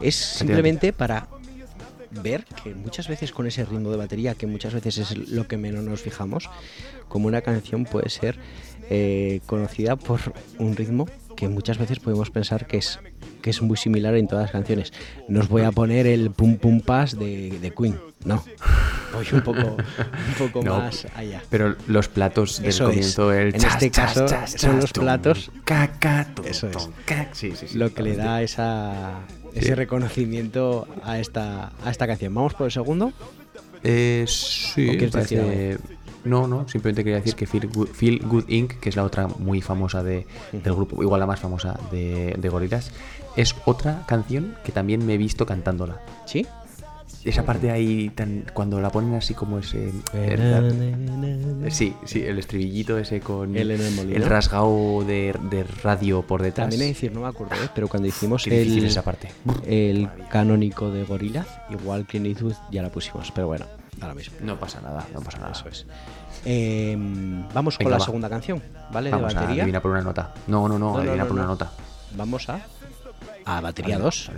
Es 0.00 0.14
simplemente 0.16 0.92
para 0.92 1.26
ver 2.10 2.44
que 2.62 2.74
muchas 2.74 3.08
veces 3.08 3.32
con 3.32 3.46
ese 3.46 3.64
ritmo 3.64 3.90
de 3.90 3.96
batería, 3.96 4.34
que 4.34 4.46
muchas 4.46 4.74
veces 4.74 4.98
es 4.98 5.16
lo 5.28 5.46
que 5.46 5.56
menos 5.56 5.84
nos 5.84 6.00
fijamos, 6.00 6.48
como 7.08 7.26
una 7.28 7.42
canción 7.42 7.84
puede 7.84 8.08
ser 8.10 8.38
eh, 8.90 9.40
conocida 9.46 9.96
por 9.96 10.20
un 10.58 10.76
ritmo 10.76 11.06
que 11.36 11.48
muchas 11.48 11.78
veces 11.78 12.00
podemos 12.00 12.30
pensar 12.30 12.66
que 12.66 12.76
es, 12.78 12.98
que 13.40 13.50
es 13.50 13.62
muy 13.62 13.76
similar 13.76 14.14
en 14.16 14.26
todas 14.28 14.44
las 14.44 14.50
canciones. 14.52 14.92
No 15.28 15.40
os 15.40 15.48
voy 15.48 15.62
a 15.62 15.72
poner 15.72 16.06
el 16.06 16.30
pum 16.30 16.56
pum 16.58 16.80
pass 16.80 17.18
de, 17.18 17.58
de 17.60 17.70
Queen, 17.72 17.98
no. 18.24 18.44
Voy 19.12 19.26
un 19.32 19.40
poco, 19.40 19.58
un 19.58 20.34
poco 20.38 20.62
No, 20.62 20.78
más 20.78 21.06
allá. 21.16 21.42
Pero 21.50 21.74
los 21.88 22.08
platos 22.08 22.60
del 22.60 22.68
Eso 22.68 22.84
comienzo, 22.86 23.32
el 23.32 23.54
En 23.54 23.60
chas, 23.60 23.72
este 23.74 23.90
chas, 23.90 24.12
caso, 24.14 24.26
chas, 24.26 24.52
son 24.52 24.76
los 24.80 24.92
tum, 24.92 25.02
platos. 25.04 25.50
caca, 25.64 26.28
tum, 26.34 26.44
Eso 26.46 26.68
es. 26.68 26.76
tum, 26.76 26.92
cac. 27.06 27.32
Sí, 27.34 27.52
sí, 27.56 27.66
sí. 27.68 27.78
lo 27.78 27.92
que 27.92 28.02
le 28.04 28.14
da 28.16 28.40
esa, 28.42 29.20
ese 29.54 29.68
Sí. 29.68 29.74
reconocimiento 29.74 30.86
a 31.04 31.18
esta, 31.18 31.72
a 31.84 31.90
esta 31.90 32.06
canción. 32.06 32.34
Vamos 32.34 32.54
por 32.54 32.66
el 32.66 32.72
segundo. 32.72 33.12
Eh, 33.82 34.24
sí, 34.28 34.82
¿O 34.88 34.92
me 34.92 34.98
quieres 34.98 35.12
decir 35.12 35.38
parece- 35.40 35.78
No, 36.24 36.46
no, 36.46 36.68
simplemente 36.68 37.02
quería 37.02 37.16
decir 37.16 37.34
que 37.34 37.46
Feel 37.46 37.66
Good, 37.68 37.88
Feel 37.88 38.18
Good 38.26 38.44
Inc., 38.48 38.74
que 38.78 38.90
es 38.90 38.96
la 38.96 39.04
otra 39.04 39.26
muy 39.26 39.62
famosa 39.62 40.02
de, 40.02 40.26
del 40.52 40.74
grupo, 40.74 41.02
igual 41.02 41.18
la 41.18 41.26
más 41.26 41.40
famosa 41.40 41.80
de, 41.90 42.34
de 42.36 42.48
Gorillaz, 42.50 42.90
es 43.36 43.54
otra 43.64 44.04
canción 44.06 44.54
que 44.62 44.70
también 44.72 45.06
me 45.06 45.14
he 45.14 45.16
visto 45.18 45.46
cantándola. 45.46 45.98
¿Sí? 46.26 46.46
Esa 47.24 47.44
parte 47.44 47.70
ahí, 47.70 48.10
tan, 48.10 48.44
cuando 48.54 48.80
la 48.80 48.90
ponen 48.90 49.14
así 49.14 49.34
como 49.34 49.58
ese... 49.58 49.92
Sí, 51.70 51.94
sí, 52.04 52.22
el 52.24 52.38
estribillito 52.38 52.98
ese 52.98 53.20
con 53.20 53.56
el 53.56 54.24
rasgado 54.26 55.04
de, 55.06 55.34
de 55.50 55.64
radio 55.82 56.22
por 56.22 56.42
detrás. 56.42 56.64
También 56.68 56.80
de 56.80 56.86
decir, 56.88 57.12
no 57.12 57.20
me 57.20 57.28
acuerdo, 57.28 57.54
¿eh? 57.56 57.68
pero 57.74 57.88
cuando 57.88 58.08
hicimos 58.08 58.44
Qué 58.44 58.62
el, 58.62 58.84
esa 58.84 59.02
parte. 59.02 59.30
el 59.66 60.08
canónico 60.30 60.90
de 60.90 61.04
Gorillaz, 61.04 61.46
igual 61.70 62.06
Clint 62.06 62.26
Eastwood 62.26 62.54
ya 62.70 62.82
la 62.82 62.90
pusimos, 62.90 63.30
pero 63.32 63.46
bueno, 63.48 63.66
ahora 64.00 64.14
mismo. 64.14 64.36
No 64.40 64.58
pasa 64.58 64.80
nada, 64.80 65.06
no 65.12 65.20
pasa 65.20 65.38
nada. 65.38 65.52
Eso 65.52 65.68
es. 65.68 65.86
Eh, 66.44 66.96
vamos 67.52 67.76
con 67.76 67.90
la 67.90 67.98
va. 67.98 68.04
segunda 68.04 68.28
canción, 68.30 68.62
¿vale? 68.92 69.10
Vamos 69.10 69.32
de 69.32 69.38
a 69.38 69.40
batería. 69.42 69.62
adivinar 69.62 69.82
por 69.82 69.90
una 69.90 70.00
nota. 70.02 70.32
No, 70.46 70.66
no, 70.68 70.78
no, 70.78 70.92
No, 70.92 70.96
adivina 70.98 71.16
no, 71.16 71.24
por 71.26 71.32
una 71.34 71.42
no. 71.42 71.48
nota. 71.48 71.70
Vamos 72.16 72.48
a. 72.48 72.60
A 73.44 73.60
batería 73.60 73.96
Vale, 73.96 74.04
2. 74.04 74.30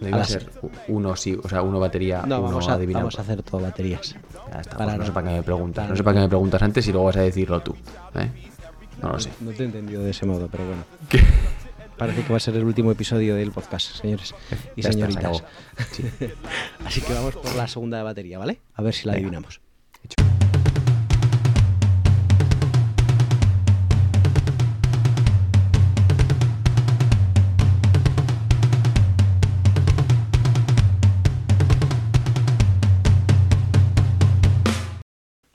No 0.00 0.08
iba 0.08 0.20
A 0.20 0.24
ser 0.24 0.50
uno 0.88 1.16
sí, 1.16 1.38
o 1.42 1.48
sea, 1.48 1.62
uno 1.62 1.78
batería, 1.80 2.22
No, 2.26 2.38
uno 2.40 2.48
vamos 2.48 2.68
a, 2.68 2.74
adivinado. 2.74 3.04
vamos 3.06 3.18
a 3.18 3.22
hacer 3.22 3.42
todo 3.42 3.60
baterías. 3.62 4.14
Ya 4.52 4.60
está, 4.60 4.76
Para 4.76 4.90
pues 4.92 4.98
no 4.98 5.06
sé 5.06 5.12
para 5.12 5.28
qué 5.28 5.34
me 5.36 5.42
preguntas. 5.42 5.82
para 5.82 5.88
No 5.90 5.96
sé 5.96 6.04
para 6.04 6.14
qué 6.16 6.20
me 6.20 6.28
preguntas 6.28 6.62
antes 6.62 6.86
y 6.86 6.92
luego 6.92 7.06
vas 7.06 7.16
a 7.16 7.20
decirlo 7.22 7.60
tú. 7.60 7.74
¿eh? 8.14 8.30
No 9.02 9.10
lo 9.12 9.20
sé. 9.20 9.30
No 9.40 9.50
te 9.52 9.62
he 9.62 9.66
entendido 9.66 10.02
de 10.02 10.10
ese 10.10 10.26
modo, 10.26 10.48
pero 10.50 10.64
bueno. 10.66 10.84
Parece 11.96 12.22
que 12.24 12.30
va 12.30 12.36
a 12.36 12.40
ser 12.40 12.54
el 12.56 12.64
último 12.64 12.92
episodio 12.92 13.34
del 13.36 13.52
podcast, 13.52 13.96
señores 13.96 14.34
y 14.76 14.82
Ya 14.82 14.90
está, 14.90 14.92
se 14.92 14.92
señoritas. 14.92 15.24
acabó. 15.24 15.40
Sí. 15.92 16.04
Así 16.84 17.00
que 17.00 17.12
vamos 17.14 17.34
por 17.36 17.54
la 17.54 17.66
segunda 17.68 17.96
de 17.98 18.02
batería, 18.04 18.38
¿vale? 18.38 18.60
A 18.74 18.82
ver 18.82 18.92
si 18.94 19.06
la 19.06 19.12
Venga. 19.14 19.26
adivinamos. 19.28 19.60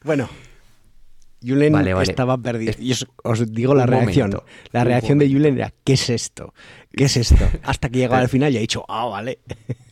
Bueno, 0.04 0.30
Julen 1.44 1.74
Vale, 1.74 1.94
vale. 1.94 2.10
estaba 2.10 2.38
perdido. 2.38 2.74
Y 2.80 2.92
os, 2.92 3.08
os 3.24 3.52
digo 3.52 3.74
la 3.74 3.84
un 3.84 3.90
reacción. 3.90 4.30
momento, 4.30 4.46
la 4.72 4.84
reacción 4.84 5.18
de. 5.18 5.32
Julen 5.32 5.56
era, 5.58 5.74
¿qué 5.84 5.94
es 5.94 6.10
esto? 6.10 6.54
¿Qué 6.92 7.06
es 7.06 7.18
esto? 7.18 7.48
Hasta 7.64 7.90
que 7.90 8.00
llegaba 8.00 8.20
al 8.22 8.30
final 8.30 8.54
y 8.54 8.58
ha 8.58 8.60
dicho, 8.60 8.86
ah, 8.88 9.06
vale. 9.06 9.40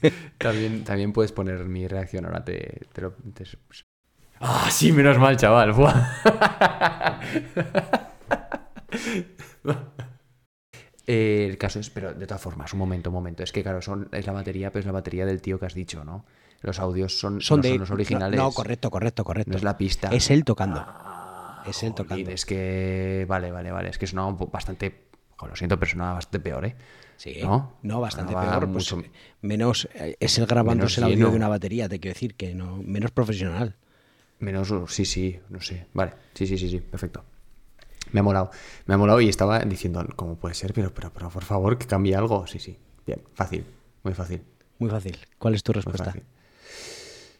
También, 0.37 0.83
también 0.83 1.11
puedes 1.11 1.31
poner 1.31 1.65
mi 1.65 1.87
reacción 1.87 2.25
ahora. 2.25 2.43
Te, 2.45 2.81
te 2.93 3.01
lo. 3.01 3.11
te- 3.33 3.45
Ah, 4.41 4.69
sí, 4.71 4.93
menos 4.93 5.17
mal, 5.17 5.35
chaval. 5.35 5.73
Eh, 11.11 11.47
el 11.49 11.57
caso 11.57 11.79
es, 11.79 11.89
pero 11.89 12.13
de 12.13 12.27
todas 12.27 12.39
formas, 12.41 12.71
un 12.73 12.77
momento, 12.79 13.09
un 13.09 13.15
momento. 13.15 13.41
Es 13.41 13.51
que, 13.51 13.63
claro, 13.63 13.81
son, 13.81 14.09
es 14.11 14.27
la 14.27 14.33
batería, 14.33 14.69
pero 14.71 14.81
es 14.81 14.85
la 14.85 14.91
batería 14.91 15.25
del 15.25 15.41
tío 15.41 15.59
que 15.59 15.65
has 15.65 15.73
dicho, 15.73 16.05
¿no? 16.05 16.23
Los 16.61 16.79
audios 16.79 17.17
son, 17.17 17.41
Son 17.41 17.57
no 17.59 17.63
de 17.63 17.69
son 17.69 17.79
los 17.79 17.89
originales. 17.91 18.37
No, 18.37 18.43
no, 18.43 18.51
correcto, 18.51 18.91
correcto, 18.91 19.23
correcto. 19.23 19.49
No 19.49 19.57
es 19.57 19.63
la 19.63 19.75
pista. 19.75 20.09
Es 20.13 20.29
él 20.29 20.43
tocando. 20.43 20.83
Ah, 20.85 21.63
Es 21.65 21.81
él 21.81 21.93
jolín, 21.93 21.95
tocando. 21.95 22.29
Es 22.29 22.45
que. 22.45 23.25
Vale, 23.27 23.49
vale, 23.51 23.71
vale. 23.71 23.89
Es 23.89 23.97
que 23.97 24.05
sonaba 24.05 24.33
bastante. 24.51 25.05
Lo 25.41 25.55
siento, 25.55 25.79
pero 25.79 25.89
sonaba 25.91 26.13
bastante 26.15 26.39
peor, 26.41 26.65
¿eh? 26.65 26.75
Sí, 27.17 27.39
¿No? 27.41 27.77
no, 27.81 28.01
bastante 28.01 28.33
peor. 28.33 28.59
pues, 28.71 28.93
mucho- 28.93 29.01
menos 29.41 29.89
eh, 29.95 30.15
es 30.19 30.37
el 30.37 30.45
grabándose 30.45 30.99
el 30.99 31.05
menos 31.05 31.13
audio 31.15 31.17
lleno. 31.25 31.31
de 31.31 31.35
una 31.37 31.47
batería, 31.47 31.89
te 31.89 31.99
quiero 31.99 32.13
decir, 32.13 32.35
que 32.35 32.53
no, 32.53 32.77
menos 32.83 33.09
profesional. 33.11 33.77
Menos, 34.39 34.71
sí, 34.89 35.05
sí, 35.05 35.39
no 35.49 35.59
sé. 35.59 35.87
Vale, 35.93 36.13
sí, 36.35 36.45
sí, 36.45 36.57
sí, 36.57 36.69
sí, 36.69 36.79
perfecto. 36.81 37.23
Me 38.11 38.19
ha 38.19 38.23
molado. 38.23 38.51
Me 38.85 38.93
ha 38.95 38.97
molado 38.97 39.21
y 39.21 39.29
estaba 39.29 39.59
diciendo, 39.59 40.05
¿cómo 40.15 40.35
puede 40.35 40.55
ser? 40.55 40.73
Pero, 40.73 40.93
pero, 40.93 41.11
pero 41.13 41.29
por 41.29 41.43
favor, 41.43 41.77
que 41.77 41.85
cambie 41.87 42.15
algo. 42.15 42.45
Sí, 42.47 42.59
sí. 42.59 42.77
Bien, 43.05 43.21
fácil, 43.33 43.65
muy 44.03 44.13
fácil. 44.13 44.41
Muy 44.79 44.89
fácil. 44.89 45.17
¿Cuál 45.37 45.55
es 45.55 45.63
tu 45.63 45.73
respuesta? 45.73 46.13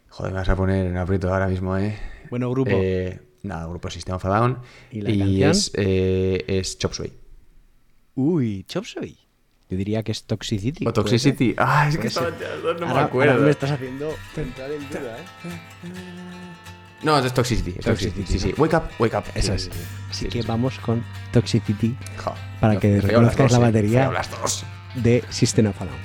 Joder, 0.10 0.34
me 0.34 0.40
vas 0.40 0.50
a 0.50 0.56
poner 0.56 0.86
en 0.88 0.98
aprieto 0.98 1.32
ahora 1.34 1.48
mismo, 1.48 1.78
¿eh? 1.78 1.98
Bueno, 2.30 2.50
grupo. 2.52 2.72
Eh, 2.74 3.20
nada, 3.44 3.66
grupo 3.68 3.90
System 3.90 4.16
of 4.16 4.26
a 4.26 4.30
Down. 4.30 4.60
¿Y 4.92 5.02
la 5.02 5.10
canción? 5.10 5.52
es, 5.52 5.72
eh, 5.76 6.44
es 6.48 6.78
Chop 6.78 6.94
Suey. 6.94 7.14
Uy, 8.16 8.64
Chop 8.68 8.84
Suey. 8.86 9.18
Yo 9.70 9.78
diría 9.78 10.02
que 10.04 10.12
es 10.12 10.24
Toxicity. 10.24 10.84
O 10.84 10.92
¿puede 10.92 10.94
Toxicity. 10.96 11.54
Ah, 11.58 11.88
es 11.88 11.98
que 11.98 12.08
estaba 12.08 12.32
no 12.32 12.74
me 12.80 12.86
Ahora- 12.88 13.06
acuerdo. 13.06 13.34
ahora 13.34 13.46
me 13.46 13.52
estás 13.52 13.70
haciendo 13.72 14.12
entrar 14.36 14.72
en 14.72 14.90
duda, 14.90 15.18
¿eh? 15.20 16.49
No, 17.04 17.18
es 17.18 17.34
Toxicity. 17.34 17.76
es 17.78 17.86
Toxicity, 17.86 18.22
Toxicity, 18.22 18.40
sí, 18.40 18.50
sí. 18.50 18.54
Wake 18.58 18.76
up, 18.76 18.84
wake 19.00 19.16
up. 19.18 19.24
Eso 19.36 19.48
Sí, 19.48 19.54
es. 19.56 19.64
sí. 19.64 19.70
Así 20.10 20.26
Sí, 20.26 20.28
que 20.30 20.42
vamos 20.44 20.78
con 20.80 21.04
Toxicity 21.32 21.96
para 22.60 22.74
no, 22.74 22.80
que 22.80 22.96
dos, 23.00 23.52
la 23.52 23.58
eh, 23.58 23.62
batería. 23.62 24.12
de 24.96 25.24
System 25.30 25.68
of 25.68 25.82
a 25.82 25.86
Down. 25.86 25.98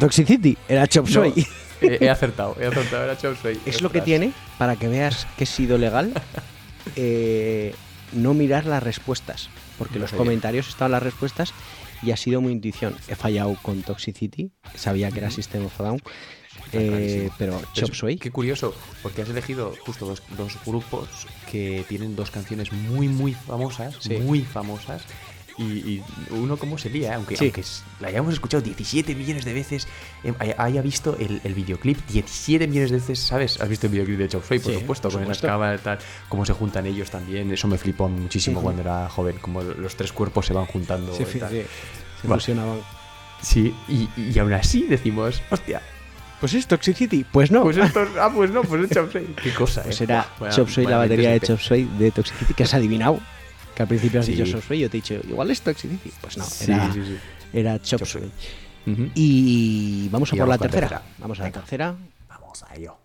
Toxicity, 0.00 0.56
era 0.68 0.86
Chop 0.88 1.06
No, 1.06 1.12
Suey. 1.12 1.46
he, 1.80 1.98
he 2.04 2.10
acertado, 2.10 2.56
he 2.60 2.66
acertado, 2.66 3.04
era 3.04 3.16
Chop 3.16 3.36
Suey. 3.40 3.60
Es 3.66 3.80
lo 3.82 3.92
que 3.92 4.00
tiene, 4.00 4.32
para 4.58 4.74
que 4.76 4.88
veas 4.88 5.26
que 5.38 5.44
he 5.44 5.46
sido 5.46 5.78
legal, 5.78 6.12
eh, 6.96 7.74
no 8.12 8.34
mirar 8.34 8.66
las 8.66 8.82
respuestas. 8.82 9.48
Porque 9.78 9.94
No 9.94 10.00
los 10.00 10.10
sabía. 10.10 10.24
comentarios 10.24 10.68
estaban 10.68 10.92
las 10.92 11.02
respuestas 11.02 11.54
y 12.02 12.10
ha 12.10 12.16
sido 12.16 12.40
muy 12.40 12.52
intuición. 12.52 12.94
He 13.08 13.14
fallado 13.14 13.56
con 13.62 13.82
Toxicity, 13.82 14.50
sabía 14.74 15.10
que 15.10 15.18
era 15.20 15.30
System 15.30 15.64
of 15.66 15.80
a 15.80 15.84
Down, 15.84 16.02
eh, 16.72 17.30
pero 17.38 17.60
Chop 17.72 17.94
Suey. 17.94 18.16
Qué 18.18 18.30
curioso, 18.30 18.74
porque 19.02 19.22
has 19.22 19.28
elegido 19.30 19.74
justo 19.86 20.04
dos, 20.06 20.22
dos 20.36 20.58
grupos 20.66 21.08
que 21.50 21.84
tienen 21.88 22.14
dos 22.14 22.30
canciones 22.30 22.72
muy, 22.72 23.08
muy 23.08 23.32
famosas, 23.32 23.96
Sí. 24.00 24.16
muy 24.18 24.42
famosas. 24.42 25.02
Y, 25.58 25.62
y 25.64 26.02
uno 26.30 26.56
como 26.56 26.78
sería, 26.78 27.16
aunque, 27.16 27.36
Sí. 27.36 27.44
aunque 27.46 27.60
es- 27.60 27.82
la 28.00 28.08
hayamos 28.08 28.32
escuchado 28.34 28.62
17 28.62 29.14
millones 29.14 29.44
de 29.44 29.52
veces, 29.52 29.86
eh, 30.24 30.32
haya- 30.56 30.80
visto 30.82 31.16
el, 31.18 31.40
el 31.44 31.54
videoclip 31.54 31.98
17 32.08 32.66
millones 32.66 32.90
de 32.90 32.96
veces, 32.98 33.18
¿sabes? 33.18 33.60
Has 33.60 33.68
visto 33.68 33.86
el 33.86 33.92
videoclip 33.92 34.18
de 34.18 34.28
Chop 34.28 34.44
Suey, 34.46 34.58
por 34.60 34.72
Sí, 34.72 34.78
supuesto, 34.80 35.08
por 35.08 35.12
con 35.14 35.22
esas 35.24 35.36
supuesto. 35.36 35.46
cámaras, 35.54 35.80
tal, 35.82 35.98
cómo 36.28 36.46
se 36.46 36.52
juntan 36.54 36.86
ellos 36.86 37.10
también. 37.10 37.50
Eso 37.52 37.68
me 37.68 37.76
flipó 37.78 38.08
muchísimo 38.08 38.62
cuando 38.62 38.82
era 38.82 39.08
joven, 39.10 39.36
como 39.40 39.62
los 39.62 39.96
tres 39.96 40.12
cuerpos 40.12 40.46
se 40.46 40.54
van 40.54 40.66
juntando. 40.66 41.14
Sí, 41.14 41.24
y 41.34 41.38
tal. 41.38 41.50
se 41.50 41.66
Vale. 42.28 42.40
fusionaban. 42.40 42.80
Sí, 43.42 43.74
y, 43.88 44.08
y 44.20 44.38
aún 44.38 44.52
así 44.52 44.82
decimos, 44.82 45.42
hostia, 45.50 45.82
Pues 46.40 46.54
es 46.54 46.66
Toxicity, 46.66 47.24
pues 47.24 47.50
no. 47.50 47.62
pues 47.64 47.76
esto, 47.76 48.06
ah, 48.18 48.30
pues 48.34 48.50
no, 48.50 48.62
pues 48.62 48.84
es 48.84 48.90
Chop 48.90 49.12
Suey. 49.12 49.26
Qué 49.42 49.52
cosa, 49.52 49.82
Pues 49.82 50.00
eh. 50.00 50.04
era 50.04 50.26
Chop 50.50 50.68
Suey, 50.70 50.86
la 50.86 50.96
batería 50.96 51.30
de 51.32 51.40
Chop 51.40 51.60
Suey 51.60 51.84
de 51.98 52.10
Toxicity, 52.10 52.54
que 52.54 52.62
has 52.62 52.72
adivinado. 52.72 53.20
Que 53.80 53.84
al 53.84 53.88
principio 53.88 54.20
has 54.20 54.26
Sí. 54.26 54.32
dicho 54.32 54.44
Chop 54.44 54.62
Suey, 54.62 54.80
yo 54.80 54.90
te 54.90 54.98
he 54.98 55.00
dicho, 55.00 55.14
igual 55.26 55.50
es 55.50 55.62
Toxicity. 55.62 56.12
Pues 56.20 56.36
no, 56.36 56.44
Sí, 56.44 56.70
era, 56.70 56.92
sí, 56.92 57.00
sí. 57.02 57.16
era 57.54 57.78
Chop, 57.80 58.00
Chop 58.00 58.08
Suey. 58.08 58.30
Suey. 58.84 58.94
Ujú. 58.94 59.10
Y 59.14 60.08
vamos 60.10 60.30
a 60.30 60.36
Y 60.36 60.38
por 60.38 60.48
la 60.48 60.54
la 60.56 60.58
tercera. 60.58 60.88
tercera. 60.88 61.14
Vamos 61.16 61.38
a 61.38 61.42
la 61.42 61.48
Venga. 61.48 61.60
tercera. 61.60 61.94
Vamos 62.28 62.62
a 62.62 62.74
ello. 62.76 62.96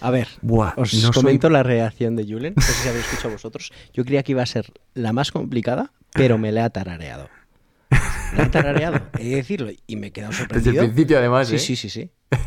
A 0.00 0.10
ver, 0.10 0.28
Buah, 0.42 0.72
os 0.76 0.94
no 0.94 1.12
soy- 1.12 1.22
comento 1.22 1.50
la 1.50 1.62
reacción 1.62 2.16
de 2.16 2.24
Julen. 2.24 2.54
No 2.56 2.62
sé 2.62 2.72
si 2.72 2.88
habéis 2.88 3.04
escuchado 3.06 3.32
vosotros. 3.34 3.72
Yo 3.92 4.04
creía 4.04 4.22
que 4.22 4.32
iba 4.32 4.42
a 4.42 4.46
ser 4.46 4.72
la 4.94 5.12
más 5.12 5.30
complicada, 5.32 5.92
pero 6.12 6.38
me 6.38 6.52
la 6.52 6.64
ha 6.64 6.70
tarareado. 6.70 7.28
La 8.36 8.44
ha 8.44 8.50
tarareado, 8.50 9.00
he 9.18 9.24
de 9.28 9.36
decirlo. 9.36 9.70
Y 9.86 9.96
me 9.96 10.08
he 10.08 10.10
quedado 10.12 10.30
Desde 10.30 10.44
el 10.44 10.48
sorprendido. 10.48 10.84
principio, 10.84 11.18
además, 11.18 11.48
Sí, 11.48 11.56
¿eh? 11.56 11.58
sí, 11.58 11.76
sí, 11.76 11.90
sí. 11.90 12.10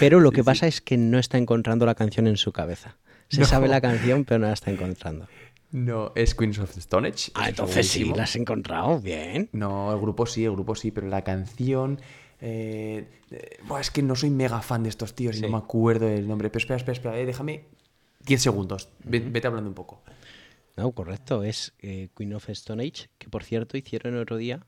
Pero 0.00 0.20
lo 0.20 0.32
que 0.32 0.42
pasa 0.42 0.66
es 0.66 0.80
que 0.80 0.96
no 0.96 1.18
está 1.18 1.36
encontrando 1.38 1.84
la 1.86 1.94
canción 1.94 2.26
en 2.26 2.36
su 2.36 2.52
cabeza. 2.52 2.96
Se 3.28 3.40
No. 3.40 3.46
sabe 3.46 3.68
la 3.68 3.80
canción, 3.80 4.24
pero 4.24 4.38
no 4.40 4.46
la 4.46 4.54
está 4.54 4.70
encontrando. 4.70 5.28
No, 5.72 6.10
es 6.16 6.34
Queens 6.34 6.58
of 6.58 6.72
the 6.72 6.80
Stone 6.80 7.06
Age. 7.08 7.30
Ah, 7.34 7.48
entonces 7.50 7.86
sí, 7.88 8.04
la 8.16 8.24
has 8.24 8.34
encontrado. 8.34 8.98
Bien. 9.00 9.48
No, 9.52 9.92
el 9.92 10.00
grupo 10.00 10.26
sí, 10.26 10.44
el 10.44 10.52
grupo 10.52 10.74
sí, 10.74 10.90
pero 10.90 11.06
la 11.06 11.22
canción. 11.22 12.00
Eh, 12.40 13.06
eh, 13.30 13.58
buah, 13.66 13.80
es 13.80 13.90
que 13.90 14.02
no 14.02 14.16
soy 14.16 14.30
mega 14.30 14.60
fan 14.62 14.82
de 14.82 14.88
estos 14.88 15.14
tíos 15.14 15.36
y 15.36 15.42
no 15.42 15.48
me 15.50 15.56
acuerdo 15.58 16.06
del 16.06 16.26
nombre. 16.26 16.48
Pero 16.50 16.58
espera, 16.58 16.76
espera, 16.76 16.92
espera, 16.92 17.18
eh, 17.18 17.26
déjame 17.26 17.64
10 18.26 18.40
segundos. 18.42 18.88
Ve- 19.04 19.20
Vete 19.20 19.46
hablando 19.46 19.68
un 19.68 19.74
poco. 19.74 20.02
No, 20.76 20.90
correcto. 20.92 21.42
Es 21.42 21.72
eh, 21.80 22.08
Queen 22.16 22.34
of 22.34 22.48
Stone 22.50 22.82
Age, 22.82 23.08
que 23.18 23.28
por 23.28 23.44
cierto 23.44 23.76
hicieron 23.76 24.16
otro 24.16 24.36
día. 24.36 24.60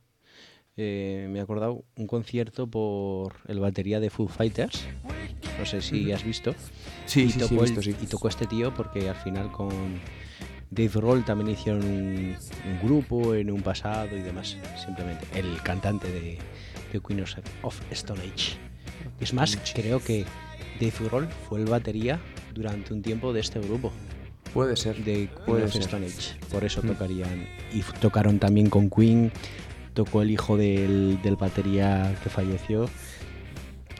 eh, 0.76 1.26
me 1.30 1.38
he 1.38 1.42
acordado 1.42 1.84
un 1.96 2.06
concierto 2.06 2.66
por 2.66 3.34
el 3.46 3.60
batería 3.60 4.00
de 4.00 4.08
Foo 4.10 4.26
Fighters. 4.28 4.86
No 5.58 5.66
sé 5.66 5.82
si 5.82 6.10
has 6.12 6.24
visto. 6.24 6.54
Sí, 7.06 7.24
y 7.24 7.30
sí, 7.30 7.32
sí, 7.32 7.38
he 7.38 7.42
tocó, 7.48 7.64
el- 7.64 7.70
visto, 7.70 7.82
sí. 7.82 7.96
y 8.02 8.06
tocó 8.06 8.28
este 8.28 8.46
tío 8.46 8.72
porque 8.74 9.08
al 9.08 9.16
final 9.16 9.52
con 9.52 9.70
Dave 10.70 10.88
Roll 10.94 11.24
también 11.26 11.50
hicieron 11.50 11.84
un, 11.84 12.36
un 12.66 12.78
grupo 12.82 13.34
en 13.34 13.50
un 13.50 13.60
pasado 13.62 14.16
y 14.16 14.22
demás. 14.22 14.56
Simplemente 14.82 15.26
el 15.38 15.62
cantante 15.62 16.08
de, 16.10 16.38
de 16.92 17.00
Queen 17.00 17.24
of- 17.62 17.80
Stone 17.90 18.20
Age. 18.20 18.56
Es 19.20 19.32
más, 19.34 19.58
creo 19.74 20.00
que 20.00 20.24
Dave 20.80 21.08
Roll 21.10 21.28
fue 21.48 21.60
el 21.60 21.66
batería 21.66 22.20
durante 22.54 22.92
un 22.92 23.02
tiempo 23.02 23.32
de 23.32 23.40
este 23.40 23.60
grupo 23.60 23.92
Puede 24.52 24.76
ser. 24.76 24.96
de 25.04 25.28
Queen 25.46 25.62
of. 25.64 25.74
Stone 25.76 26.06
Age. 26.06 26.34
Por 26.50 26.64
eso 26.64 26.80
Mm. 26.82 26.88
tocarían. 26.88 27.46
Y 27.72 27.80
tocaron 28.00 28.38
también 28.38 28.68
con 28.68 28.90
Queen. 28.90 29.32
Tocó 29.94 30.22
el 30.22 30.30
hijo 30.30 30.56
del, 30.56 31.20
del 31.22 31.36
batería 31.36 32.14
que 32.22 32.30
falleció. 32.30 32.88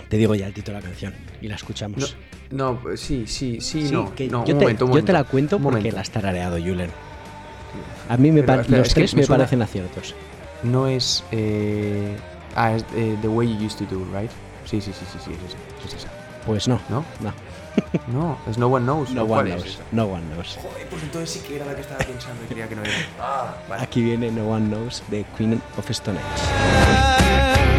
Te 0.09 0.17
digo 0.17 0.35
ya 0.35 0.47
el 0.47 0.55
título 0.55 0.77
de 0.79 0.83
la 0.83 0.89
canción 0.89 1.15
y 1.41 1.49
la 1.49 1.55
escuchamos. 1.57 2.17
no, 2.51 2.79
pues 2.83 3.01
sí, 3.01 3.25
sí, 3.27 3.59
sí, 3.61 3.87
Sí, 3.87 3.93
no. 3.93 4.15
que 4.15 4.29
no, 4.29 4.45
yo, 4.45 4.53
un 4.55 4.59
te, 4.59 4.65
momento, 4.65 4.87
un 4.87 4.93
yo 4.93 5.05
te 5.05 5.13
la 5.13 5.25
cuento 5.25 5.59
porque 5.59 5.77
momento. 5.79 5.95
la 5.97 6.01
has 6.03 6.11
tarareado, 6.11 6.59
Julen. 6.59 6.91
A 8.09 8.17
mí 8.19 8.31
me 8.31 8.43
Pero, 8.43 8.47
pa- 8.57 8.61
espera, 8.63 8.79
los 8.79 8.93
tres 8.93 9.15
me 9.15 9.23
me, 9.23 9.27
parecen 9.27 9.63
aciertos. 9.63 10.15
No 10.63 10.87
es. 10.89 11.25
Eh... 11.33 12.15
Ah, 12.57 12.73
es 12.73 12.85
eh, 12.95 13.17
The 13.21 13.29
Way 13.29 13.57
You 13.59 13.67
Used 13.67 13.79
to 13.79 13.95
Do, 13.95 14.05
right? 14.19 14.31
Sí, 14.65 14.81
sí, 14.81 14.93
sí, 14.93 15.05
sí, 15.11 15.19
sí, 15.25 15.33
es 15.33 15.51
esa. 15.51 15.87
Es 15.87 15.95
esa. 16.03 16.09
Pues 16.47 16.69
no. 16.69 16.81
¿No? 16.89 17.05
No. 17.21 17.33
No, 18.09 18.37
es 18.49 18.59
No 18.59 18.67
One 18.67 18.85
Knows. 18.85 19.11
No 19.13 19.27
¿Cuál 19.27 19.47
one 19.47 19.57
knows. 19.57 19.79
No 19.93 20.05
one 20.05 20.23
knows. 20.35 20.59
Joder, 20.61 20.87
pues 20.89 21.03
entonces 21.03 21.31
sí 21.31 21.41
que 21.47 21.57
era 21.57 21.65
la 21.65 21.75
que 21.75 21.81
estaba 21.81 21.99
pensando 22.05 22.43
y 22.45 22.47
creía 22.49 22.69
que 22.69 22.77
no 22.77 22.83
era. 22.83 22.93
Ah, 23.19 23.55
vale. 23.69 23.83
Aquí 23.83 24.03
viene 24.03 24.31
No 24.31 24.49
One 24.49 24.69
Knows 24.69 25.03
de 25.09 25.25
Queen 25.37 25.61
of 25.79 25.91
Stone 25.91 26.19
Age. 26.19 27.72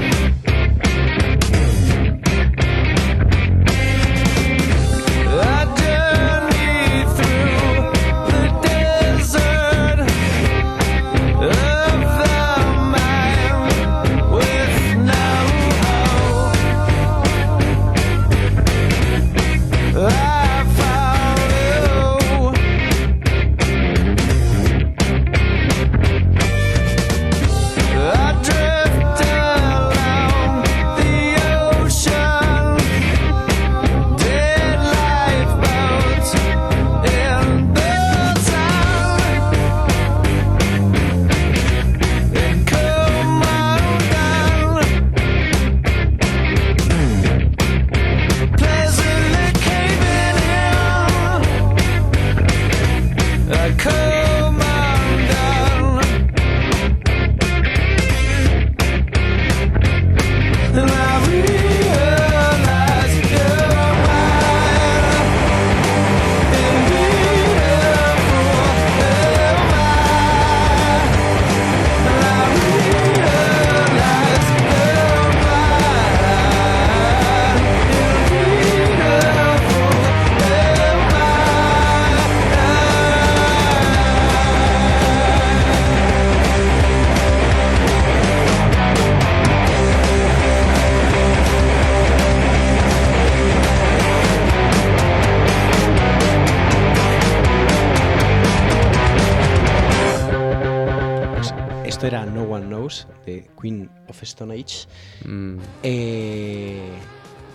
Of 104.23 104.27
Stone 104.29 104.53
Age. 104.53 104.87
Mm, 105.25 105.57
Eh, 105.83 106.89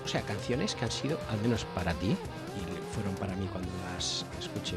o 0.05 0.09
sea, 0.09 0.23
canciones 0.23 0.75
que 0.75 0.85
han 0.85 0.91
sido, 0.91 1.19
al 1.31 1.39
menos 1.41 1.65
para 1.75 1.93
ti, 1.95 2.09
y 2.11 2.95
fueron 2.95 3.15
para 3.17 3.35
mí 3.37 3.47
cuando 3.53 3.69
las 3.95 4.25
escuché, 4.41 4.77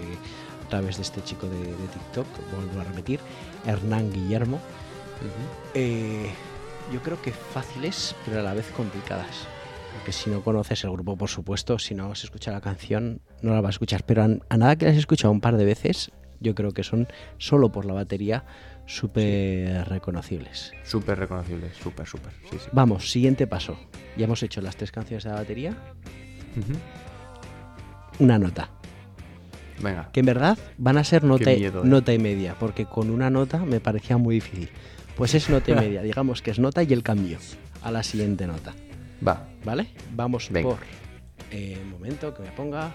través 0.70 0.96
de 0.96 1.04
este 1.04 1.22
chico 1.24 1.48
de, 1.48 1.58
de 1.60 1.88
TikTok, 1.94 2.26
vuelvo 2.56 2.80
a 2.80 2.86
repetir, 2.86 3.20
Hernán 3.66 4.12
Guillermo. 4.12 4.60
Eh, 5.74 6.30
yo 6.94 7.02
creo 7.02 7.22
que 7.22 7.32
fáciles, 7.32 8.16
pero 8.26 8.40
a 8.40 8.44
la 8.44 8.54
vez 8.54 8.66
complicadas. 8.76 9.48
Porque 9.94 10.14
si 10.14 10.30
no 10.30 10.42
conoces 10.42 10.84
el 10.86 10.92
grupo, 10.92 11.18
por 11.18 11.30
supuesto, 11.30 11.78
si 11.78 11.94
no 11.94 12.12
has 12.12 12.24
escuchado 12.24 12.56
la 12.56 12.62
canción, 12.62 13.22
no 13.42 13.54
la 13.54 13.62
vas 13.62 13.70
a 13.70 13.78
escuchar. 13.78 14.04
Pero 14.06 14.24
a, 14.24 14.30
a 14.50 14.58
nada 14.58 14.76
que 14.78 14.86
las 14.86 14.94
has 14.94 15.00
escuchado 15.00 15.32
un 15.32 15.42
par 15.42 15.58
de 15.58 15.66
veces, 15.66 16.12
yo 16.40 16.56
creo 16.56 16.72
que 16.72 16.84
son, 16.84 17.08
solo 17.38 17.72
por 17.72 17.86
la 17.86 17.94
batería, 17.94 18.46
súper 18.96 19.88
reconocibles. 19.88 20.74
Súper 20.84 21.18
reconocible, 21.20 21.72
súper, 21.74 22.06
súper. 22.08 22.32
Sí, 22.50 22.58
sí. 22.60 22.70
Vamos, 22.72 23.10
siguiente 23.12 23.48
paso. 23.48 23.78
Ya 24.18 24.26
hemos 24.26 24.44
hecho 24.44 24.62
las 24.62 24.76
tres 24.76 24.92
canciones 24.92 25.24
de 25.24 25.30
la 25.30 25.36
batería. 25.38 25.76
Una 28.20 28.38
nota. 28.38 28.70
Venga. 29.82 30.10
Que 30.12 30.20
en 30.20 30.26
verdad 30.28 30.58
van 30.78 30.98
a 30.98 31.04
ser 31.04 31.24
nota, 31.24 31.50
miedo, 31.52 31.84
eh. 31.84 31.88
nota 31.88 32.14
y 32.14 32.20
media, 32.20 32.56
porque 32.60 32.86
con 32.86 33.10
una 33.10 33.30
nota 33.30 33.58
me 33.60 33.80
parecía 33.80 34.18
muy 34.18 34.36
difícil. 34.36 34.70
Pues 35.16 35.34
es 35.34 35.50
nota 35.50 35.72
y 35.72 35.76
media, 35.76 36.02
digamos 36.10 36.42
que 36.42 36.52
es 36.52 36.60
nota 36.60 36.84
y 36.84 36.94
el 36.94 37.02
cambio 37.04 37.40
a 37.82 37.92
la 37.92 38.04
siguiente 38.04 38.46
nota. 38.46 38.74
Va. 39.26 39.48
¿Vale? 39.64 39.88
Vamos 40.14 40.50
Venga. 40.52 40.70
por. 40.70 40.80
eh, 41.52 41.80
un 41.82 41.90
momento 41.92 42.34
que 42.34 42.44
me 42.44 42.52
ponga. 42.52 42.92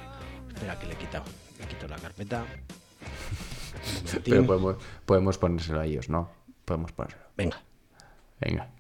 Espera 0.55 0.79
que 0.79 0.87
le 0.87 0.93
he 0.93 0.97
quitado. 0.97 1.25
Le 1.59 1.67
quito 1.67 1.89
la 1.89 1.97
carpeta. 1.97 2.45
Pero 4.25 4.47
podemos, 4.47 4.77
podemos 5.05 5.39
ponérselo 5.39 5.81
a 5.81 5.87
ellos, 5.87 6.09
¿no? 6.09 6.31
Podemos 6.65 6.93
ponérselo. 6.93 7.25
Venga. 7.37 7.63
Venga. 8.41 8.71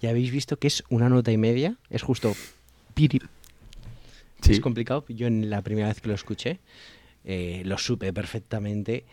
Ya 0.00 0.10
habéis 0.10 0.30
visto 0.30 0.58
que 0.58 0.66
es 0.66 0.82
una 0.88 1.08
nota 1.08 1.30
y 1.30 1.36
media. 1.36 1.76
Es 1.90 2.02
justo. 2.02 2.32
piri. 2.94 3.20
Sí. 4.40 4.52
Es 4.52 4.60
complicado. 4.60 5.04
Yo 5.08 5.26
en 5.26 5.50
la 5.50 5.60
primera 5.62 5.88
vez 5.88 6.00
que 6.00 6.08
lo 6.08 6.14
escuché 6.14 6.60
eh, 7.24 7.62
lo 7.66 7.76
supe 7.76 8.12
perfectamente 8.12 9.04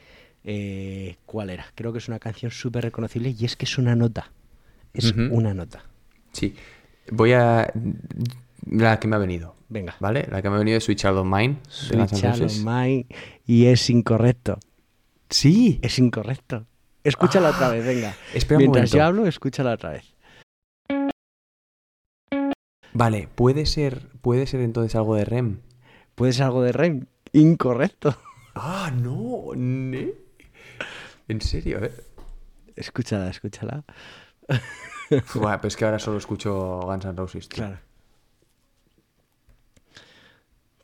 eh, 0.43 1.17
cuál 1.25 1.49
era. 1.49 1.65
Creo 1.75 1.91
que 1.91 1.99
es 1.99 2.07
una 2.07 2.19
canción 2.19 2.51
súper 2.51 2.83
reconocible 2.83 3.35
y 3.37 3.45
es 3.45 3.55
que 3.55 3.65
es 3.65 3.77
una 3.77 3.95
nota. 3.95 4.31
Es 4.93 5.11
una 5.11 5.53
nota. 5.53 5.83
Sí. 6.31 6.55
Voy 7.11 7.33
a. 7.33 7.71
La 8.69 8.99
que 8.99 9.07
me 9.07 9.15
ha 9.15 9.19
venido. 9.19 9.55
Venga. 9.69 9.95
¿Vale? 9.99 10.27
La 10.31 10.41
que 10.41 10.49
me 10.49 10.55
ha 10.55 10.59
venido 10.59 10.77
es 10.77 10.83
Sweet 10.83 10.99
Child 10.99 11.17
of 11.17 11.25
Mine. 11.27 11.57
Switch 11.67 12.13
on 12.13 12.21
Roses. 12.39 12.63
my 12.63 13.05
y 13.45 13.65
es 13.67 13.89
incorrecto. 13.89 14.59
Sí. 15.29 15.79
Es 15.81 15.99
incorrecto. 15.99 16.65
Escúchala 17.03 17.49
otra 17.51 17.69
vez, 17.69 17.85
venga. 17.85 18.15
Espera 18.33 18.57
un 18.57 18.63
Mientras 18.63 18.89
momento. 18.91 18.97
yo 18.97 19.03
hablo, 19.03 19.27
escúchala 19.27 19.73
otra 19.73 19.91
vez. 19.91 20.13
Vale, 22.93 23.29
puede 23.35 23.65
ser, 23.65 24.07
puede 24.21 24.47
ser 24.47 24.61
entonces 24.61 24.95
algo 24.95 25.15
de 25.15 25.25
REM. 25.25 25.59
¿Puede 26.15 26.33
ser 26.33 26.45
algo 26.45 26.63
de 26.63 26.71
REM? 26.71 27.05
Incorrecto. 27.33 28.17
Ah, 28.55 28.91
no, 28.91 29.51
ne. 29.55 30.13
En 31.27 31.41
serio, 31.41 31.83
eh. 31.83 31.91
Escúchala, 32.75 33.29
escúchala. 33.29 33.83
Buah, 35.35 35.57
pero 35.57 35.67
es 35.67 35.75
que 35.77 35.85
ahora 35.85 35.99
solo 35.99 36.17
escucho 36.17 36.79
Guns 36.81 37.05
N' 37.05 37.13
Roses. 37.15 37.47
tío. 37.49 37.57
Claro. 37.63 37.79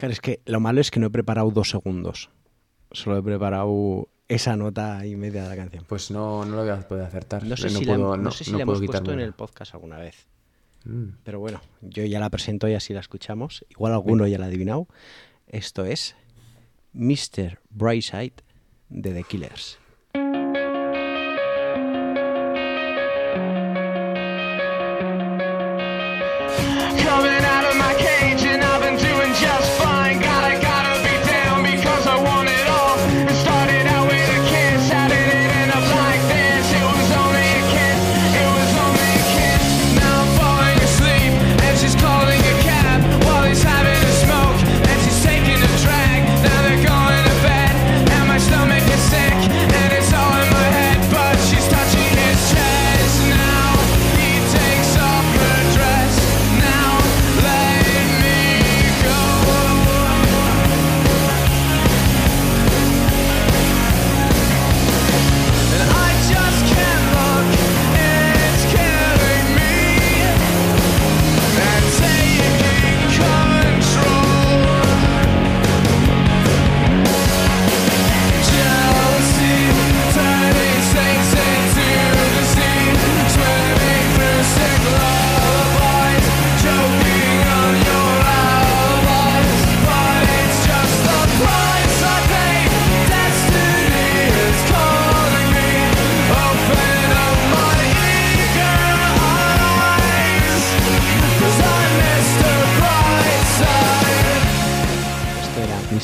Claro, 0.03 0.11
es 0.11 0.19
que 0.19 0.41
lo 0.43 0.59
malo 0.59 0.81
es 0.81 0.91
que 0.91 0.99
no 0.99 1.07
he 1.07 1.09
preparado 1.09 1.49
dos 1.49 1.69
segundos. 1.69 2.29
Solo 2.91 3.19
he 3.19 3.23
preparado 3.23 4.09
esa 4.27 4.57
nota 4.57 5.05
y 5.05 5.15
media 5.15 5.43
de 5.43 5.47
la 5.47 5.55
canción. 5.55 5.85
Pues 5.87 6.11
no, 6.11 6.43
no 6.43 6.57
lo 6.57 6.63
voy 6.63 6.71
a 6.71 6.85
poder 6.85 7.05
acertar. 7.05 7.45
No 7.45 7.55
sé 7.55 7.69
si 7.69 7.85
la, 7.85 7.95
puedo, 7.95 8.17
no 8.17 8.23
no, 8.23 8.31
sé 8.31 8.43
si 8.43 8.51
no 8.51 8.57
la 8.57 8.63
hemos 8.63 8.81
puesto 8.81 9.13
en 9.13 9.21
el 9.21 9.31
podcast 9.31 9.73
alguna 9.75 9.99
vez. 9.99 10.27
Mm. 10.83 11.05
Pero 11.23 11.39
bueno, 11.39 11.61
yo 11.79 12.03
ya 12.03 12.19
la 12.19 12.29
presento 12.29 12.67
y 12.67 12.73
así 12.73 12.93
la 12.93 12.99
escuchamos. 12.99 13.65
Igual 13.69 13.93
alguno 13.93 14.27
ya 14.27 14.37
la 14.37 14.43
ha 14.43 14.47
adivinado. 14.49 14.89
Esto 15.47 15.85
es 15.85 16.17
Mr. 16.91 17.61
Brightside 17.69 18.43
de 18.89 19.13
The 19.13 19.23
Killers. 19.23 19.79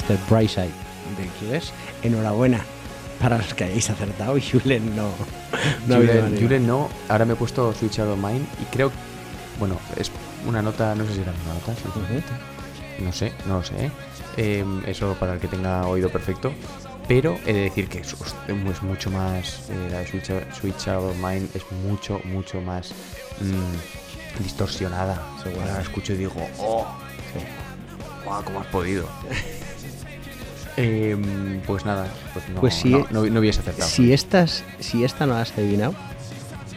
Mr. 0.09 0.17
Brightside 0.29 0.71
de 1.17 1.27
Killers. 1.39 1.71
Enhorabuena 2.03 2.61
para 3.19 3.37
los 3.37 3.53
que 3.53 3.65
hayáis 3.65 3.89
acertado 3.89 4.37
y 4.37 4.41
Julen 4.51 4.95
no. 4.95 5.11
no 5.87 5.95
Julen, 6.39 6.65
no, 6.65 6.89
ahora 7.09 7.25
me 7.25 7.33
he 7.33 7.35
puesto 7.35 7.73
Switch 7.73 7.99
Out 7.99 8.09
of 8.09 8.17
Mine 8.17 8.45
y 8.61 8.65
creo, 8.65 8.91
bueno, 9.59 9.77
es 9.97 10.11
una 10.47 10.61
nota, 10.61 10.95
no 10.95 11.05
sé 11.05 11.15
si 11.15 11.21
era 11.21 11.33
una 11.45 11.53
nota, 11.55 11.75
sinceramente. 11.75 12.29
no 12.99 13.11
sé, 13.11 13.33
no 13.45 13.57
lo 13.57 13.63
sé, 13.63 13.85
¿eh? 13.85 13.91
Eh, 14.37 14.65
eso 14.87 15.15
para 15.19 15.33
el 15.33 15.39
que 15.39 15.47
tenga 15.47 15.85
oído 15.85 16.09
perfecto, 16.09 16.53
pero 17.07 17.37
he 17.45 17.53
de 17.53 17.61
decir 17.61 17.89
que 17.89 17.99
es, 17.99 18.15
mucho 18.83 19.11
más, 19.11 19.69
eh, 19.69 19.89
la 19.91 19.99
de 19.99 20.07
Switch, 20.07 20.31
Switch 20.53 20.87
Out 20.87 21.11
of 21.11 21.17
Mine 21.17 21.47
es 21.53 21.63
mucho, 21.83 22.21
mucho 22.23 22.61
más 22.61 22.91
mm, 23.41 24.41
distorsionada. 24.43 25.21
Ahora 25.43 25.73
la 25.73 25.81
escucho 25.81 26.13
y 26.13 26.17
digo, 26.17 26.33
oh, 26.59 26.87
guau, 28.23 28.43
¿cómo 28.45 28.61
has 28.61 28.67
podido? 28.67 29.09
Em, 30.81 31.59
pues 31.67 31.83
nada, 31.83 32.07
pues 32.31 32.47
no, 32.47 32.61
Pues 32.61 32.73
sí, 32.73 32.89
no, 32.89 33.05
no, 33.11 33.25
no 33.25 33.39
hubiese 33.41 33.59
acertado. 33.59 33.89
Si, 33.89 34.13
estas, 34.13 34.63
si 34.79 35.03
esta 35.03 35.25
no 35.25 35.33
la 35.33 35.41
has 35.41 35.51
adivinado, 35.57 35.93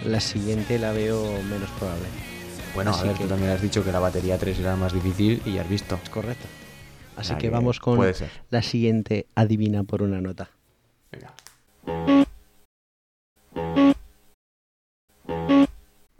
la 0.05 0.19
siguiente 0.19 0.77
la 0.81 0.91
veo 0.91 1.23
menos 1.45 1.71
probable. 1.79 2.07
Bueno, 2.75 2.91
a 2.91 2.95
Así 2.95 3.07
ver, 3.07 3.17
que- 3.17 3.23
tú 3.23 3.29
también 3.29 3.53
has 3.53 3.63
dicho 3.63 3.85
que 3.85 3.93
la 3.93 4.01
batería 4.01 4.39
3 4.39 4.59
era 4.59 4.75
más 4.75 4.93
difícil 4.93 5.41
y 5.47 5.53
ya 5.53 5.61
has 5.63 5.69
visto. 5.69 6.01
Es 6.03 6.11
correcto. 6.11 6.49
Así 7.17 7.33
Ah, 7.35 7.37
que 7.39 7.43
que 7.43 7.51
vamos 7.51 7.79
con 7.79 8.01
la 8.51 8.63
siguiente 8.63 9.27
adivina 9.37 9.85
por 9.85 10.03
una 10.03 10.21
nota. 10.21 10.49
Venga. 11.13 11.33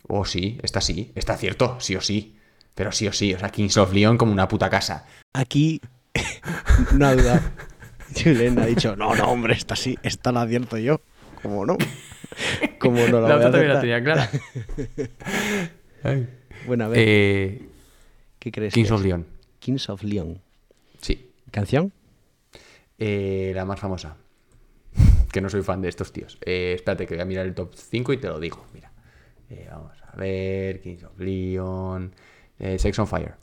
Oh, 0.09 0.25
sí, 0.25 0.59
está 0.63 0.81
sí, 0.81 1.11
está 1.17 1.37
cierto, 1.37 1.79
sí 1.81 1.97
o 1.97 2.01
sí. 2.01 2.37
Pero 2.77 2.93
sí 2.93 3.09
o 3.09 3.13
sí, 3.13 3.35
o 3.35 3.39
sea, 3.41 3.49
Kings 3.51 3.77
of 3.77 3.93
Leon 3.93 4.17
como 4.19 4.31
una 4.33 4.47
puta 4.47 4.71
casa. 4.71 5.05
Aquí 5.35 5.81
no 6.95 7.07
ha 7.07 7.15
dudado. 7.15 7.41
Julen 8.15 8.59
ha 8.59 8.67
dicho, 8.67 8.97
no, 8.97 9.15
no, 9.15 9.25
hombre, 9.31 9.55
esta 9.55 9.77
sí, 9.77 9.97
esta 10.03 10.33
la 10.33 10.43
acierto 10.43 10.77
yo. 10.79 11.01
¿Cómo 11.43 11.65
no? 11.67 11.77
¿Cómo 12.79 13.07
no 13.09 13.21
la, 13.21 13.29
La 13.29 13.37
voy 13.37 13.45
a 13.45 13.51
también 13.51 13.69
la 13.73 13.81
tenía 13.81 14.03
clara. 14.03 14.31
Bueno, 16.67 16.85
a 16.85 16.89
ver, 16.89 16.99
Eh, 17.01 17.69
¿qué 18.39 18.53
crees? 18.53 18.73
Kings 18.75 18.89
que 18.89 18.95
of? 18.95 19.03
Leon, 19.03 19.27
Kings 19.59 19.89
of 19.89 20.03
Leon. 20.03 20.41
sí. 21.01 21.29
¿Canción? 21.51 21.93
Eh, 22.99 23.53
la 23.55 23.65
más 23.65 23.79
famosa. 23.79 24.17
Que 25.33 25.41
no 25.41 25.49
soy 25.51 25.63
fan 25.63 25.83
de 25.83 25.89
estos 25.89 26.13
tíos. 26.13 26.39
Eh, 26.45 26.73
espérate 26.77 27.07
que 27.07 27.15
voy 27.15 27.23
a 27.23 27.25
mirar 27.27 27.47
el 27.47 27.55
top 27.55 27.75
5 27.75 28.13
y 28.15 28.17
te 28.19 28.29
lo 28.29 28.39
digo. 28.41 28.65
Mira. 28.73 28.91
Eh, 29.51 29.67
vamos 29.71 29.93
a 30.11 30.17
ver. 30.17 30.81
Kings 30.81 31.03
of 31.05 31.19
Leon. 31.19 32.15
Sex 32.79 32.99
on 33.01 33.07
Fire. 33.07 33.35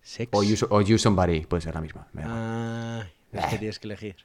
Sex. 0.00 0.30
O 0.32 0.42
you, 0.42 0.54
o 0.70 0.80
You 0.80 0.96
Somebody, 0.96 1.40
puede 1.46 1.60
ser 1.62 1.74
la 1.74 1.80
misma. 1.80 2.06
Ah, 2.22 3.04
que 3.42 3.58
tienes 3.58 3.78
que 3.78 3.86
elegir. 3.86 4.16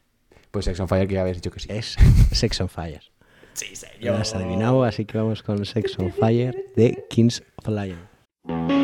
Pues 0.52 0.66
Sex 0.66 0.80
on 0.80 0.88
Fire 0.88 1.08
que 1.08 1.16
ya 1.16 1.22
habéis 1.22 1.38
dicho 1.38 1.52
que 1.52 1.60
sí. 1.60 1.68
Es 1.72 1.96
Sex 2.32 2.60
on 2.62 2.70
Fire. 2.70 3.02
Sí, 3.54 3.76
señor. 3.76 4.16
Lo 4.16 4.22
has 4.22 4.34
adivinado, 4.34 4.84
así 4.84 5.06
que 5.06 5.18
vamos 5.18 5.44
con 5.44 5.66
Sex 5.66 5.98
on 6.00 6.12
Fire 6.14 6.56
de 6.76 7.06
Kings 7.10 7.44
of 7.58 7.68
Lion. 7.68 8.79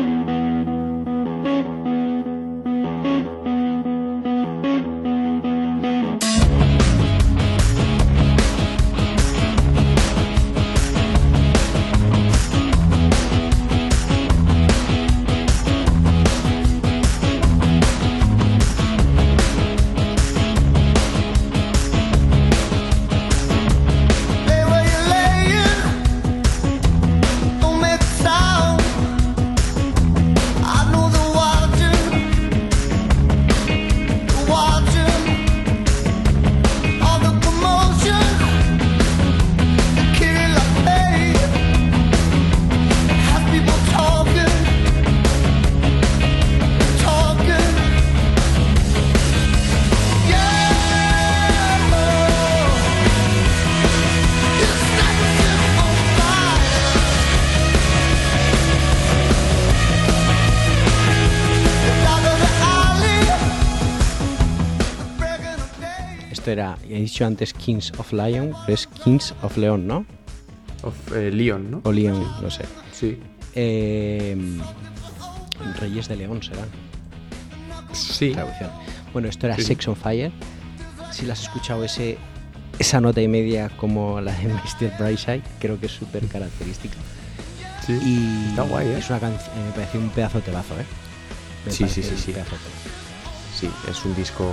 Era, 66.56 66.76
he 66.88 67.00
dicho 67.00 67.24
antes 67.26 67.52
Kings 67.52 67.92
of 67.98 68.12
Lion, 68.12 68.52
pero 68.64 68.74
es 68.74 68.86
Kings 68.86 69.34
of 69.42 69.56
León, 69.56 69.86
¿no? 69.86 70.04
Of, 70.82 70.94
eh, 71.14 71.30
Leon, 71.30 71.70
¿no? 71.70 71.80
O 71.84 71.92
León, 71.92 72.22
no 72.42 72.50
sé. 72.50 72.64
Sí. 72.92 73.18
Eh, 73.54 74.36
Reyes 75.80 76.08
de 76.08 76.16
León 76.16 76.42
serán. 76.42 76.68
Sí. 77.92 78.32
Traducción. 78.32 78.70
Bueno, 79.12 79.28
esto 79.28 79.46
era 79.46 79.56
Sí. 79.56 79.62
Sex 79.62 79.88
on 79.88 79.96
Fire. 79.96 80.32
Si 81.12 81.24
la 81.24 81.32
has 81.32 81.42
escuchado 81.42 81.82
ese, 81.84 82.18
esa 82.78 83.00
nota 83.00 83.20
y 83.22 83.28
media 83.28 83.70
como 83.76 84.20
la 84.20 84.32
de 84.32 84.48
Mr. 84.54 84.98
Brightside, 84.98 85.42
creo 85.60 85.78
que 85.80 85.86
es 85.86 85.92
súper 85.92 86.26
característica. 86.26 86.96
Sí. 87.86 87.92
Y 88.02 88.48
Está 88.50 88.62
guay, 88.62 88.88
¿eh? 88.88 88.98
es 88.98 89.08
una 89.10 89.20
canción, 89.20 89.50
me 89.64 89.70
pareció 89.72 90.00
un 90.00 90.10
pedazo 90.10 90.38
de 90.38 90.44
temazo, 90.44 90.74
¿eh? 90.74 90.84
Me 91.64 91.72
Sí, 91.72 91.88
sí, 91.88 92.02
sí, 92.02 92.14
sí. 92.16 92.34
Sí, 93.58 93.70
es 93.88 94.04
un 94.04 94.14
disco. 94.14 94.44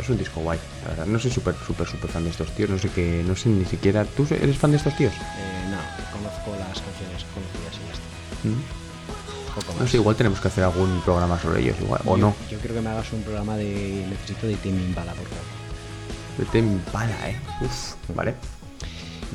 Es 0.00 0.08
un 0.08 0.16
disco 0.18 0.40
guay, 0.40 0.58
la 0.82 0.88
verdad. 0.90 1.06
No 1.06 1.18
soy 1.18 1.30
súper, 1.30 1.54
súper, 1.66 1.86
súper 1.86 2.10
fan 2.10 2.24
de 2.24 2.30
estos 2.30 2.50
tíos. 2.54 2.70
No 2.70 2.78
sé 2.78 2.88
qué. 2.90 3.22
No 3.26 3.36
sé 3.36 3.48
ni 3.50 3.64
siquiera. 3.64 4.04
¿Tú 4.04 4.26
eres 4.30 4.56
fan 4.56 4.70
de 4.70 4.78
estos 4.78 4.96
tíos? 4.96 5.12
Eh, 5.12 5.70
no, 5.70 5.76
conozco 6.18 6.50
las 6.58 6.80
canciones 6.80 7.24
conocidas 7.34 7.74
y 7.74 7.86
ya 7.86 7.92
está. 7.92 8.48
Mm. 8.48 9.54
Poco 9.54 9.80
No 9.80 9.86
sé, 9.86 9.96
igual 9.96 10.16
tenemos 10.16 10.40
que 10.40 10.48
hacer 10.48 10.64
algún 10.64 11.00
programa 11.02 11.38
sobre 11.40 11.60
ellos, 11.60 11.76
igual. 11.80 12.00
O 12.06 12.16
Yo- 12.16 12.26
no. 12.26 12.34
Yo 12.50 12.58
creo 12.60 12.74
que 12.76 12.80
me 12.80 12.90
hagas 12.90 13.12
un 13.12 13.22
programa 13.22 13.56
de. 13.56 14.06
Necesito 14.08 14.46
de 14.46 14.54
Tim 14.56 14.78
Impala, 14.80 15.12
por 15.12 15.26
favor. 15.26 16.50
Te 16.52 16.58
empala, 16.60 17.28
eh. 17.28 17.36
Uf, 17.60 17.94
vale. 18.14 18.34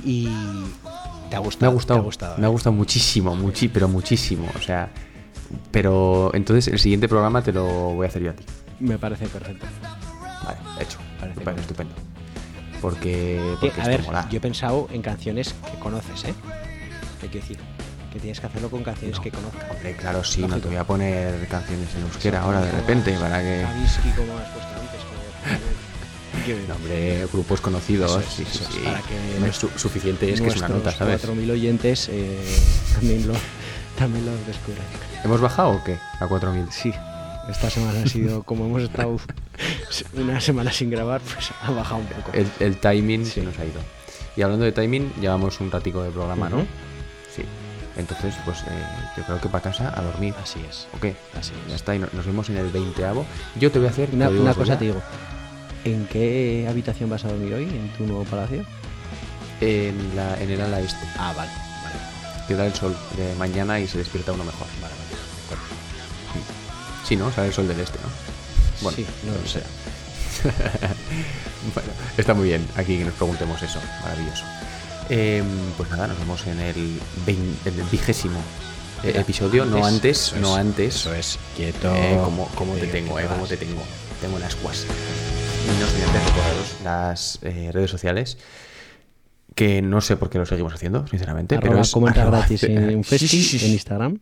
Y. 0.03 0.25
¿Te 1.29 1.35
ha 1.35 1.39
Me 1.39 1.45
gustado? 1.45 1.71
ha 1.71 1.73
gustado. 1.73 1.99
¿Te 1.99 2.01
ha 2.01 2.05
gustado? 2.05 2.37
Me 2.37 2.45
ha 2.45 2.49
gustado 2.49 2.73
muchísimo, 2.75 3.35
muchi, 3.35 3.67
pero 3.67 3.87
muchísimo. 3.87 4.49
O 4.57 4.61
sea. 4.61 4.89
Pero 5.71 6.31
entonces 6.33 6.67
el 6.73 6.79
siguiente 6.79 7.07
programa 7.07 7.41
te 7.43 7.51
lo 7.53 7.65
voy 7.65 8.05
a 8.05 8.09
hacer 8.09 8.23
yo 8.23 8.31
a 8.31 8.33
ti. 8.33 8.43
Me 8.79 8.97
parece 8.97 9.27
perfecto. 9.27 9.65
Parece 11.25 11.39
Me 11.39 11.45
parece 11.45 11.61
estupendo. 11.61 11.93
Porque. 12.81 13.55
Que, 13.61 13.67
porque 13.67 13.81
a 13.81 13.87
ver, 13.87 14.03
mola. 14.03 14.27
yo 14.29 14.37
he 14.37 14.41
pensado 14.41 14.87
en 14.91 15.01
canciones 15.01 15.55
que 15.71 15.79
conoces, 15.79 16.23
¿eh? 16.25 16.33
Hay 17.21 17.29
que 17.29 17.39
decir 17.39 17.57
que 18.13 18.19
tienes 18.19 18.39
que 18.39 18.47
hacerlo 18.47 18.69
con 18.69 18.83
canciones 18.83 19.19
que 19.19 19.31
conozcas. 19.31 19.71
Hombre, 19.71 19.95
claro, 19.97 20.23
sí, 20.23 20.41
no 20.41 20.47
te 20.47 20.51
Lógico. 20.53 20.67
voy 20.69 20.77
a 20.77 20.83
poner 20.83 21.47
canciones 21.47 21.89
en 21.95 22.01
euskera 22.03 22.41
ahora 22.41 22.61
de 22.61 22.71
repente 22.71 23.13
para 23.19 23.41
que. 23.41 23.65
Como 24.15 24.37
has 24.37 24.49
puesto 24.49 24.69
antes. 24.79 25.01
No, 26.67 26.75
hombre, 26.75 27.25
grupos 27.33 27.59
conocidos. 27.59 28.21
Es, 28.21 28.25
sí, 28.31 28.45
sí, 28.45 28.59
es, 28.61 28.67
sí. 28.75 28.79
para 28.83 28.99
que 28.99 29.39
No 29.39 29.47
es 29.47 29.55
su- 29.55 29.69
suficiente, 29.77 30.31
es 30.31 30.39
que 30.41 30.47
es 30.49 30.57
una 30.57 30.67
nota, 30.67 30.91
¿sabes? 30.91 31.23
4.000 31.27 31.49
oyentes 31.51 32.07
eh, 32.11 32.37
también, 32.93 33.27
lo, 33.27 33.33
también 33.97 34.25
los 34.27 34.45
descubren. 34.45 34.83
¿Hemos 35.23 35.41
bajado 35.41 35.69
o 35.71 35.83
qué? 35.83 35.97
A 36.19 36.27
4.000. 36.27 36.69
Sí, 36.69 36.93
esta 37.49 37.69
semana 37.71 38.01
ha 38.03 38.07
sido, 38.07 38.43
como 38.43 38.65
hemos 38.65 38.83
estado 38.83 39.17
una 40.13 40.41
semana 40.41 40.71
sin 40.71 40.89
grabar, 40.89 41.21
pues 41.21 41.51
ha 41.61 41.71
bajado 41.71 42.01
un 42.01 42.07
poco. 42.07 42.31
El, 42.33 42.49
el 42.59 42.77
timing 42.77 43.25
Sí. 43.25 43.31
se 43.31 43.41
nos 43.43 43.57
ha 43.59 43.65
ido. 43.65 43.79
Y 44.35 44.41
hablando 44.41 44.65
de 44.65 44.71
timing, 44.71 45.13
llevamos 45.21 45.59
un 45.61 45.71
ratico 45.71 46.03
de 46.03 46.11
programa, 46.11 46.49
¿no? 46.49 46.61
Sí. 47.33 47.43
Entonces, 47.97 48.35
pues 48.43 48.59
eh, 48.63 48.83
yo 49.15 49.23
creo 49.23 49.39
que 49.39 49.47
para 49.47 49.63
casa 49.63 49.93
a 49.97 50.01
dormir. 50.01 50.33
Así 50.43 50.59
es. 50.69 50.87
¿O 50.93 50.99
qué? 50.99 51.15
Así 51.39 51.53
es. 51.63 51.69
Ya 51.69 51.75
está, 51.75 51.95
y 51.95 51.99
no- 51.99 52.09
nos 52.11 52.25
vemos 52.25 52.49
en 52.49 52.57
el 52.57 52.67
20 52.69 53.01
Yo 53.57 53.71
te 53.71 53.79
voy 53.79 53.87
a 53.87 53.91
hacer. 53.91 54.09
Una, 54.11 54.27
una 54.29 54.53
cosa 54.53 54.77
te 54.77 54.85
digo. 54.85 55.01
¿En 55.85 56.05
qué 56.07 56.65
habitación 56.69 57.09
vas 57.09 57.23
a 57.23 57.29
dormir 57.29 57.53
hoy? 57.53 57.63
¿En 57.63 57.89
tu 57.97 58.05
nuevo 58.05 58.23
palacio? 58.25 58.65
En, 59.61 60.15
la, 60.15 60.37
en 60.41 60.51
el 60.51 60.59
ala 60.59 60.81
este. 60.81 61.05
Ah, 61.17 61.31
vale, 61.37 61.49
vale. 61.83 62.45
Que 62.47 62.55
da 62.55 62.65
el 62.65 62.73
sol 62.73 62.93
de 63.15 63.33
mañana 63.35 63.79
y 63.79 63.87
se 63.87 63.99
despierta 63.99 64.33
uno 64.33 64.43
mejor. 64.43 64.67
Vale, 64.81 64.93
vale. 64.93 65.05
Sí, 67.07 67.15
¿no? 67.15 67.31
Sale 67.31 67.47
el 67.47 67.53
sol 67.53 67.67
del 67.67 67.79
este, 67.79 67.99
¿no? 67.99 68.09
Bueno, 68.81 68.95
sí, 68.97 69.05
no 69.25 69.33
lo 69.33 69.47
sé. 69.47 69.61
bueno, 71.73 71.89
está 72.17 72.33
muy 72.33 72.49
bien 72.49 72.65
aquí 72.75 72.97
que 72.97 73.05
nos 73.05 73.13
preguntemos 73.13 73.61
eso. 73.61 73.79
Maravilloso. 74.03 74.43
Em, 75.09 75.45
pues 75.77 75.89
nada, 75.89 76.07
nos 76.07 76.19
vemos 76.19 76.45
en 76.47 76.59
el, 76.59 76.99
el 77.27 77.83
vigésimo 77.91 78.39
eh, 79.03 79.13
episodio, 79.15 79.65
no 79.65 79.85
antes, 79.85 80.27
eso 80.27 80.37
no 80.37 80.53
es, 80.53 80.59
antes. 80.59 80.95
Eso 80.95 81.13
es, 81.13 81.39
quieto. 81.55 81.93
Eh, 81.95 82.19
como, 82.23 82.47
como 82.49 82.73
te 82.73 82.81
que- 82.81 82.87
tengo, 82.87 83.19
eh, 83.19 83.25
como 83.27 83.45
te 83.47 83.57
tengo. 83.57 83.81
Tengo 84.21 84.39
las 84.39 84.55
cuas. 84.55 84.83
Y 84.85 85.79
no 85.81 85.87
sin 85.87 86.01
antes 86.03 86.23
recordaros 86.25 86.75
las 86.83 87.39
eh, 87.43 87.69
redes 87.71 87.91
sociales. 87.91 88.37
Que 89.53 89.81
no 89.81 90.01
sé 90.01 90.17
por 90.17 90.29
qué 90.29 90.37
lo 90.37 90.45
seguimos 90.45 90.73
haciendo, 90.73 91.07
sinceramente. 91.07 91.55
pero 91.57 91.67
Arroba 91.71 91.83
es 91.83 91.91
comenta 91.91 92.21
arroba- 92.23 92.39
gratis 92.39 92.63
en 92.63 92.97
un 92.97 93.03
festi 93.03 93.27
sí, 93.27 93.43
sí, 93.43 93.59
sí. 93.59 93.65
en 93.67 93.71
Instagram. 93.73 94.19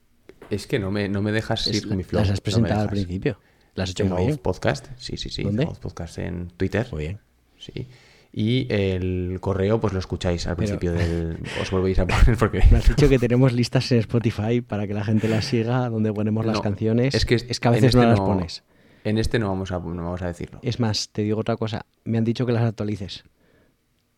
Es 0.50 0.68
que 0.68 0.78
no 0.80 0.92
me, 0.92 1.10
no 1.10 1.22
me 1.22 1.32
dejas 1.32 1.66
Es 1.68 1.78
ir 1.78 1.84
la- 1.84 1.88
con 1.90 1.98
mi 1.98 2.04
flow. 2.04 2.22
las 2.22 2.30
has 2.30 2.40
no 2.40 2.44
presentado 2.44 2.82
al 2.82 2.90
principio. 2.90 3.40
Las 3.76 3.90
has 3.90 3.92
hecho 3.92 4.16
bien. 4.16 4.38
podcast, 4.38 4.88
sí, 4.98 5.18
sí, 5.18 5.30
sí. 5.30 5.44
¿Dónde? 5.44 5.68
podcast 5.82 6.18
en 6.20 6.50
Twitter. 6.58 6.88
Muy 6.92 7.04
bien. 7.04 7.20
Sí. 7.58 7.88
Y 8.32 8.66
el 8.74 9.38
correo, 9.42 9.80
pues 9.80 9.94
lo 9.94 10.00
escucháis 10.00 10.48
al 10.48 10.56
Pero- 10.56 10.78
principio 10.80 10.94
del. 11.00 11.38
Os 11.62 11.72
volvéis 11.72 12.00
a 12.00 12.08
poner 12.08 12.38
porque. 12.38 12.62
Me 12.72 12.78
has 12.78 12.88
dicho 12.88 13.08
que 13.10 13.20
tenemos 13.20 13.54
listas 13.54 13.92
en 13.92 14.00
Spotify 14.00 14.62
para 14.62 14.88
que 14.88 14.94
la 14.94 15.04
gente 15.04 15.28
las 15.28 15.46
siga, 15.46 15.90
donde 15.90 16.12
ponemos 16.14 16.46
las 16.46 16.56
No, 16.58 16.62
canciones. 16.62 17.14
Es 17.16 17.26
que, 17.26 17.36
es 17.36 17.60
que 17.60 17.68
a 17.68 17.72
en 17.72 17.76
veces 17.76 17.96
no 17.96 18.02
este 18.02 18.10
las 18.12 18.20
pones. 18.20 18.64
En 19.04 19.18
este 19.18 19.38
no 19.38 19.50
vamos 19.50 19.72
a, 19.72 19.80
no 19.80 20.04
vamos 20.04 20.22
a 20.22 20.28
decirlo. 20.28 20.60
Es 20.64 20.80
más, 20.80 21.10
te 21.10 21.24
digo 21.24 21.40
otra 21.40 21.58
cosa. 21.58 21.86
Me 22.06 22.18
han 22.18 22.24
dicho 22.24 22.46
que 22.46 22.54
las 22.54 22.64
actualices. 22.64 23.24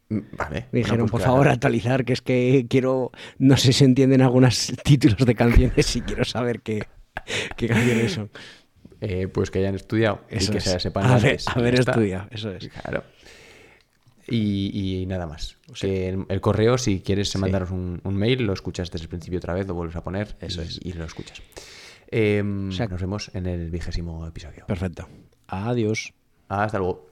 Mm, 0.09 0.19
Vale. 0.37 0.67
Me 0.71 0.79
dijeron, 0.79 0.97
bueno, 0.99 1.01
pues 1.05 1.11
por 1.11 1.19
claro. 1.21 1.33
favor, 1.33 1.47
actualizar, 1.49 2.05
que 2.05 2.13
es 2.13 2.21
que 2.21 2.67
quiero. 2.69 3.11
No 3.39 3.57
sé 3.57 3.73
si 3.73 3.83
entienden 3.83 4.21
algunos 4.21 4.71
títulos 4.83 5.25
de 5.25 5.33
canciones 5.35 5.95
y 5.95 6.01
quiero 6.01 6.23
saber 6.23 6.61
qué, 6.61 6.83
qué 7.57 7.67
canciones 7.67 8.11
son. 8.13 8.29
Eh, 9.01 9.27
pues 9.27 9.51
que 9.51 9.59
hayan 9.59 9.75
estudiado 9.75 10.21
Eso 10.29 10.51
y 10.51 10.53
que 10.53 10.57
es. 10.59 10.63
se 10.63 10.79
sepan 10.79 11.05
Haber- 11.05 11.39
haber 11.53 11.75
estudiado, 11.79 12.27
eso 12.31 12.51
es. 12.51 12.67
Claro. 12.69 13.03
Y, 14.27 15.01
y 15.01 15.05
nada 15.05 15.27
más. 15.27 15.57
Que 15.79 16.09
el, 16.09 16.25
el 16.29 16.41
correo, 16.41 16.77
si 16.77 17.01
quieres 17.01 17.29
Sí. 17.29 17.37
mandaros 17.37 17.69
un, 17.71 18.01
un 18.03 18.15
mail, 18.15 18.43
lo 18.43 18.53
escuchas 18.53 18.89
desde 18.89 19.03
el 19.03 19.09
principio 19.09 19.37
otra 19.37 19.53
vez, 19.53 19.67
lo 19.67 19.73
vuelves 19.75 19.95
a 19.95 20.03
poner 20.03 20.35
Eso 20.41 20.63
y, 20.63 20.65
es. 20.65 20.79
y 20.83 20.93
lo 20.93 21.05
escuchas. 21.05 21.41
Em, 22.09 22.71
sea- 22.71 22.87
nos 22.87 23.01
vemos 23.01 23.29
en 23.33 23.45
el 23.45 23.69
vigésimo 23.69 24.25
episodio. 24.25 24.65
Perfecto. 24.67 25.07
Adiós. 25.47 26.13
Hasta 26.47 26.77
luego. 26.79 27.07